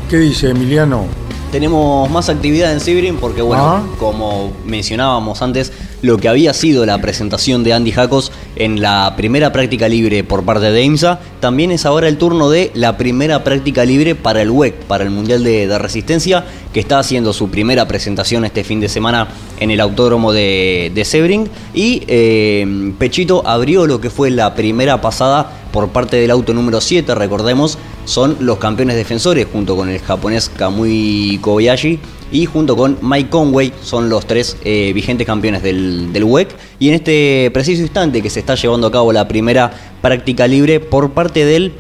¿qué 0.10 0.18
dice 0.18 0.52
Emiliano? 0.52 1.06
Tenemos 1.52 2.10
más 2.12 2.30
actividad 2.30 2.72
en 2.74 2.80
Sebring 2.80 3.18
porque, 3.18 3.42
bueno, 3.42 3.64
Ah. 3.64 3.84
como 3.98 4.54
mencionábamos 4.66 5.42
antes, 5.42 5.72
lo 6.06 6.18
que 6.18 6.30
había 6.30 6.54
sido 6.54 6.86
la 6.86 7.00
presentación 7.02 7.64
de 7.64 7.74
Andy 7.74 7.92
Jacos 7.92 8.32
en 8.56 8.80
la 8.80 9.16
primera 9.18 9.52
práctica 9.52 9.90
libre 9.90 10.24
por 10.24 10.46
parte 10.46 10.72
de 10.72 10.84
IMSA, 10.84 11.20
también 11.40 11.72
es 11.72 11.86
ahora 11.86 12.08
el 12.08 12.18
turno 12.18 12.50
de 12.50 12.72
la 12.76 12.96
primera 12.96 13.44
práctica 13.44 13.84
libre 13.86 14.14
para 14.14 14.42
el 14.42 14.52
WEC, 14.52 14.76
para 14.84 15.04
el 15.04 15.10
Mundial 15.10 15.44
de, 15.44 15.78
Resistencia, 15.80 16.46
que 16.74 16.80
está 16.80 17.00
haciendo 17.00 17.34
su 17.34 17.50
primera 17.50 17.88
presentación 17.88 18.46
este 18.46 18.64
fin 18.64 18.80
de 18.80 18.88
semana 18.88 19.30
en 19.60 19.72
el 19.72 19.82
autódromo 19.82 20.32
de, 20.32 20.92
de 20.94 21.06
Sebring. 21.06 21.50
Y 21.74 22.04
eh, 22.08 22.94
Pechito 23.00 23.46
abrió 23.46 23.88
lo 23.88 24.00
que 24.00 24.10
fue 24.10 24.30
la 24.30 24.54
primera 24.54 25.02
pasada 25.02 25.52
por 25.72 25.90
parte 25.90 26.18
del 26.18 26.32
auto 26.32 26.54
número 26.54 26.80
7, 26.80 27.16
recordemos, 27.16 27.78
son 28.06 28.38
los 28.40 28.58
campeones 28.60 28.96
defensores 28.96 29.46
junto 29.52 29.76
con 29.76 29.90
el 29.90 30.00
japonés 30.00 30.50
Kamui 30.50 31.40
Kobayashi 31.42 32.00
y 32.32 32.46
junto 32.46 32.76
con 32.76 32.98
Mike 33.02 33.30
Conway 33.30 33.72
son 33.84 34.10
los 34.10 34.26
tres 34.26 34.58
eh, 34.64 34.92
vigentes 34.94 35.28
campeones 35.28 35.62
del, 35.64 36.12
del 36.14 36.24
WEC. 36.24 36.56
Y 36.80 36.90
en 36.90 36.96
este 36.96 37.50
preciso 37.54 37.82
instante 37.82 38.22
que 38.22 38.30
se 38.30 38.40
está 38.40 38.56
llevando 38.56 38.88
a 38.88 38.92
cabo 38.92 39.12
la 39.14 39.28
primera 39.28 39.72
práctica 40.02 40.48
libre 40.48 40.80
por 40.80 41.12
parte 41.12 41.46
del 41.46 41.74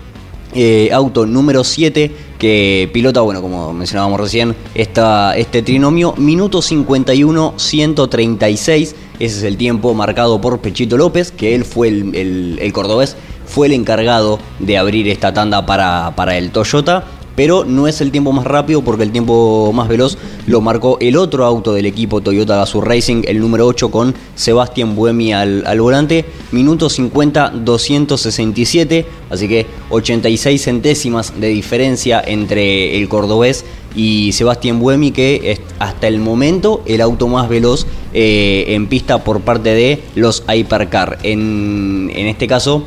eh, 0.53 0.89
auto 0.93 1.25
número 1.25 1.63
7 1.63 2.11
que 2.39 2.89
pilota, 2.93 3.21
bueno, 3.21 3.41
como 3.41 3.73
mencionábamos 3.73 4.19
recién, 4.19 4.55
esta, 4.75 5.35
este 5.37 5.61
trinomio, 5.61 6.13
minuto 6.17 6.61
51-136. 6.61 8.93
Ese 9.19 9.37
es 9.37 9.43
el 9.43 9.57
tiempo 9.57 9.93
marcado 9.93 10.39
por 10.41 10.59
Pechito 10.59 10.97
López, 10.97 11.31
que 11.31 11.55
él 11.55 11.63
fue 11.65 11.87
el, 11.87 12.13
el- 12.15 12.59
el 12.61 12.73
cordobés, 12.73 13.15
fue 13.45 13.67
el 13.67 13.73
encargado 13.73 14.39
de 14.59 14.77
abrir 14.77 15.07
esta 15.07 15.33
tanda 15.33 15.65
para, 15.65 16.13
para 16.15 16.37
el 16.37 16.51
Toyota. 16.51 17.05
Pero 17.35 17.65
no 17.65 17.87
es 17.87 17.99
el 17.99 18.11
tiempo 18.11 18.31
más 18.31 18.45
rápido 18.45 18.81
porque 18.81 19.03
el 19.03 19.11
tiempo 19.11 19.73
más 19.73 19.89
veloz 19.89 20.17
lo 20.47 20.61
marcó 20.61 20.97
el 21.01 21.17
otro 21.17 21.43
auto 21.45 21.73
del 21.73 21.85
equipo 21.85 22.21
Toyota 22.21 22.55
Gazoo 22.55 22.79
Racing, 22.79 23.23
el 23.27 23.39
número 23.39 23.67
8 23.67 23.91
con 23.91 24.15
Sebastián 24.35 24.95
Buemi 24.95 25.33
al, 25.33 25.67
al 25.67 25.81
volante. 25.81 26.23
Minuto 26.53 26.87
50-267, 26.87 29.05
así 29.29 29.49
que 29.49 29.65
86 29.89 30.63
centésimas 30.63 31.37
de 31.37 31.47
diferencia 31.47 32.23
entre 32.25 32.97
el 32.97 33.09
cordobés 33.09 33.65
y 33.95 34.31
Sebastián 34.33 34.79
Buemi, 34.79 35.11
que 35.11 35.51
es 35.51 35.61
hasta 35.79 36.07
el 36.07 36.19
momento 36.19 36.83
el 36.85 37.01
auto 37.01 37.27
más 37.27 37.49
veloz 37.49 37.87
eh, 38.13 38.65
en 38.69 38.87
pista 38.87 39.23
por 39.23 39.41
parte 39.41 39.73
de 39.73 40.03
los 40.15 40.43
Hypercar. 40.47 41.19
En, 41.23 42.11
en 42.13 42.27
este 42.27 42.47
caso, 42.47 42.83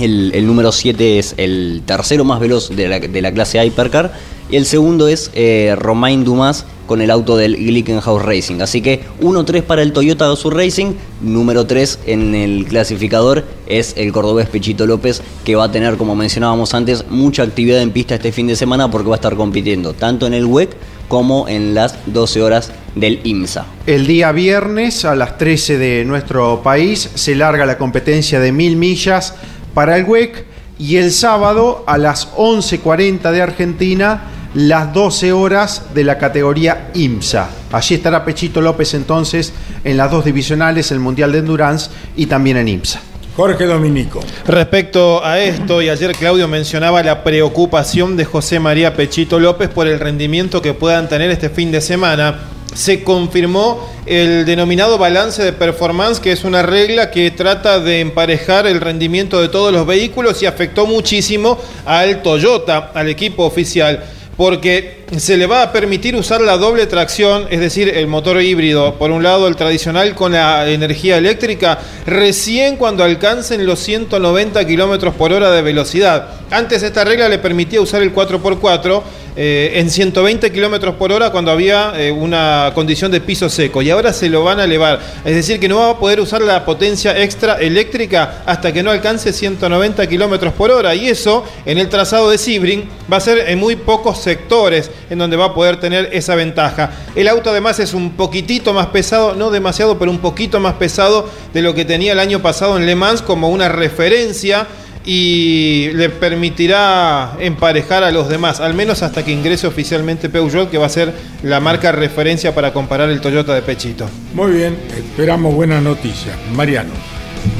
el, 0.00 0.46
número 0.46 0.72
7 0.72 1.18
es 1.18 1.34
el 1.36 1.82
tercero 1.84 2.24
más 2.24 2.40
veloz 2.40 2.70
de 2.70 2.88
la, 2.88 3.00
de 3.00 3.22
la 3.22 3.32
clase 3.32 3.64
Hypercar. 3.64 4.12
Y 4.50 4.56
el 4.56 4.66
segundo 4.66 5.06
es 5.06 5.30
eh, 5.34 5.76
Romain 5.78 6.24
Dumas 6.24 6.66
con 6.88 7.00
el 7.00 7.12
auto 7.12 7.36
del 7.36 7.54
Glickenhaus 7.54 8.20
Racing. 8.20 8.60
Así 8.62 8.82
que 8.82 9.02
1-3 9.20 9.62
para 9.62 9.80
el 9.82 9.92
Toyota 9.92 10.26
Gazoo 10.26 10.50
Racing. 10.50 10.94
Número 11.20 11.64
3 11.64 12.00
en 12.06 12.34
el 12.34 12.66
clasificador 12.66 13.44
es 13.68 13.94
el 13.96 14.10
cordobés 14.10 14.48
Pechito 14.48 14.86
López, 14.86 15.22
que 15.44 15.54
va 15.54 15.66
a 15.66 15.70
tener, 15.70 15.96
como 15.96 16.16
mencionábamos 16.16 16.74
antes, 16.74 17.04
mucha 17.08 17.44
actividad 17.44 17.80
en 17.80 17.92
pista 17.92 18.16
este 18.16 18.32
fin 18.32 18.48
de 18.48 18.56
semana 18.56 18.90
porque 18.90 19.08
va 19.08 19.14
a 19.14 19.18
estar 19.18 19.36
compitiendo 19.36 19.92
tanto 19.92 20.26
en 20.26 20.34
el 20.34 20.46
WEC 20.46 20.70
como 21.06 21.46
en 21.48 21.74
las 21.74 21.94
12 22.06 22.42
horas 22.42 22.72
del 22.96 23.20
IMSA. 23.22 23.66
El 23.86 24.08
día 24.08 24.32
viernes 24.32 25.04
a 25.04 25.14
las 25.14 25.38
13 25.38 25.78
de 25.78 26.04
nuestro 26.04 26.60
país 26.62 27.08
se 27.14 27.36
larga 27.36 27.66
la 27.66 27.78
competencia 27.78 28.40
de 28.40 28.50
mil 28.50 28.76
millas 28.76 29.34
para 29.74 29.96
el 29.96 30.04
WEC 30.04 30.44
y 30.78 30.96
el 30.96 31.12
sábado 31.12 31.84
a 31.86 31.98
las 31.98 32.32
11.40 32.34 33.30
de 33.30 33.42
Argentina 33.42 34.22
las 34.54 34.92
12 34.92 35.32
horas 35.32 35.84
de 35.94 36.04
la 36.04 36.18
categoría 36.18 36.90
IMSA. 36.94 37.48
Allí 37.72 37.94
estará 37.94 38.24
Pechito 38.24 38.60
López 38.60 38.94
entonces 38.94 39.52
en 39.84 39.96
las 39.96 40.10
dos 40.10 40.24
divisionales, 40.24 40.90
el 40.90 40.98
Mundial 40.98 41.32
de 41.32 41.38
Endurance 41.38 41.90
y 42.16 42.26
también 42.26 42.56
en 42.56 42.68
IMSA. 42.68 43.00
Jorge 43.36 43.64
Dominico. 43.64 44.20
Respecto 44.46 45.24
a 45.24 45.38
esto, 45.38 45.80
y 45.80 45.88
ayer 45.88 46.12
Claudio 46.12 46.48
mencionaba 46.48 47.02
la 47.02 47.22
preocupación 47.22 48.16
de 48.16 48.24
José 48.24 48.58
María 48.58 48.96
Pechito 48.96 49.38
López 49.38 49.68
por 49.68 49.86
el 49.86 50.00
rendimiento 50.00 50.60
que 50.60 50.74
puedan 50.74 51.08
tener 51.08 51.30
este 51.30 51.48
fin 51.48 51.70
de 51.70 51.80
semana. 51.80 52.40
Se 52.74 53.02
confirmó 53.02 53.88
el 54.06 54.44
denominado 54.44 54.96
balance 54.96 55.42
de 55.42 55.52
performance, 55.52 56.20
que 56.20 56.32
es 56.32 56.44
una 56.44 56.62
regla 56.62 57.10
que 57.10 57.30
trata 57.30 57.80
de 57.80 58.00
emparejar 58.00 58.66
el 58.66 58.80
rendimiento 58.80 59.40
de 59.40 59.48
todos 59.48 59.72
los 59.72 59.86
vehículos 59.86 60.42
y 60.42 60.46
afectó 60.46 60.86
muchísimo 60.86 61.58
al 61.84 62.22
Toyota, 62.22 62.92
al 62.94 63.08
equipo 63.08 63.44
oficial. 63.44 64.04
porque 64.40 65.04
se 65.18 65.36
le 65.36 65.46
va 65.46 65.60
a 65.60 65.70
permitir 65.70 66.16
usar 66.16 66.40
la 66.40 66.56
doble 66.56 66.86
tracción, 66.86 67.46
es 67.50 67.60
decir, 67.60 67.90
el 67.90 68.06
motor 68.06 68.40
híbrido, 68.40 68.94
por 68.94 69.10
un 69.10 69.22
lado 69.22 69.46
el 69.46 69.54
tradicional 69.54 70.14
con 70.14 70.32
la 70.32 70.66
energía 70.66 71.18
eléctrica, 71.18 71.78
recién 72.06 72.78
cuando 72.78 73.04
alcancen 73.04 73.66
los 73.66 73.80
190 73.80 74.66
kilómetros 74.66 75.14
por 75.14 75.34
hora 75.34 75.50
de 75.50 75.60
velocidad. 75.60 76.28
Antes 76.50 76.82
esta 76.82 77.04
regla 77.04 77.28
le 77.28 77.38
permitía 77.38 77.82
usar 77.82 78.00
el 78.00 78.14
4x4 78.14 79.02
eh, 79.42 79.80
en 79.80 79.88
120 79.88 80.52
kilómetros 80.52 80.96
por 80.96 81.12
hora 81.12 81.30
cuando 81.30 81.50
había 81.50 81.94
eh, 81.96 82.12
una 82.12 82.72
condición 82.74 83.10
de 83.10 83.22
piso 83.22 83.48
seco 83.48 83.80
y 83.80 83.88
ahora 83.88 84.12
se 84.12 84.28
lo 84.28 84.44
van 84.44 84.60
a 84.60 84.64
elevar. 84.64 85.00
Es 85.24 85.34
decir, 85.34 85.58
que 85.58 85.66
no 85.66 85.78
va 85.78 85.92
a 85.92 85.98
poder 85.98 86.20
usar 86.20 86.42
la 86.42 86.62
potencia 86.66 87.18
extra 87.18 87.54
eléctrica 87.54 88.42
hasta 88.44 88.70
que 88.70 88.82
no 88.82 88.90
alcance 88.90 89.32
190 89.32 90.06
kilómetros 90.08 90.52
por 90.52 90.70
hora. 90.70 90.94
Y 90.94 91.08
eso 91.08 91.42
en 91.64 91.78
el 91.78 91.88
trazado 91.88 92.28
de 92.28 92.36
Sebring 92.36 92.86
va 93.10 93.16
a 93.16 93.20
ser 93.20 93.48
en 93.48 93.58
muy 93.58 93.76
pocos 93.76 94.18
sectores 94.20 94.90
en 95.08 95.16
donde 95.18 95.38
va 95.38 95.46
a 95.46 95.54
poder 95.54 95.80
tener 95.80 96.10
esa 96.12 96.34
ventaja. 96.34 96.90
El 97.14 97.26
auto 97.26 97.48
además 97.48 97.80
es 97.80 97.94
un 97.94 98.10
poquitito 98.10 98.74
más 98.74 98.88
pesado, 98.88 99.34
no 99.34 99.50
demasiado, 99.50 99.98
pero 99.98 100.10
un 100.10 100.18
poquito 100.18 100.60
más 100.60 100.74
pesado 100.74 101.30
de 101.54 101.62
lo 101.62 101.72
que 101.74 101.86
tenía 101.86 102.12
el 102.12 102.20
año 102.20 102.42
pasado 102.42 102.76
en 102.76 102.84
Le 102.84 102.94
Mans 102.94 103.22
como 103.22 103.48
una 103.48 103.70
referencia 103.70 104.66
y 105.04 105.90
le 105.94 106.10
permitirá 106.10 107.32
emparejar 107.40 108.04
a 108.04 108.10
los 108.10 108.28
demás, 108.28 108.60
al 108.60 108.74
menos 108.74 109.02
hasta 109.02 109.24
que 109.24 109.32
ingrese 109.32 109.66
oficialmente 109.66 110.28
Peugeot, 110.28 110.70
que 110.70 110.78
va 110.78 110.86
a 110.86 110.90
ser 110.90 111.14
la 111.42 111.60
marca 111.60 111.92
referencia 111.92 112.54
para 112.54 112.72
comparar 112.72 113.08
el 113.08 113.20
Toyota 113.20 113.54
de 113.54 113.62
Pechito. 113.62 114.08
Muy 114.34 114.52
bien, 114.52 114.76
esperamos 114.94 115.54
buena 115.54 115.80
noticia. 115.80 116.36
Mariano. 116.54 116.92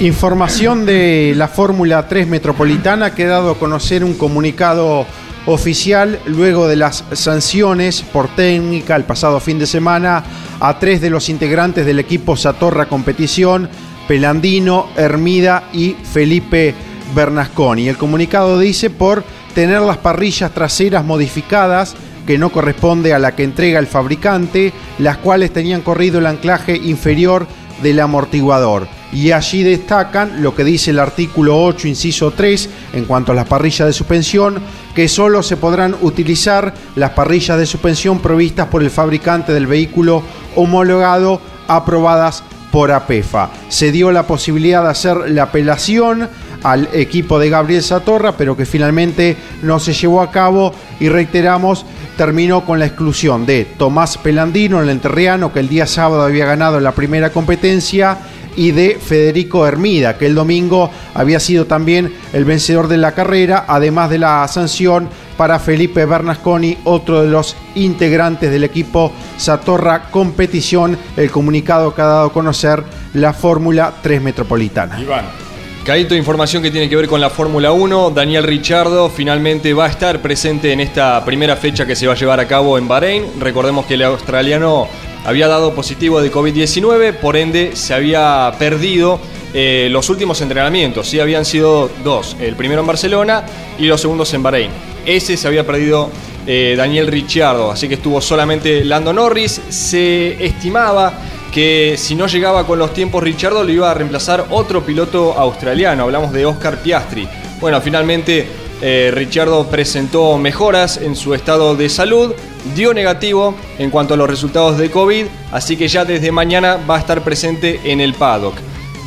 Información 0.01 0.85
de 0.85 1.33
la 1.37 1.49
Fórmula 1.49 2.07
3 2.07 2.27
Metropolitana, 2.27 3.07
ha 3.07 3.15
quedado 3.15 3.53
a 3.53 3.59
conocer 3.59 4.05
un 4.05 4.15
comunicado 4.15 5.07
oficial 5.47 6.21
luego 6.27 6.69
de 6.69 6.77
las 6.77 7.05
sanciones 7.13 8.03
por 8.03 8.29
técnica 8.35 8.95
el 8.97 9.05
pasado 9.05 9.41
fin 9.41 9.59
de 9.59 9.67
semana 9.67 10.23
a 10.61 10.79
tres 10.79 11.01
de 11.01 11.09
los 11.09 11.31
integrantes 11.31 11.87
del 11.87 11.99
equipo 11.99 12.37
Satorra 12.37 12.87
Competición, 12.87 13.69
Pelandino, 14.07 14.89
Hermida 14.97 15.65
y 15.73 15.97
Felipe 16.13 16.75
Bernasconi. 17.15 17.89
El 17.89 17.97
comunicado 17.97 18.59
dice 18.59 18.91
por 18.91 19.25
tener 19.55 19.81
las 19.81 19.99
parrillas 19.99 20.53
traseras 20.53 21.05
modificadas 21.05 21.95
que 22.27 22.39
no 22.39 22.51
corresponde 22.51 23.13
a 23.13 23.19
la 23.19 23.35
que 23.35 23.45
entrega 23.45 23.79
el 23.79 23.87
fabricante, 23.87 24.73
las 24.99 25.17
cuales 25.19 25.53
tenían 25.53 25.81
corrido 25.81 26.19
el 26.19 26.27
anclaje 26.27 26.77
inferior 26.77 27.47
del 27.83 28.01
amortiguador. 28.01 28.87
Y 29.13 29.33
allí 29.33 29.65
destacan 29.65 30.43
lo 30.43 30.55
que 30.55 30.63
dice 30.63 30.93
el 30.93 31.01
artículo 31.01 31.61
8, 31.65 31.89
inciso 31.89 32.31
3, 32.31 32.69
en 32.93 33.05
cuanto 33.07 33.33
a 33.33 33.35
las 33.35 33.49
parrillas 33.49 33.89
de 33.89 33.93
suspensión, 33.93 34.61
que 34.95 35.09
solo 35.09 35.43
se 35.43 35.57
podrán 35.57 35.97
utilizar 36.01 36.73
las 36.95 37.11
parrillas 37.11 37.59
de 37.59 37.67
suspensión 37.67 38.21
provistas 38.21 38.69
por 38.69 38.83
el 38.83 38.91
fabricante 38.91 39.53
del 39.53 39.67
vehículo 39.67 40.23
homologado, 40.55 41.41
aprobadas 41.67 42.45
por 42.71 42.93
APEFA. 42.93 43.51
Se 43.69 43.91
dio 43.91 44.13
la 44.13 44.27
posibilidad 44.27 44.85
de 44.85 44.91
hacer 44.91 45.31
la 45.31 45.45
apelación 45.45 46.29
al 46.63 46.89
equipo 46.93 47.39
de 47.39 47.51
Gabriel 47.51 47.83
Satorra, 47.83 48.37
pero 48.37 48.57
que 48.57 48.67
finalmente 48.67 49.37
no 49.63 49.79
se 49.79 49.93
llevó 49.93 50.21
a 50.21 50.31
cabo 50.31 50.73
y 50.99 51.09
reiteramos, 51.09 51.87
terminó 52.17 52.65
con 52.65 52.79
la 52.79 52.87
exclusión 52.87 53.47
de 53.47 53.65
Tomás 53.65 54.19
Pelandino, 54.19 54.83
el 54.83 54.91
enterriano, 54.91 55.53
que 55.53 55.61
el 55.61 55.69
día 55.69 55.87
sábado 55.87 56.23
había 56.23 56.47
ganado 56.47 56.81
la 56.81 56.93
primera 56.93 57.31
competencia, 57.31 58.19
y 58.57 58.73
de 58.73 58.99
Federico 59.01 59.67
Hermida, 59.67 60.19
que 60.19 60.27
el 60.27 60.35
domingo 60.35 60.91
había 61.15 61.41
sido 61.41 61.67
también 61.67 62.13
el 62.33 62.45
vencedor 62.45 62.89
de 62.89 62.99
la 62.99 63.13
carrera, 63.13 63.65
además 63.69 64.11
de 64.11 64.19
la 64.19 64.47
sanción 64.49 65.09
para 65.37 65.59
Felipe 65.59 66.05
Bernasconi, 66.05 66.79
otro 66.85 67.23
de 67.23 67.31
los 67.31 67.57
integrantes 67.75 68.51
del 68.51 68.65
equipo 68.65 69.13
Satorra 69.37 70.11
Competición, 70.11 70.99
el 71.17 71.31
comunicado 71.31 71.95
que 71.95 72.03
ha 72.03 72.07
dado 72.07 72.27
a 72.27 72.33
conocer 72.33 72.83
la 73.15 73.33
Fórmula 73.33 73.95
3 74.03 74.21
Metropolitana. 74.21 75.01
Iván. 75.01 75.50
Caíto, 75.85 76.15
información 76.15 76.63
que 76.63 76.71
tiene 76.71 76.91
que 76.91 76.97
ver 76.97 77.09
con 77.09 77.23
la 77.23 77.31
Fórmula 77.31 77.73
1. 77.73 78.11
Daniel 78.11 78.45
Richardo 78.45 79.09
finalmente 79.09 79.73
va 79.73 79.87
a 79.87 79.89
estar 79.89 80.21
presente 80.21 80.73
en 80.73 80.81
esta 80.81 81.25
primera 81.25 81.57
fecha 81.57 81.87
que 81.87 81.97
se 81.97 82.07
va 82.07 82.13
a 82.13 82.17
llevar 82.17 82.39
a 82.39 82.47
cabo 82.47 82.77
en 82.77 82.87
Bahrein. 82.87 83.25
Recordemos 83.41 83.87
que 83.87 83.95
el 83.95 84.03
australiano 84.03 84.89
había 85.25 85.49
dado 85.49 85.75
positivo 85.75 86.21
de 86.21 86.31
COVID-19, 86.31 87.15
por 87.15 87.37
ende 87.37 87.77
se 87.77 87.95
había 87.95 88.53
perdido 88.59 89.21
eh, 89.55 89.89
los 89.91 90.11
últimos 90.11 90.43
entrenamientos. 90.43 91.09
Sí, 91.09 91.19
habían 91.19 91.47
sido 91.47 91.91
dos, 92.05 92.37
el 92.41 92.57
primero 92.57 92.83
en 92.83 92.87
Barcelona 92.87 93.45
y 93.79 93.87
los 93.87 94.03
segundos 94.03 94.33
en 94.35 94.43
Bahrein. 94.43 94.71
Ese 95.07 95.39
se 95.39 95.49
había 95.49 95.67
perdido 95.67 96.11
eh, 96.47 96.75
Daniel 96.77 97.07
Ricciardo, 97.07 97.71
así 97.71 97.89
que 97.89 97.95
estuvo 97.95 98.21
solamente 98.21 98.85
Lando 98.85 99.15
Norris. 99.15 99.61
Se 99.71 100.45
estimaba 100.45 101.15
que 101.51 101.97
si 101.99 102.15
no 102.15 102.27
llegaba 102.27 102.67
con 102.67 102.79
los 102.79 102.95
tiempos 102.95 103.23
Ricciardo 103.23 103.65
lo 103.65 103.71
iba 103.71 103.91
a 103.91 103.95
reemplazar 103.95 104.47
otro 104.51 104.85
piloto 104.85 105.35
australiano, 105.35 106.05
hablamos 106.05 106.33
de 106.33 106.47
Oscar 106.47 106.83
Piastri. 106.83 107.29
Bueno, 107.61 107.81
finalmente 107.81 108.47
eh, 108.81 109.11
Ricciardo 109.13 109.67
presentó 109.67 110.39
mejoras 110.39 110.97
en 110.97 111.15
su 111.17 111.35
estado 111.35 111.77
de 111.77 111.89
salud, 111.89 112.35
dio 112.75 112.95
negativo 112.95 113.55
en 113.79 113.91
cuanto 113.91 114.15
a 114.15 114.17
los 114.17 114.31
resultados 114.31 114.79
de 114.79 114.91
COVID, 114.91 115.27
así 115.53 115.77
que 115.77 115.89
ya 115.89 116.05
desde 116.05 116.33
mañana 116.33 116.79
va 116.89 116.97
a 116.97 117.01
estar 117.01 117.23
presente 117.23 117.81
en 117.85 118.01
el 118.01 118.15
paddock. 118.15 118.55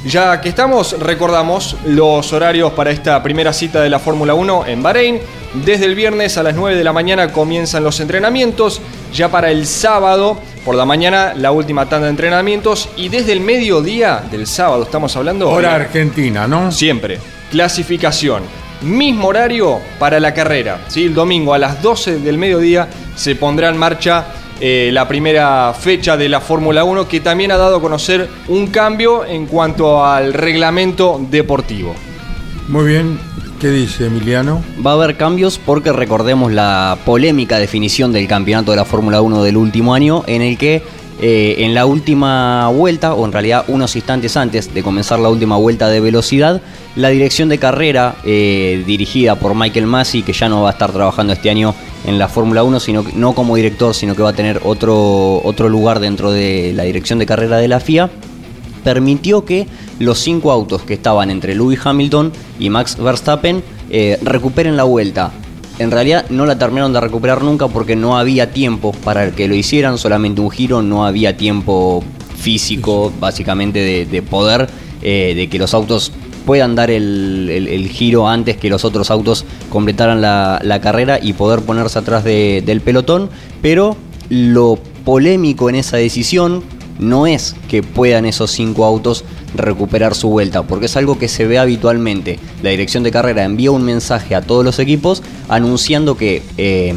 Ya 0.05 0.41
que 0.41 0.49
estamos, 0.49 0.99
recordamos 0.99 1.77
los 1.85 2.33
horarios 2.33 2.73
para 2.73 2.91
esta 2.91 3.23
primera 3.23 3.53
cita 3.53 3.81
de 3.81 3.89
la 3.89 3.99
Fórmula 3.99 4.33
1 4.33 4.65
en 4.67 4.83
Bahrein. 4.83 5.19
Desde 5.53 5.85
el 5.85 5.95
viernes 5.95 6.37
a 6.37 6.43
las 6.43 6.55
9 6.55 6.75
de 6.75 6.83
la 6.83 6.91
mañana 6.91 7.31
comienzan 7.31 7.85
los 7.85 8.01
entrenamientos. 8.01 8.81
Ya 9.13 9.31
para 9.31 9.49
el 9.49 9.65
sábado 9.65 10.37
por 10.65 10.75
la 10.75 10.83
mañana 10.83 11.33
la 11.33 11.51
última 11.53 11.87
tanda 11.87 12.07
de 12.07 12.11
entrenamientos. 12.11 12.89
Y 12.97 13.07
desde 13.07 13.31
el 13.31 13.39
mediodía 13.39 14.21
del 14.29 14.45
sábado 14.45 14.83
estamos 14.83 15.15
hablando. 15.15 15.49
Hora 15.49 15.75
argentina, 15.75 16.49
¿no? 16.49 16.69
Siempre. 16.73 17.19
Clasificación. 17.49 18.43
Mismo 18.81 19.29
horario 19.29 19.79
para 19.99 20.19
la 20.19 20.33
carrera. 20.33 20.81
¿sí? 20.89 21.05
El 21.05 21.13
domingo 21.13 21.53
a 21.53 21.59
las 21.59 21.81
12 21.81 22.19
del 22.19 22.37
mediodía 22.37 22.89
se 23.15 23.37
pondrá 23.37 23.69
en 23.69 23.77
marcha 23.77 24.25
eh, 24.59 24.89
la 24.93 25.07
primera 25.07 25.73
fecha 25.73 26.17
de 26.17 26.29
la 26.29 26.39
Fórmula 26.39 26.83
1 26.83 27.07
que 27.07 27.19
también 27.19 27.51
ha 27.51 27.57
dado 27.57 27.77
a 27.77 27.81
conocer 27.81 28.29
un 28.47 28.67
cambio 28.67 29.25
en 29.25 29.45
cuanto 29.45 30.05
al 30.05 30.33
reglamento 30.33 31.19
deportivo. 31.29 31.95
Muy 32.67 32.85
bien, 32.85 33.19
¿qué 33.59 33.69
dice 33.69 34.07
Emiliano? 34.07 34.63
Va 34.85 34.91
a 34.91 34.93
haber 34.93 35.17
cambios 35.17 35.59
porque 35.59 35.91
recordemos 35.91 36.51
la 36.51 36.97
polémica 37.05 37.59
definición 37.59 38.13
del 38.13 38.27
campeonato 38.27 38.71
de 38.71 38.77
la 38.77 38.85
Fórmula 38.85 39.21
1 39.21 39.43
del 39.43 39.57
último 39.57 39.93
año 39.93 40.23
en 40.27 40.41
el 40.41 40.57
que 40.57 40.81
eh, 41.21 41.63
en 41.63 41.73
la 41.73 41.85
última 41.85 42.67
vuelta, 42.69 43.13
o 43.13 43.25
en 43.25 43.31
realidad 43.31 43.65
unos 43.67 43.95
instantes 43.95 44.35
antes 44.35 44.73
de 44.73 44.83
comenzar 44.83 45.19
la 45.19 45.29
última 45.29 45.55
vuelta 45.57 45.87
de 45.87 45.99
velocidad, 45.99 46.61
la 46.95 47.09
dirección 47.09 47.49
de 47.49 47.59
carrera 47.59 48.15
eh, 48.25 48.83
dirigida 48.85 49.35
por 49.35 49.55
Michael 49.55 49.87
Massey, 49.87 50.23
que 50.23 50.33
ya 50.33 50.49
no 50.49 50.63
va 50.63 50.69
a 50.69 50.73
estar 50.73 50.91
trabajando 50.91 51.33
este 51.33 51.49
año 51.49 51.75
en 52.05 52.17
la 52.19 52.27
Fórmula 52.27 52.63
1, 52.63 52.79
sino 52.79 53.03
que- 53.03 53.13
no 53.13 53.33
como 53.33 53.55
director, 53.55 53.93
sino 53.95 54.15
que 54.15 54.21
va 54.23 54.29
a 54.29 54.33
tener 54.33 54.61
otro, 54.65 55.41
otro 55.43 55.69
lugar 55.69 55.99
dentro 55.99 56.31
de 56.31 56.73
la 56.75 56.83
dirección 56.83 57.19
de 57.19 57.25
carrera 57.25 57.57
de 57.57 57.67
la 57.67 57.79
FIA, 57.79 58.09
permitió 58.83 59.45
que 59.45 59.67
los 59.99 60.19
cinco 60.19 60.51
autos 60.51 60.81
que 60.81 60.93
estaban 60.93 61.29
entre 61.29 61.55
Lewis 61.55 61.79
Hamilton 61.83 62.31
y 62.59 62.69
Max 62.69 62.97
Verstappen 62.97 63.63
eh, 63.89 64.17
recuperen 64.21 64.75
la 64.75 64.83
vuelta. 64.83 65.31
En 65.79 65.89
realidad 65.91 66.25
no 66.29 66.45
la 66.45 66.57
terminaron 66.59 66.93
de 66.93 66.99
recuperar 66.99 67.43
nunca 67.43 67.67
porque 67.67 67.95
no 67.95 68.17
había 68.17 68.51
tiempo 68.51 68.91
para 69.03 69.31
que 69.31 69.47
lo 69.47 69.55
hicieran, 69.55 69.97
solamente 69.97 70.41
un 70.41 70.51
giro, 70.51 70.81
no 70.81 71.05
había 71.05 71.37
tiempo 71.37 72.03
físico 72.37 73.11
básicamente 73.19 73.79
de, 73.79 74.05
de 74.05 74.21
poder, 74.21 74.67
eh, 75.01 75.33
de 75.35 75.47
que 75.49 75.57
los 75.57 75.73
autos 75.73 76.11
puedan 76.45 76.75
dar 76.75 76.91
el, 76.91 77.47
el- 77.49 77.87
giro 77.89 78.27
antes 78.27 78.57
que 78.57 78.69
los 78.69 78.85
otros 78.85 79.11
autos 79.11 79.45
completaran 79.69 80.21
la, 80.21 80.59
la 80.63 80.81
carrera 80.81 81.19
y 81.21 81.33
poder 81.33 81.61
ponerse 81.61 81.99
atrás 81.99 82.23
de- 82.23 82.63
del 82.65 82.81
pelotón, 82.81 83.29
pero 83.61 83.95
lo 84.29 84.77
polémico 85.05 85.69
en 85.69 85.75
esa 85.75 85.97
decisión 85.97 86.63
no 86.99 87.27
es 87.27 87.55
que 87.69 87.81
puedan 87.83 88.25
esos 88.25 88.51
cinco 88.51 88.85
autos 88.85 89.25
recuperar 89.55 90.15
su 90.15 90.29
vuelta, 90.29 90.63
porque 90.63 90.85
es 90.85 90.95
algo 90.95 91.17
que 91.19 91.27
se 91.27 91.45
ve 91.45 91.57
habitualmente. 91.59 92.39
La 92.61 92.69
dirección 92.69 93.03
de 93.03 93.11
carrera 93.11 93.43
envía 93.43 93.71
un 93.71 93.83
mensaje 93.83 94.35
a 94.35 94.41
todos 94.41 94.63
los 94.63 94.79
equipos 94.79 95.21
anunciando 95.49 96.15
que 96.17 96.41
eh, 96.57 96.93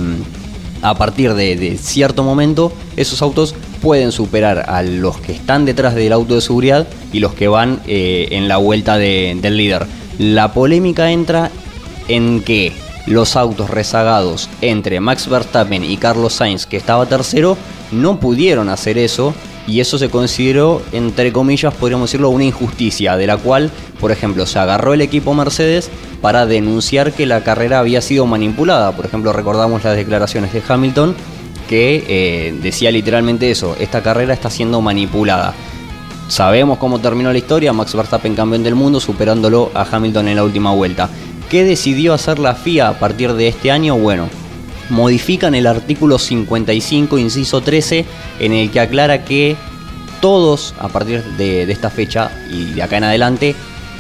a 0.83 0.95
partir 0.95 1.35
de 1.35 1.77
cierto 1.81 2.23
momento 2.23 2.73
esos 2.97 3.23
autos 3.23 3.55
pueden 3.77 4.13
superar 4.13 4.65
a 4.69 4.83
los 4.83 5.19
que 5.19 5.33
están 5.33 5.65
detrás 5.65 5.95
del 5.95 6.13
auto 6.13 6.35
de 6.35 6.41
seguridad 6.41 6.87
y 7.13 7.21
los 7.21 7.35
que 7.35 7.49
van 7.49 7.81
eh, 7.87 8.29
en 8.33 8.49
la 8.49 8.57
vuelta 8.57 8.99
de- 8.99 9.37
del 9.41 9.57
líder. 9.57 9.87
La 10.19 10.53
polémica 10.53 11.11
entra 11.11 11.51
en 12.09 12.43
que 12.43 12.73
los 13.07 13.37
autos 13.37 13.71
rezagados 13.71 14.49
entre 14.63 14.99
Max 15.01 15.29
Verstappen 15.29 15.85
y 15.85 15.97
Carlos 15.97 16.33
Sainz, 16.35 16.67
que 16.67 16.77
estaba 16.77 17.07
tercero, 17.07 17.57
no 17.93 18.19
pudieron 18.19 18.69
hacer 18.69 18.99
eso 18.99 19.33
y 19.69 19.81
eso 19.81 19.99
se 19.99 20.09
consideró, 20.09 20.81
entre 20.93 21.33
comillas, 21.33 21.75
podríamos 21.75 22.09
decirlo, 22.09 22.31
una 22.31 22.45
injusticia, 22.45 23.17
de 23.17 23.27
la 23.27 23.37
cual, 23.37 23.71
por 24.01 24.13
ejemplo, 24.13 24.47
se 24.47 24.59
agarró 24.61 24.95
el 24.95 25.01
equipo 25.01 25.35
Mercedes 25.35 25.91
para 26.21 26.47
denunciar 26.47 27.13
que 27.13 27.27
la 27.27 27.43
carrera 27.43 27.81
había 27.81 28.01
sido 28.01 28.27
manipulada. 28.27 28.93
Por 28.93 29.07
ejemplo, 29.07 29.33
recordamos 29.33 29.83
las 29.85 29.97
declaraciones 29.97 30.53
de 30.53 30.63
Hamilton 30.69 31.15
que 31.69 32.05
eh, 32.09 32.55
decía 32.63 32.91
literalmente 32.91 33.51
eso, 33.51 33.77
esta 33.79 34.03
carrera 34.03 34.35
está 34.35 34.51
siendo 34.51 34.81
manipulada. 34.81 35.55
Sabemos 36.29 36.79
cómo 36.79 36.99
terminó 36.99 37.31
la 37.33 37.39
historia, 37.39 37.73
Max 37.73 37.95
Verstappen 37.95 38.35
campeón 38.35 38.65
del 38.65 38.75
mundo, 38.75 38.99
superándolo 38.99 39.71
a 39.75 39.87
Hamilton 39.91 40.29
en 40.29 40.37
la 40.37 40.45
última 40.45 40.73
vuelta. 40.73 41.09
¿Qué 41.49 41.63
decidió 41.65 42.15
hacer 42.15 42.39
la 42.39 42.55
FIA 42.55 42.89
a 42.89 42.99
partir 42.99 43.33
de 43.35 43.47
este 43.47 43.71
año? 43.71 43.97
Bueno, 43.97 44.29
modifican 44.91 45.55
el 45.55 45.67
artículo 45.67 46.19
55, 46.19 47.19
inciso 47.19 47.61
13, 47.61 48.05
en 48.41 48.53
el 48.53 48.71
que 48.71 48.81
aclara 48.81 49.25
que 49.25 49.57
todos, 50.21 50.75
a 50.81 50.89
partir 50.89 51.23
de, 51.23 51.67
de, 51.67 51.73
esta 51.73 51.91
fecha 51.91 52.33
y 52.51 52.73
de 52.73 52.83
acá 52.83 52.97
en 52.97 53.05
adelante, 53.05 53.55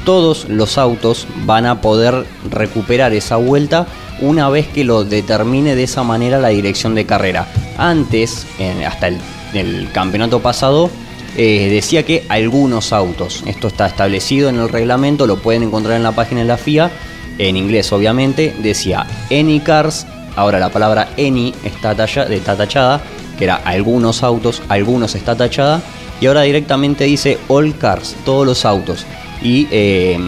todos 0.05 0.49
los 0.49 0.79
autos 0.79 1.27
van 1.45 1.67
a 1.67 1.81
poder 1.81 2.27
recuperar 2.51 3.13
esa 3.13 3.37
vuelta 3.37 3.87
una 4.21 4.49
vez 4.49 4.67
que 4.69 4.85
lo 4.85 5.05
determine 5.05 5.75
de 5.75 5.85
esa 5.85 6.03
manera 6.03 6.39
la 6.39 6.49
dirección 6.49 6.95
de 6.95 7.07
carrera. 7.07 7.47
Antes, 7.77 8.47
hasta 8.87 9.09
el, 9.09 9.89
campeonato 9.93 10.41
pasado, 10.41 10.91
eh, 11.37 11.69
decía 11.71 12.05
que 12.05 12.25
algunos 12.29 12.93
autos, 12.93 13.43
esto 13.47 13.69
está 13.69 13.87
establecido 13.87 14.49
en 14.49 14.57
el 14.57 14.69
reglamento, 14.69 15.27
lo 15.27 15.39
pueden 15.39 15.63
encontrar 15.63 15.97
en 15.97 16.03
la 16.03 16.13
página 16.13 16.41
de 16.41 16.47
la 16.47 16.57
FIA, 16.57 16.91
en 17.39 17.57
inglés 17.57 17.93
obviamente, 17.93 18.55
decía 18.63 19.07
any 19.31 19.61
cars, 19.61 20.07
ahora 20.37 20.59
la 20.59 20.71
palabra 20.71 21.11
any 21.19 21.55
está, 21.65 21.95
tachada, 21.95 23.03
que 23.39 23.45
era 23.45 23.57
algunos 23.57 24.23
autos, 24.23 24.63
algunos 24.69 25.15
está 25.15 25.37
tachada, 25.37 25.83
y 26.21 26.27
ahora 26.27 26.43
directamente 26.43 27.05
dice 27.05 27.39
all 27.49 27.77
cars, 27.77 28.17
todos 28.25 28.47
los 28.47 28.65
autos. 28.65 29.05
Y 29.43 29.69
eh, 29.71 30.19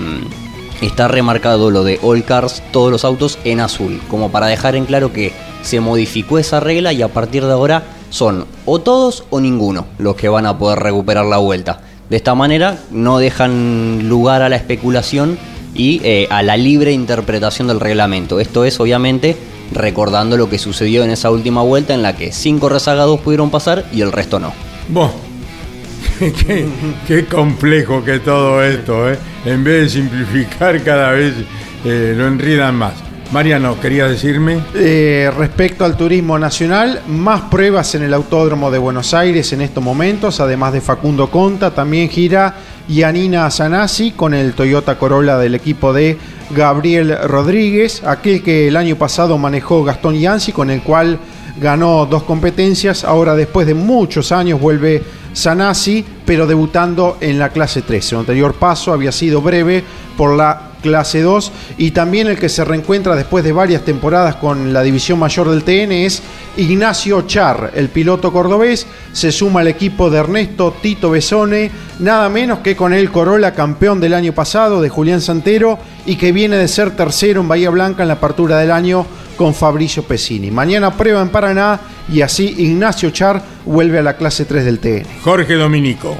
está 0.80 1.08
remarcado 1.08 1.70
lo 1.70 1.84
de 1.84 1.98
all 2.02 2.24
cars, 2.24 2.62
todos 2.72 2.90
los 2.90 3.04
autos 3.04 3.38
en 3.44 3.60
azul, 3.60 4.00
como 4.08 4.30
para 4.30 4.46
dejar 4.46 4.76
en 4.76 4.86
claro 4.86 5.12
que 5.12 5.32
se 5.62 5.80
modificó 5.80 6.38
esa 6.38 6.60
regla 6.60 6.92
y 6.92 7.02
a 7.02 7.08
partir 7.08 7.44
de 7.44 7.52
ahora 7.52 7.82
son 8.10 8.46
o 8.64 8.80
todos 8.80 9.24
o 9.30 9.40
ninguno 9.40 9.86
los 9.98 10.16
que 10.16 10.28
van 10.28 10.46
a 10.46 10.58
poder 10.58 10.78
recuperar 10.78 11.26
la 11.26 11.38
vuelta. 11.38 11.80
De 12.08 12.16
esta 12.16 12.34
manera 12.34 12.78
no 12.90 13.18
dejan 13.18 14.08
lugar 14.08 14.42
a 14.42 14.48
la 14.48 14.56
especulación 14.56 15.38
y 15.74 16.00
eh, 16.04 16.26
a 16.30 16.42
la 16.42 16.56
libre 16.56 16.92
interpretación 16.92 17.68
del 17.68 17.80
reglamento. 17.80 18.40
Esto 18.40 18.64
es 18.64 18.80
obviamente 18.80 19.36
recordando 19.72 20.36
lo 20.36 20.48
que 20.48 20.58
sucedió 20.58 21.04
en 21.04 21.10
esa 21.10 21.30
última 21.30 21.62
vuelta 21.62 21.92
en 21.92 22.02
la 22.02 22.16
que 22.16 22.32
cinco 22.32 22.68
rezagados 22.68 23.20
pudieron 23.20 23.50
pasar 23.50 23.84
y 23.92 24.00
el 24.00 24.12
resto 24.12 24.40
no. 24.40 24.52
Bueno, 24.88 25.12
qué, 27.06 27.26
complejo 27.26 28.04
que 28.04 28.18
todo 28.20 28.62
esto, 28.62 29.10
¿eh? 29.10 29.18
En 29.44 29.64
vez 29.64 29.84
de 29.84 29.88
simplificar 29.88 30.82
cada 30.82 31.12
vez 31.12 31.34
eh, 31.84 32.14
lo 32.16 32.26
enridan 32.26 32.74
más. 32.74 32.94
Mariano, 33.30 33.78
¿querías 33.78 34.08
decirme? 34.08 34.58
Eh, 34.74 35.30
respecto 35.36 35.84
al 35.84 35.98
turismo 35.98 36.38
nacional, 36.38 37.02
más 37.08 37.42
pruebas 37.42 37.94
en 37.94 38.02
el 38.02 38.14
Autódromo 38.14 38.70
de 38.70 38.78
Buenos 38.78 39.12
Aires 39.12 39.52
en 39.52 39.60
estos 39.60 39.84
momentos, 39.84 40.40
además 40.40 40.72
de 40.72 40.80
Facundo 40.80 41.30
Conta, 41.30 41.74
también 41.74 42.08
gira 42.08 42.54
Yanina 42.88 43.50
Sanasi 43.50 44.12
con 44.12 44.32
el 44.32 44.54
Toyota 44.54 44.98
Corolla 44.98 45.36
del 45.36 45.54
equipo 45.54 45.92
de 45.92 46.16
Gabriel 46.50 47.18
Rodríguez, 47.24 48.02
aquel 48.02 48.42
que 48.42 48.68
el 48.68 48.76
año 48.76 48.96
pasado 48.96 49.36
manejó 49.36 49.84
Gastón 49.84 50.18
Yancy, 50.18 50.52
con 50.52 50.70
el 50.70 50.80
cual 50.80 51.18
ganó 51.60 52.06
dos 52.06 52.22
competencias, 52.22 53.04
ahora 53.04 53.34
después 53.34 53.66
de 53.66 53.74
muchos 53.74 54.32
años 54.32 54.58
vuelve 54.58 55.02
Sanasi, 55.32 56.04
pero 56.24 56.46
debutando 56.46 57.16
en 57.20 57.38
la 57.38 57.50
clase 57.50 57.82
3. 57.82 58.04
Su 58.04 58.18
anterior 58.18 58.54
paso 58.54 58.92
había 58.92 59.12
sido 59.12 59.40
breve 59.40 59.84
por 60.16 60.36
la 60.36 60.68
clase 60.82 61.22
2 61.22 61.52
y 61.78 61.90
también 61.90 62.28
el 62.28 62.38
que 62.38 62.48
se 62.48 62.64
reencuentra 62.64 63.16
después 63.16 63.44
de 63.44 63.52
varias 63.52 63.84
temporadas 63.84 64.36
con 64.36 64.72
la 64.72 64.82
división 64.82 65.18
mayor 65.18 65.50
del 65.50 65.64
TN 65.64 65.92
es 65.92 66.22
Ignacio 66.56 67.22
Char, 67.22 67.72
el 67.74 67.88
piloto 67.88 68.32
cordobés, 68.32 68.86
se 69.12 69.32
suma 69.32 69.60
al 69.60 69.68
equipo 69.68 70.10
de 70.10 70.18
Ernesto 70.18 70.74
Tito 70.80 71.10
Besone, 71.10 71.70
nada 72.00 72.28
menos 72.28 72.60
que 72.60 72.76
con 72.76 72.92
el 72.92 73.10
Corolla 73.10 73.54
campeón 73.54 74.00
del 74.00 74.14
año 74.14 74.32
pasado 74.32 74.80
de 74.80 74.88
Julián 74.88 75.20
Santero 75.20 75.78
y 76.06 76.16
que 76.16 76.32
viene 76.32 76.56
de 76.56 76.68
ser 76.68 76.96
tercero 76.96 77.40
en 77.40 77.48
Bahía 77.48 77.70
Blanca 77.70 78.02
en 78.02 78.08
la 78.08 78.14
apertura 78.14 78.58
del 78.58 78.72
año 78.72 79.06
con 79.38 79.54
Fabricio 79.54 80.02
Pesini. 80.02 80.50
Mañana 80.50 80.94
prueba 80.94 81.22
en 81.22 81.30
Paraná 81.30 81.80
y 82.12 82.20
así 82.20 82.56
Ignacio 82.58 83.08
Char 83.10 83.42
vuelve 83.64 84.00
a 84.00 84.02
la 84.02 84.18
clase 84.18 84.44
3 84.44 84.64
del 84.64 84.80
TN. 84.80 85.06
Jorge 85.22 85.54
Dominico. 85.54 86.14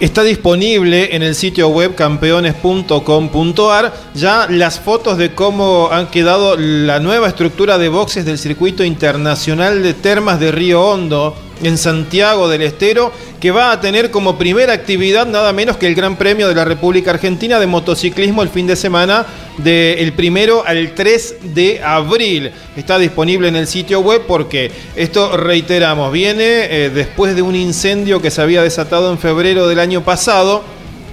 Está 0.00 0.22
disponible 0.22 1.14
en 1.14 1.22
el 1.22 1.34
sitio 1.34 1.68
web 1.68 1.94
campeones.com.ar 1.94 3.94
ya 4.14 4.46
las 4.48 4.80
fotos 4.80 5.18
de 5.18 5.34
cómo 5.34 5.90
han 5.92 6.06
quedado 6.08 6.56
la 6.56 7.00
nueva 7.00 7.28
estructura 7.28 7.76
de 7.78 7.90
boxes 7.90 8.24
del 8.24 8.38
circuito 8.38 8.82
internacional 8.82 9.82
de 9.82 9.92
termas 9.94 10.40
de 10.40 10.52
Río 10.52 10.82
Hondo 10.82 11.36
en 11.64 11.78
Santiago 11.78 12.48
del 12.48 12.62
Estero, 12.62 13.10
que 13.40 13.50
va 13.50 13.72
a 13.72 13.80
tener 13.80 14.10
como 14.10 14.38
primera 14.38 14.72
actividad 14.72 15.26
nada 15.26 15.52
menos 15.52 15.76
que 15.76 15.86
el 15.86 15.94
Gran 15.94 16.16
Premio 16.16 16.48
de 16.48 16.54
la 16.54 16.64
República 16.64 17.10
Argentina 17.10 17.58
de 17.58 17.66
motociclismo 17.66 18.42
el 18.42 18.48
fin 18.48 18.66
de 18.66 18.76
semana 18.76 19.26
del 19.58 20.12
primero 20.12 20.64
al 20.66 20.92
3 20.94 21.36
de 21.54 21.82
abril. 21.82 22.52
Está 22.76 22.98
disponible 22.98 23.48
en 23.48 23.56
el 23.56 23.66
sitio 23.66 24.00
web 24.00 24.22
porque 24.26 24.70
esto 24.94 25.36
reiteramos, 25.36 26.12
viene 26.12 26.42
eh, 26.44 26.90
después 26.90 27.34
de 27.34 27.42
un 27.42 27.54
incendio 27.54 28.20
que 28.20 28.30
se 28.30 28.42
había 28.42 28.62
desatado 28.62 29.10
en 29.10 29.18
febrero 29.18 29.66
del 29.68 29.80
año 29.80 30.02
pasado 30.02 30.62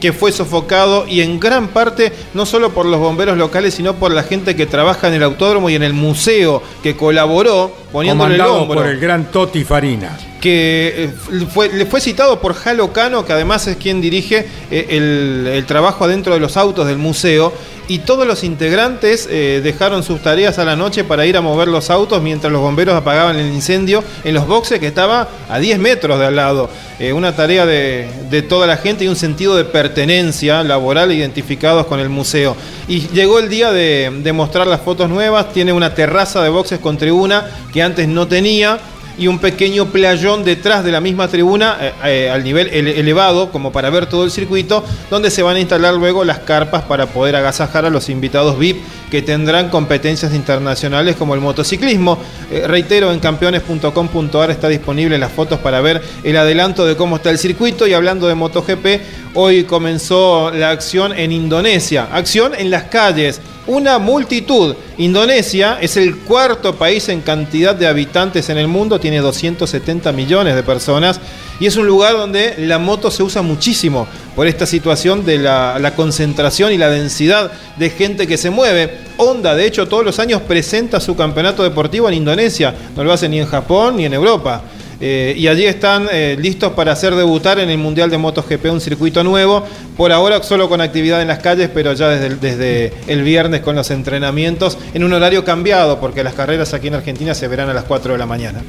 que 0.02 0.12
fue 0.12 0.32
sofocado 0.32 1.08
y 1.08 1.22
en 1.22 1.40
gran 1.40 1.68
parte 1.70 2.12
no 2.34 2.46
solo 2.46 2.72
por 2.72 2.86
los 2.88 3.00
bomberos 3.00 3.38
locales, 3.38 3.76
sino 3.76 3.96
por 3.96 4.12
la 4.12 4.24
gente 4.24 4.56
que 4.56 4.66
trabaja 4.66 5.08
en 5.08 5.14
el 5.14 5.24
autódromo 5.24 5.70
y 5.70 5.76
en 5.76 5.84
el 5.84 5.94
museo, 5.94 6.62
que 6.84 6.98
colaboró 6.98 7.72
poniéndole 7.92 8.36
el 8.36 8.42
hombro. 8.42 8.80
por 8.80 8.88
el 8.88 9.00
gran 9.00 9.32
Toti 9.32 9.64
Farina. 9.64 10.18
Que 10.42 11.12
eh, 11.32 11.70
le 11.74 11.86
fue 11.86 12.02
citado 12.02 12.42
por 12.42 12.56
Jalo 12.56 12.92
Cano, 12.92 13.26
que 13.26 13.34
además 13.34 13.68
es 13.68 13.78
quien 13.78 14.02
dirige 14.02 14.48
eh, 14.72 15.54
el, 15.56 15.66
trabajo 15.68 16.06
adentro 16.06 16.34
de 16.34 16.40
los 16.40 16.58
autos 16.58 16.88
del 16.88 16.98
museo, 16.98 17.54
y 17.88 18.00
todos 18.00 18.26
los 18.26 18.44
integrantes 18.44 19.28
eh, 19.30 19.62
dejaron 19.64 20.04
sus 20.04 20.22
tareas 20.22 20.58
a 20.58 20.66
la 20.66 20.76
noche 20.76 21.04
para 21.04 21.26
ir 21.26 21.38
a 21.38 21.42
mover 21.42 21.68
los 21.68 21.90
autos 21.90 22.22
mientras 22.22 22.52
los 22.52 22.62
bomberos 22.62 22.96
apagaban 22.96 23.38
el 23.38 23.54
incendio 23.54 24.04
en 24.24 24.34
los 24.34 24.48
boxes 24.48 24.80
que 24.80 24.88
estaba 24.88 25.28
a 25.50 25.60
10 25.60 25.80
metros 25.80 26.20
de 26.20 26.26
al 26.26 26.36
lado. 26.36 26.70
Una 27.14 27.36
tarea 27.36 27.66
de, 27.66 28.08
de, 28.30 28.44
toda 28.44 28.68
la 28.68 28.78
gente 28.78 29.06
y 29.06 29.08
un 29.08 29.16
sentido 29.16 29.56
de 29.56 29.66
pertenencia 29.66 30.64
laboral 30.64 31.12
identificados 31.12 31.88
con 31.88 32.00
el 32.00 32.10
museo. 32.10 32.56
Y 32.88 33.08
llegó 33.08 33.40
el 33.40 33.50
día 33.50 33.72
de, 33.72 34.12
de 34.22 34.34
mostrar 34.34 34.68
las 34.68 34.82
fotos 34.82 35.10
nuevas, 35.10 35.52
tiene 35.52 35.74
una 35.74 35.96
terraza 35.96 36.44
de 36.44 36.50
boxes 36.50 36.80
con 36.80 37.00
tribuna 37.00 37.50
que 37.74 37.82
antes 37.82 38.08
no 38.08 38.28
tenía 38.28 38.80
y 39.18 39.28
un 39.28 39.40
pequeño 39.40 39.88
playón 39.88 40.44
detrás 40.44 40.84
de 40.84 40.92
la 40.92 41.02
misma 41.02 41.28
tribuna 41.28 41.78
eh, 41.80 41.94
eh, 42.06 42.30
al 42.30 42.44
nivel 42.44 42.70
ele 42.72 43.00
elevado 43.00 43.52
como 43.52 43.72
para 43.72 43.90
ver 43.90 44.08
todo 44.08 44.24
el 44.24 44.32
circuito 44.32 44.84
donde 45.10 45.32
se 45.32 45.44
van 45.44 45.56
a 45.56 45.60
instalar 45.60 45.94
luego 45.94 46.24
las 46.24 46.40
carpas 46.40 46.84
para 46.84 47.08
poder 47.08 47.36
agasajar 47.36 47.86
a 47.86 47.90
los 47.90 48.10
invitados 48.10 48.58
VIP 48.58 48.78
que 49.12 49.22
tendrán 49.22 49.70
competencias 49.70 50.34
internacionales 50.34 51.18
como 51.18 51.36
el 51.36 51.42
motociclismo. 51.42 52.18
Eh, 52.50 52.64
reitero, 52.66 53.12
en 53.12 53.20
campeones.com.ar 53.20 54.50
está 54.50 54.70
disponible 54.70 55.18
las 55.18 55.32
fotos 55.34 55.60
para 55.60 55.82
ver 55.82 56.02
el 56.24 56.38
adelanto 56.38 56.86
de 56.86 56.96
cómo 56.96 57.18
está 57.18 57.30
el 57.30 57.38
circuito. 57.38 57.86
Y 57.86 57.94
hablando 57.94 58.28
de 58.28 58.36
MotoGP, 58.36 59.36
hoy 59.36 59.66
comenzó 59.66 60.50
la 60.52 60.72
acción 60.72 61.12
en 61.14 61.34
Indonesia, 61.34 62.08
acción 62.12 62.54
en 62.58 62.72
las 62.72 62.84
calles. 62.84 63.42
Una 63.68 64.00
multitud. 64.00 64.76
Indonesia 64.98 65.78
es 65.82 65.98
el 65.98 66.18
cuarto 66.18 66.76
país 66.76 67.10
en 67.10 67.22
cantidad 67.22 67.76
de 67.76 67.88
habitantes 67.88 68.50
en 68.50 68.58
el 68.58 68.68
mundo, 68.68 69.00
tiene 69.00 69.20
270 69.20 70.12
millones 70.14 70.56
de 70.56 70.64
personas 70.64 71.20
y 71.62 71.68
es 71.68 71.78
un 71.78 71.86
lugar 71.86 72.18
donde 72.18 72.56
la 72.58 72.80
moto 72.80 73.12
se 73.12 73.22
usa 73.22 73.44
muchísimo 73.44 74.08
por 74.36 74.48
esta 74.48 74.66
situación 74.66 75.24
de 75.24 75.38
la, 75.38 75.94
concentración 75.96 76.74
y 76.74 76.78
la 76.78 76.90
densidad 76.90 77.52
de 77.78 77.92
gente 77.92 78.26
que 78.26 78.38
se 78.38 78.50
mueve. 78.50 78.98
Honda, 79.18 79.54
de 79.54 79.68
hecho, 79.68 79.88
todos 79.88 80.04
los 80.04 80.18
años 80.18 80.42
presenta 80.42 81.00
su 81.00 81.16
campeonato 81.16 81.62
deportivo 81.62 82.10
en 82.10 82.16
Indonesia, 82.16 82.74
no 82.96 83.04
lo 83.04 83.14
hace 83.14 83.30
ni 83.30 83.40
en 83.40 83.46
Japón 83.46 83.98
ni 83.98 84.06
en 84.06 84.14
Europa. 84.16 84.64
Eh, 85.00 85.36
y 85.38 85.48
allí 85.48 85.66
están 85.66 86.08
eh, 86.12 86.36
listos 86.40 86.74
para 86.74 86.94
hacer 86.94 87.14
debutar 87.14 87.60
en 87.60 87.70
el 87.70 87.78
Mundial 87.78 88.10
de 88.10 88.18
MotoGP 88.18 88.66
un 88.66 88.82
circuito 88.82 89.24
nuevo. 89.24 89.64
Por 89.96 90.12
ahora 90.12 90.42
solo 90.42 90.68
con 90.68 90.82
actividad 90.82 91.22
en 91.22 91.28
las 91.28 91.40
calles, 91.40 91.70
pero 91.72 91.94
ya 91.94 92.10
desde 92.10 92.26
el, 92.26 92.40
desde 92.40 92.94
el 93.06 93.22
viernes 93.22 93.62
con 93.62 93.76
los 93.76 93.92
entrenamientos 93.92 94.80
en 94.96 95.04
un 95.04 95.14
horario 95.14 95.46
cambiado, 95.46 96.00
porque 96.00 96.24
las 96.24 96.34
carreras 96.34 96.74
aquí 96.74 96.88
en 96.88 96.96
Argentina 96.96 97.36
se 97.36 97.48
verán 97.48 97.70
a 97.70 97.74
las 97.74 97.84
4 97.84 98.14
de 98.14 98.18
la 98.18 98.26
mañana. 98.26 98.64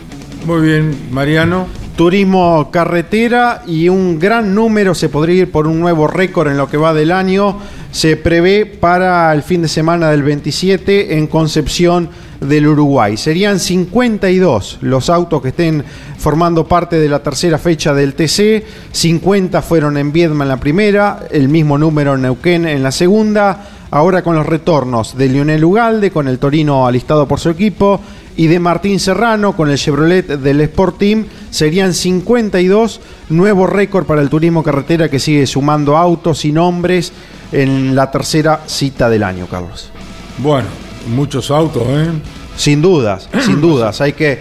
Muy 0.45 0.61
bien, 0.61 0.97
Mariano. 1.13 1.67
Turismo 1.95 2.71
carretera 2.73 3.63
y 3.65 3.89
un 3.89 4.19
gran 4.19 4.57
número 4.57 4.93
se 4.93 5.09
podría 5.09 5.43
ir 5.43 5.53
por 5.53 5.69
un 5.69 5.79
nuevo 5.79 6.09
récord 6.09 6.49
en 6.49 6.57
lo 6.57 6.69
que 6.69 6.77
va 6.77 6.93
del 6.93 7.13
año. 7.13 7.59
Se 7.93 8.17
prevé 8.17 8.67
para 8.67 9.33
el 9.33 9.45
fin 9.45 9.63
de 9.63 9.69
semana 9.69 10.11
del 10.11 10.25
27 10.25 11.17
en 11.17 11.29
Concepción 11.29 12.09
del 12.41 12.67
Uruguay. 12.67 13.17
Serían 13.17 13.61
52 13.61 14.79
los 14.81 15.11
autos 15.11 15.43
que 15.43 15.49
estén 15.49 15.85
formando 16.19 16.67
parte 16.67 16.99
de 16.99 17.09
la 17.09 17.23
tercera 17.23 17.59
fecha 17.59 17.95
del 17.95 18.15
TC. 18.15 18.65
50 18.91 19.63
fueron 19.63 19.97
en 19.97 20.11
Viedma 20.11 20.43
en 20.43 20.49
la 20.49 20.57
primera, 20.59 21.21
el 21.31 21.49
mismo 21.49 21.79
número 21.79 22.15
en 22.15 22.23
Neuquén 22.23 22.67
en 22.67 22.83
la 22.83 22.91
segunda. 22.91 23.69
Ahora 23.93 24.23
con 24.23 24.35
los 24.35 24.47
retornos 24.47 25.17
de 25.17 25.29
Lionel 25.29 25.65
Ugalde, 25.65 26.11
con 26.11 26.27
el 26.27 26.39
Torino 26.39 26.87
alistado 26.87 27.29
por 27.29 27.39
su 27.39 27.51
equipo, 27.51 28.01
y 28.37 28.47
de 28.47 28.59
Martín 28.59 28.99
Serrano 28.99 29.55
con 29.55 29.71
el 29.71 29.79
Chevrolet 29.79 30.27
del 30.27 30.61
Sport 30.63 30.99
Team, 30.99 31.27
serían 31.51 31.95
52, 31.95 33.01
nuevo 33.29 33.67
récord 33.67 34.07
para 34.07 34.23
el 34.23 34.29
turismo 34.29 34.63
carretera 34.63 35.09
que 35.09 35.19
sigue 35.19 35.47
sumando 35.47 35.97
autos 35.97 36.45
y 36.45 36.53
nombres 36.53 37.13
en 37.53 37.95
la 37.95 38.11
tercera 38.11 38.63
cita 38.67 39.09
del 39.09 39.23
año, 39.23 39.47
Carlos. 39.47 39.91
Bueno, 40.39 40.69
muchos 41.15 41.51
autos, 41.51 41.85
¿eh? 41.89 42.11
Sin 42.57 42.83
dudas, 42.83 43.29
sin 43.45 43.61
dudas. 43.61 44.01
Hay 44.01 44.13
que 44.13 44.41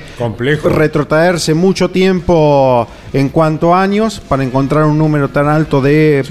retrotraerse 0.63 1.53
mucho 1.53 1.89
tiempo 1.89 2.87
en 3.13 3.29
cuanto 3.29 3.73
a 3.73 3.81
años 3.81 4.21
para 4.27 4.43
encontrar 4.43 4.85
un 4.85 4.97
número 4.97 5.29
tan 5.29 5.47
alto 5.47 5.81
de 5.81 6.23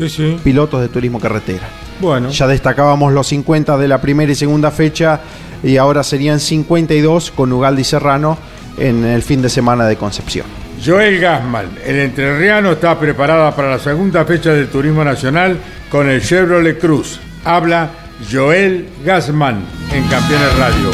pilotos 0.43 0.81
de 0.81 0.89
turismo 0.89 1.21
carretera. 1.21 1.69
Bueno. 2.01 2.31
Ya 2.31 2.47
destacábamos 2.47 3.13
los 3.13 3.27
50 3.29 3.77
de 3.77 3.89
la 3.89 4.01
primera 4.01 4.33
y 4.33 4.35
segunda 4.35 4.71
fecha 4.71 5.21
y 5.63 5.77
ahora 5.77 6.03
serían 6.03 6.41
52 6.41 7.31
con 7.31 7.53
Ugaldi 7.53 7.85
Serrano 7.85 8.39
en 8.79 9.05
el 9.05 9.23
fin 9.23 9.43
de 9.43 9.49
semana 9.49 9.87
de 9.87 9.97
Concepción. 9.97 10.47
Joel 10.85 11.21
Gasman, 11.21 11.67
el 11.85 11.99
entrerriano, 11.99 12.73
está 12.73 12.99
preparada 12.99 13.55
para 13.55 13.71
la 13.71 13.79
segunda 13.79 14.25
fecha 14.25 14.53
del 14.53 14.69
Turismo 14.69 15.05
Nacional 15.05 15.59
con 15.91 16.09
el 16.09 16.23
Chevrolet 16.23 16.79
Cruz. 16.79 17.21
Habla 17.45 17.91
Joel 18.31 18.89
Gasman 19.05 19.63
en 19.93 20.03
Campeones 20.09 20.59
Radio. 20.59 20.91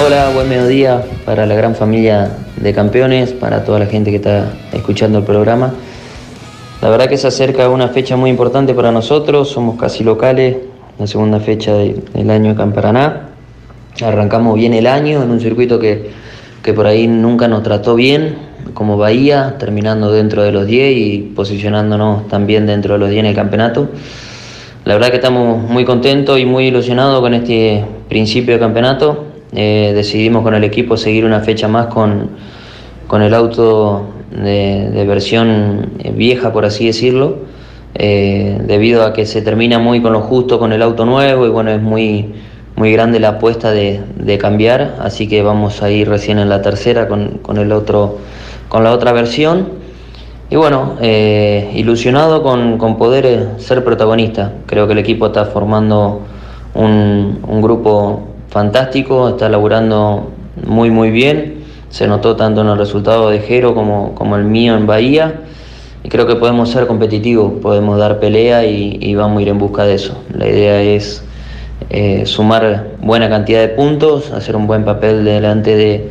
Hola, 0.00 0.30
buen 0.32 0.48
mediodía 0.48 1.02
para 1.24 1.44
la 1.44 1.56
gran 1.56 1.74
familia 1.74 2.30
de 2.56 2.72
campeones, 2.72 3.32
para 3.32 3.64
toda 3.64 3.80
la 3.80 3.86
gente 3.86 4.10
que 4.10 4.16
está 4.16 4.52
escuchando 4.72 5.18
el 5.18 5.24
programa. 5.24 5.74
La 6.80 6.90
verdad 6.90 7.08
que 7.08 7.16
se 7.16 7.26
acerca 7.26 7.68
una 7.68 7.88
fecha 7.88 8.16
muy 8.16 8.30
importante 8.30 8.72
para 8.72 8.92
nosotros, 8.92 9.48
somos 9.48 9.76
casi 9.76 10.04
locales, 10.04 10.58
la 10.96 11.08
segunda 11.08 11.40
fecha 11.40 11.74
del 11.74 12.30
año 12.30 12.52
acá 12.52 12.62
en 12.62 12.72
Paraná. 12.72 13.30
Arrancamos 14.00 14.54
bien 14.54 14.74
el 14.74 14.86
año 14.86 15.20
en 15.24 15.30
un 15.30 15.40
circuito 15.40 15.80
que, 15.80 16.10
que 16.62 16.72
por 16.72 16.86
ahí 16.86 17.08
nunca 17.08 17.48
nos 17.48 17.64
trató 17.64 17.96
bien, 17.96 18.36
como 18.74 18.96
Bahía, 18.96 19.56
terminando 19.58 20.12
dentro 20.12 20.44
de 20.44 20.52
los 20.52 20.68
10 20.68 20.96
y 20.96 21.18
posicionándonos 21.34 22.28
también 22.28 22.64
dentro 22.66 22.94
de 22.94 23.00
los 23.00 23.10
10 23.10 23.20
en 23.20 23.26
el 23.26 23.34
campeonato. 23.34 23.88
La 24.84 24.94
verdad 24.94 25.10
que 25.10 25.16
estamos 25.16 25.60
muy 25.60 25.84
contentos 25.84 26.38
y 26.38 26.46
muy 26.46 26.68
ilusionados 26.68 27.20
con 27.20 27.34
este 27.34 27.84
principio 28.08 28.54
de 28.54 28.60
campeonato. 28.60 29.24
Eh, 29.52 29.92
decidimos 29.96 30.44
con 30.44 30.54
el 30.54 30.62
equipo 30.62 30.96
seguir 30.96 31.24
una 31.24 31.40
fecha 31.40 31.66
más 31.66 31.86
con, 31.86 32.30
con 33.08 33.20
el 33.22 33.34
auto 33.34 34.07
de, 34.30 34.90
de 34.90 35.04
versión 35.04 35.92
vieja, 36.14 36.52
por 36.52 36.64
así 36.64 36.86
decirlo 36.86 37.48
eh, 37.94 38.60
debido 38.66 39.04
a 39.04 39.12
que 39.12 39.26
se 39.26 39.42
termina 39.42 39.78
muy 39.78 40.00
con 40.00 40.12
lo 40.12 40.20
justo 40.20 40.58
con 40.58 40.72
el 40.72 40.82
auto 40.82 41.04
nuevo 41.04 41.46
y 41.46 41.48
bueno, 41.48 41.70
es 41.70 41.82
muy, 41.82 42.34
muy 42.76 42.92
grande 42.92 43.18
la 43.18 43.30
apuesta 43.30 43.72
de, 43.72 44.38
cambiar, 44.38 44.96
así 45.00 45.26
que 45.26 45.42
vamos 45.42 45.82
a 45.82 45.90
ir 45.90 46.08
recién 46.08 46.38
en 46.38 46.48
la 46.48 46.62
tercera 46.62 47.08
con, 47.08 47.40
el 47.56 47.72
otro, 47.72 48.18
con 48.68 48.84
la 48.84 48.92
otra 48.92 49.12
versión. 49.12 49.88
Y 50.50 50.56
bueno, 50.56 50.94
eh, 51.00 51.72
ilusionado 51.74 52.42
con, 52.42 52.78
poder 52.96 53.26
eh, 53.26 53.48
ser 53.58 53.82
protagonista. 53.84 54.52
Creo 54.66 54.86
que 54.86 54.92
el 54.92 54.98
equipo 54.98 55.26
está 55.26 55.46
formando 55.46 56.22
un, 56.74 57.40
un 57.46 57.60
grupo 57.60 58.28
fantástico, 58.48 59.30
está 59.30 59.48
laburando 59.48 60.30
muy 60.66 60.90
muy 60.90 61.10
bien. 61.10 61.57
Se 61.90 62.06
notó 62.06 62.36
tanto 62.36 62.60
en 62.60 62.68
el 62.68 62.78
resultado 62.78 63.30
de 63.30 63.40
Jero 63.40 63.74
como, 63.74 64.14
como 64.14 64.36
el 64.36 64.44
mío 64.44 64.76
en 64.76 64.86
Bahía 64.86 65.40
y 66.04 66.08
creo 66.08 66.26
que 66.26 66.36
podemos 66.36 66.70
ser 66.70 66.86
competitivos, 66.86 67.54
podemos 67.60 67.98
dar 67.98 68.20
pelea 68.20 68.64
y, 68.64 69.14
vamos 69.14 69.38
a 69.38 69.42
ir 69.42 69.48
en 69.48 69.58
busca 69.58 69.84
de 69.84 69.94
eso. 69.94 70.22
La 70.32 70.46
idea 70.46 70.80
es 70.80 71.24
eh, 71.90 72.24
sumar 72.24 72.92
buena 73.00 73.28
cantidad 73.28 73.60
de 73.60 73.68
puntos, 73.68 74.30
hacer 74.30 74.54
un 74.54 74.66
buen 74.66 74.84
papel 74.84 75.24
delante 75.24 75.76
de, 75.76 76.10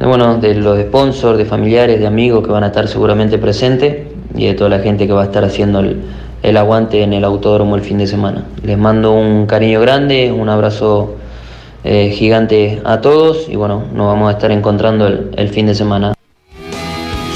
bueno, 0.00 0.38
de 0.38 0.54
los 0.54 0.78
sponsors, 0.80 1.36
de 1.36 1.44
familiares, 1.44 1.98
de 1.98 2.06
amigos 2.06 2.44
que 2.44 2.52
van 2.52 2.62
a 2.62 2.68
estar 2.68 2.86
seguramente 2.86 3.38
presentes 3.38 4.06
y 4.36 4.46
de 4.46 4.54
toda 4.54 4.70
la 4.70 4.78
gente 4.78 5.06
que 5.06 5.12
va 5.12 5.22
a 5.22 5.26
estar 5.26 5.44
haciendo 5.44 5.80
el, 5.80 6.56
aguante 6.56 7.02
en 7.02 7.12
el 7.12 7.24
autódromo 7.24 7.74
el 7.74 7.82
fin 7.82 7.98
de 7.98 8.06
semana. 8.06 8.44
Les 8.62 8.78
mando 8.78 9.12
un 9.12 9.46
cariño 9.46 9.80
grande, 9.80 10.32
un 10.32 10.48
abrazo 10.48 11.16
eh, 11.84 12.10
gigante 12.14 12.82
a 12.84 13.00
todos 13.00 13.48
y 13.48 13.56
bueno, 13.56 13.84
nos 13.92 14.06
vamos 14.06 14.28
a 14.28 14.32
estar 14.32 14.50
encontrando 14.50 15.06
el, 15.06 15.30
el 15.36 15.48
fin 15.48 15.66
de 15.66 15.74
semana. 15.74 16.14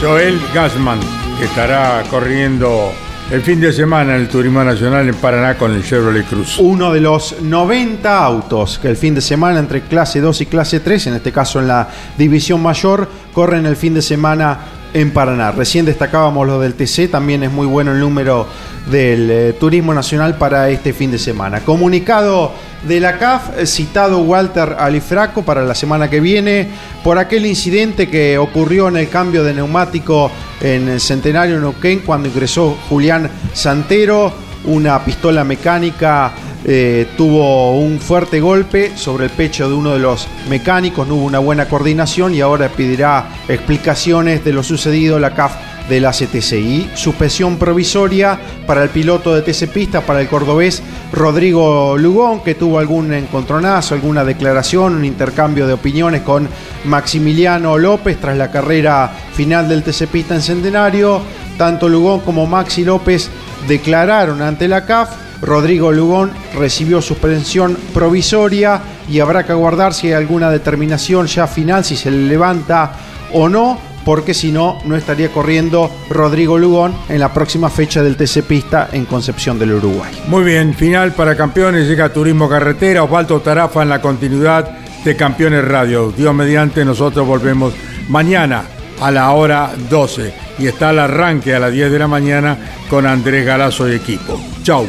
Joel 0.01 0.41
Gasman 0.53 0.99
estará 1.43 2.03
corriendo 2.11 2.91
el 3.33 3.41
fin 3.41 3.61
de 3.61 3.73
semana 3.73 4.15
en 4.15 4.21
el 4.21 4.29
Turismo 4.29 4.63
Nacional 4.63 5.09
en 5.09 5.15
Paraná 5.15 5.57
con 5.57 5.73
el 5.73 5.83
Chevrolet 5.83 6.27
Cruz. 6.27 6.59
Uno 6.59 6.93
de 6.93 7.01
los 7.01 7.41
90 7.41 8.25
autos 8.25 8.79
que 8.79 8.89
el 8.89 8.97
fin 8.97 9.15
de 9.15 9.23
semana 9.23 9.59
entre 9.59 9.81
clase 9.83 10.21
2 10.21 10.43
y 10.43 10.47
clase 10.47 10.81
3, 10.81 11.07
en 11.07 11.15
este 11.15 11.33
caso 11.33 11.59
en 11.59 11.69
la 11.69 11.89
división 12.19 12.63
mayor, 12.63 13.09
corren 13.33 13.65
el 13.65 13.77
fin 13.77 13.95
de 13.95 14.03
semana 14.03 14.59
en 14.93 15.13
Paraná. 15.13 15.51
Recién 15.51 15.87
destacábamos 15.87 16.47
lo 16.47 16.61
del 16.61 16.75
TC, 16.75 17.11
también 17.11 17.43
es 17.43 17.51
muy 17.51 17.67
bueno 17.67 17.93
el 17.93 18.01
número 18.01 18.47
del 18.91 19.31
eh, 19.31 19.53
Turismo 19.59 19.95
Nacional 19.95 20.37
para 20.37 20.69
este 20.69 20.93
fin 20.93 21.11
de 21.11 21.19
semana. 21.19 21.61
Comunicado 21.61 22.53
de 22.87 23.01
la 23.01 23.19
CAF, 23.19 23.59
eh, 23.59 23.67
citado 23.67 24.19
Walter 24.21 24.77
Alifraco 24.79 25.43
para 25.43 25.63
la 25.63 25.75
semana 25.75 26.11
que 26.11 26.21
viene 26.21 26.69
por 27.05 27.19
aquel 27.19 27.47
incidente 27.47 28.09
que 28.09 28.39
ocurrió 28.39 28.89
en 28.89 28.97
el 28.97 29.09
cambio 29.09 29.45
de 29.45 29.55
neumático 29.55 30.31
en 30.61 30.89
el 30.89 31.01
Centenario 31.01 31.61
Neuquén 31.61 32.01
cuando 32.01 32.29
ingresó 32.29 32.77
Julián 32.89 33.31
Santero, 33.53 34.33
una 34.65 35.05
pistola 35.05 35.45
mecánica 35.45 36.33
eh, 36.65 37.09
tuvo 37.17 37.77
un 37.77 37.99
fuerte 37.99 38.41
golpe 38.41 38.93
sobre 38.97 39.25
el 39.25 39.31
pecho 39.31 39.69
de 39.69 39.75
uno 39.75 39.93
de 39.93 39.99
los 39.99 40.29
mecánicos, 40.49 41.09
no 41.09 41.17
hubo 41.17 41.25
una 41.25 41.41
buena 41.41 41.67
coordinación 41.67 42.35
y 42.35 42.41
ahora 42.41 42.69
pedirá 42.69 43.31
explicaciones 43.49 44.45
de 44.45 44.53
lo 44.53 44.63
sucedido 44.63 45.19
la 45.19 45.35
CAF 45.35 45.72
de 45.89 46.01
la 46.01 46.11
CTCI. 46.11 46.91
Suspensión 46.95 47.57
provisoria 47.57 48.39
para 48.67 48.83
el 48.83 48.91
piloto 48.91 49.35
de 49.35 49.43
TC 49.43 49.69
Pista, 49.69 50.01
para 50.01 50.21
el 50.21 50.29
cordobés 50.29 50.83
Rodrigo 51.13 51.97
Lugón, 51.99 52.43
que 52.43 52.55
tuvo 52.55 52.79
algún 52.79 53.13
encontronazo, 53.13 53.95
alguna 53.95 54.25
declaración, 54.25 54.95
un 54.95 55.05
intercambio 55.05 55.67
de 55.67 55.75
opiniones 55.75 56.23
con 56.23 56.49
Maximiliano 56.85 57.79
López 57.79 58.19
tras 58.21 58.37
la 58.37 58.51
carrera 58.51 59.11
final 59.35 59.69
del 59.69 59.83
TC 59.83 60.07
Pista 60.07 60.35
en 60.35 60.43
Centenario. 60.43 61.21
Tanto 61.59 61.89
Lugón 61.89 62.21
como 62.21 62.47
Maxi 62.47 62.85
López 62.85 63.31
declararon 63.69 64.43
ante 64.43 64.69
la 64.69 64.85
CAF 64.85 65.11
Rodrigo 65.43 65.91
Lugón 65.91 66.31
recibió 66.55 67.03
suspensión 67.03 67.77
provisoria 67.93 68.81
y 69.11 69.19
habrá 69.19 69.45
que 69.45 69.51
aguardar 69.51 69.93
si 69.93 70.07
hay 70.07 70.13
alguna 70.13 70.51
determinación 70.51 71.27
ya 71.27 71.49
final, 71.49 71.85
si 71.85 71.97
se 71.97 72.13
le 72.13 72.29
levanta 72.29 72.93
o 73.33 73.49
no, 73.49 73.77
porque 74.05 74.35
si 74.35 74.53
no, 74.53 74.79
no 74.85 74.97
estaría 74.97 75.31
corriendo 75.31 75.91
Rodrigo 76.11 76.59
Lugón 76.59 76.95
en 77.09 77.21
la 77.21 77.33
próxima 77.33 77.71
fecha 77.71 78.03
del 78.03 78.17
TC 78.17 78.43
Pista 78.43 78.89
en 78.93 79.05
Concepción 79.05 79.59
del 79.59 79.73
Uruguay. 79.73 80.13
Muy 80.29 80.45
bien, 80.45 80.75
final 80.75 81.13
para 81.13 81.37
campeones, 81.37 81.89
llega 81.89 82.13
Turismo 82.13 82.49
Carretera, 82.49 83.05
Osvaldo 83.05 83.41
Tarafa 83.41 83.83
en 83.83 83.89
la 83.89 84.01
continuidad 84.01 84.71
de 85.05 85.17
Campeones 85.17 85.65
Radio. 85.65 86.13
Dios 86.17 86.35
mediante, 86.35 86.85
nosotros 86.85 87.27
volvemos 87.27 87.75
mañana 88.09 88.65
a 89.01 89.11
la 89.11 89.31
hora 89.33 89.73
12 89.91 90.33
y 90.59 90.67
está 90.67 90.91
el 90.91 91.01
arranque 91.01 91.55
a 91.55 91.59
las 91.59 91.73
10 91.73 91.91
de 91.91 91.99
la 91.99 92.09
mañana 92.09 92.57
con 92.89 93.07
Andrés 93.07 93.45
Galazo 93.45 93.89
y 93.89 93.95
equipo. 93.95 94.41
Chau 94.63 94.87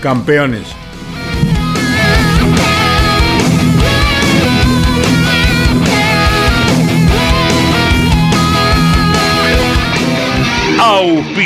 campeones. 0.00 0.85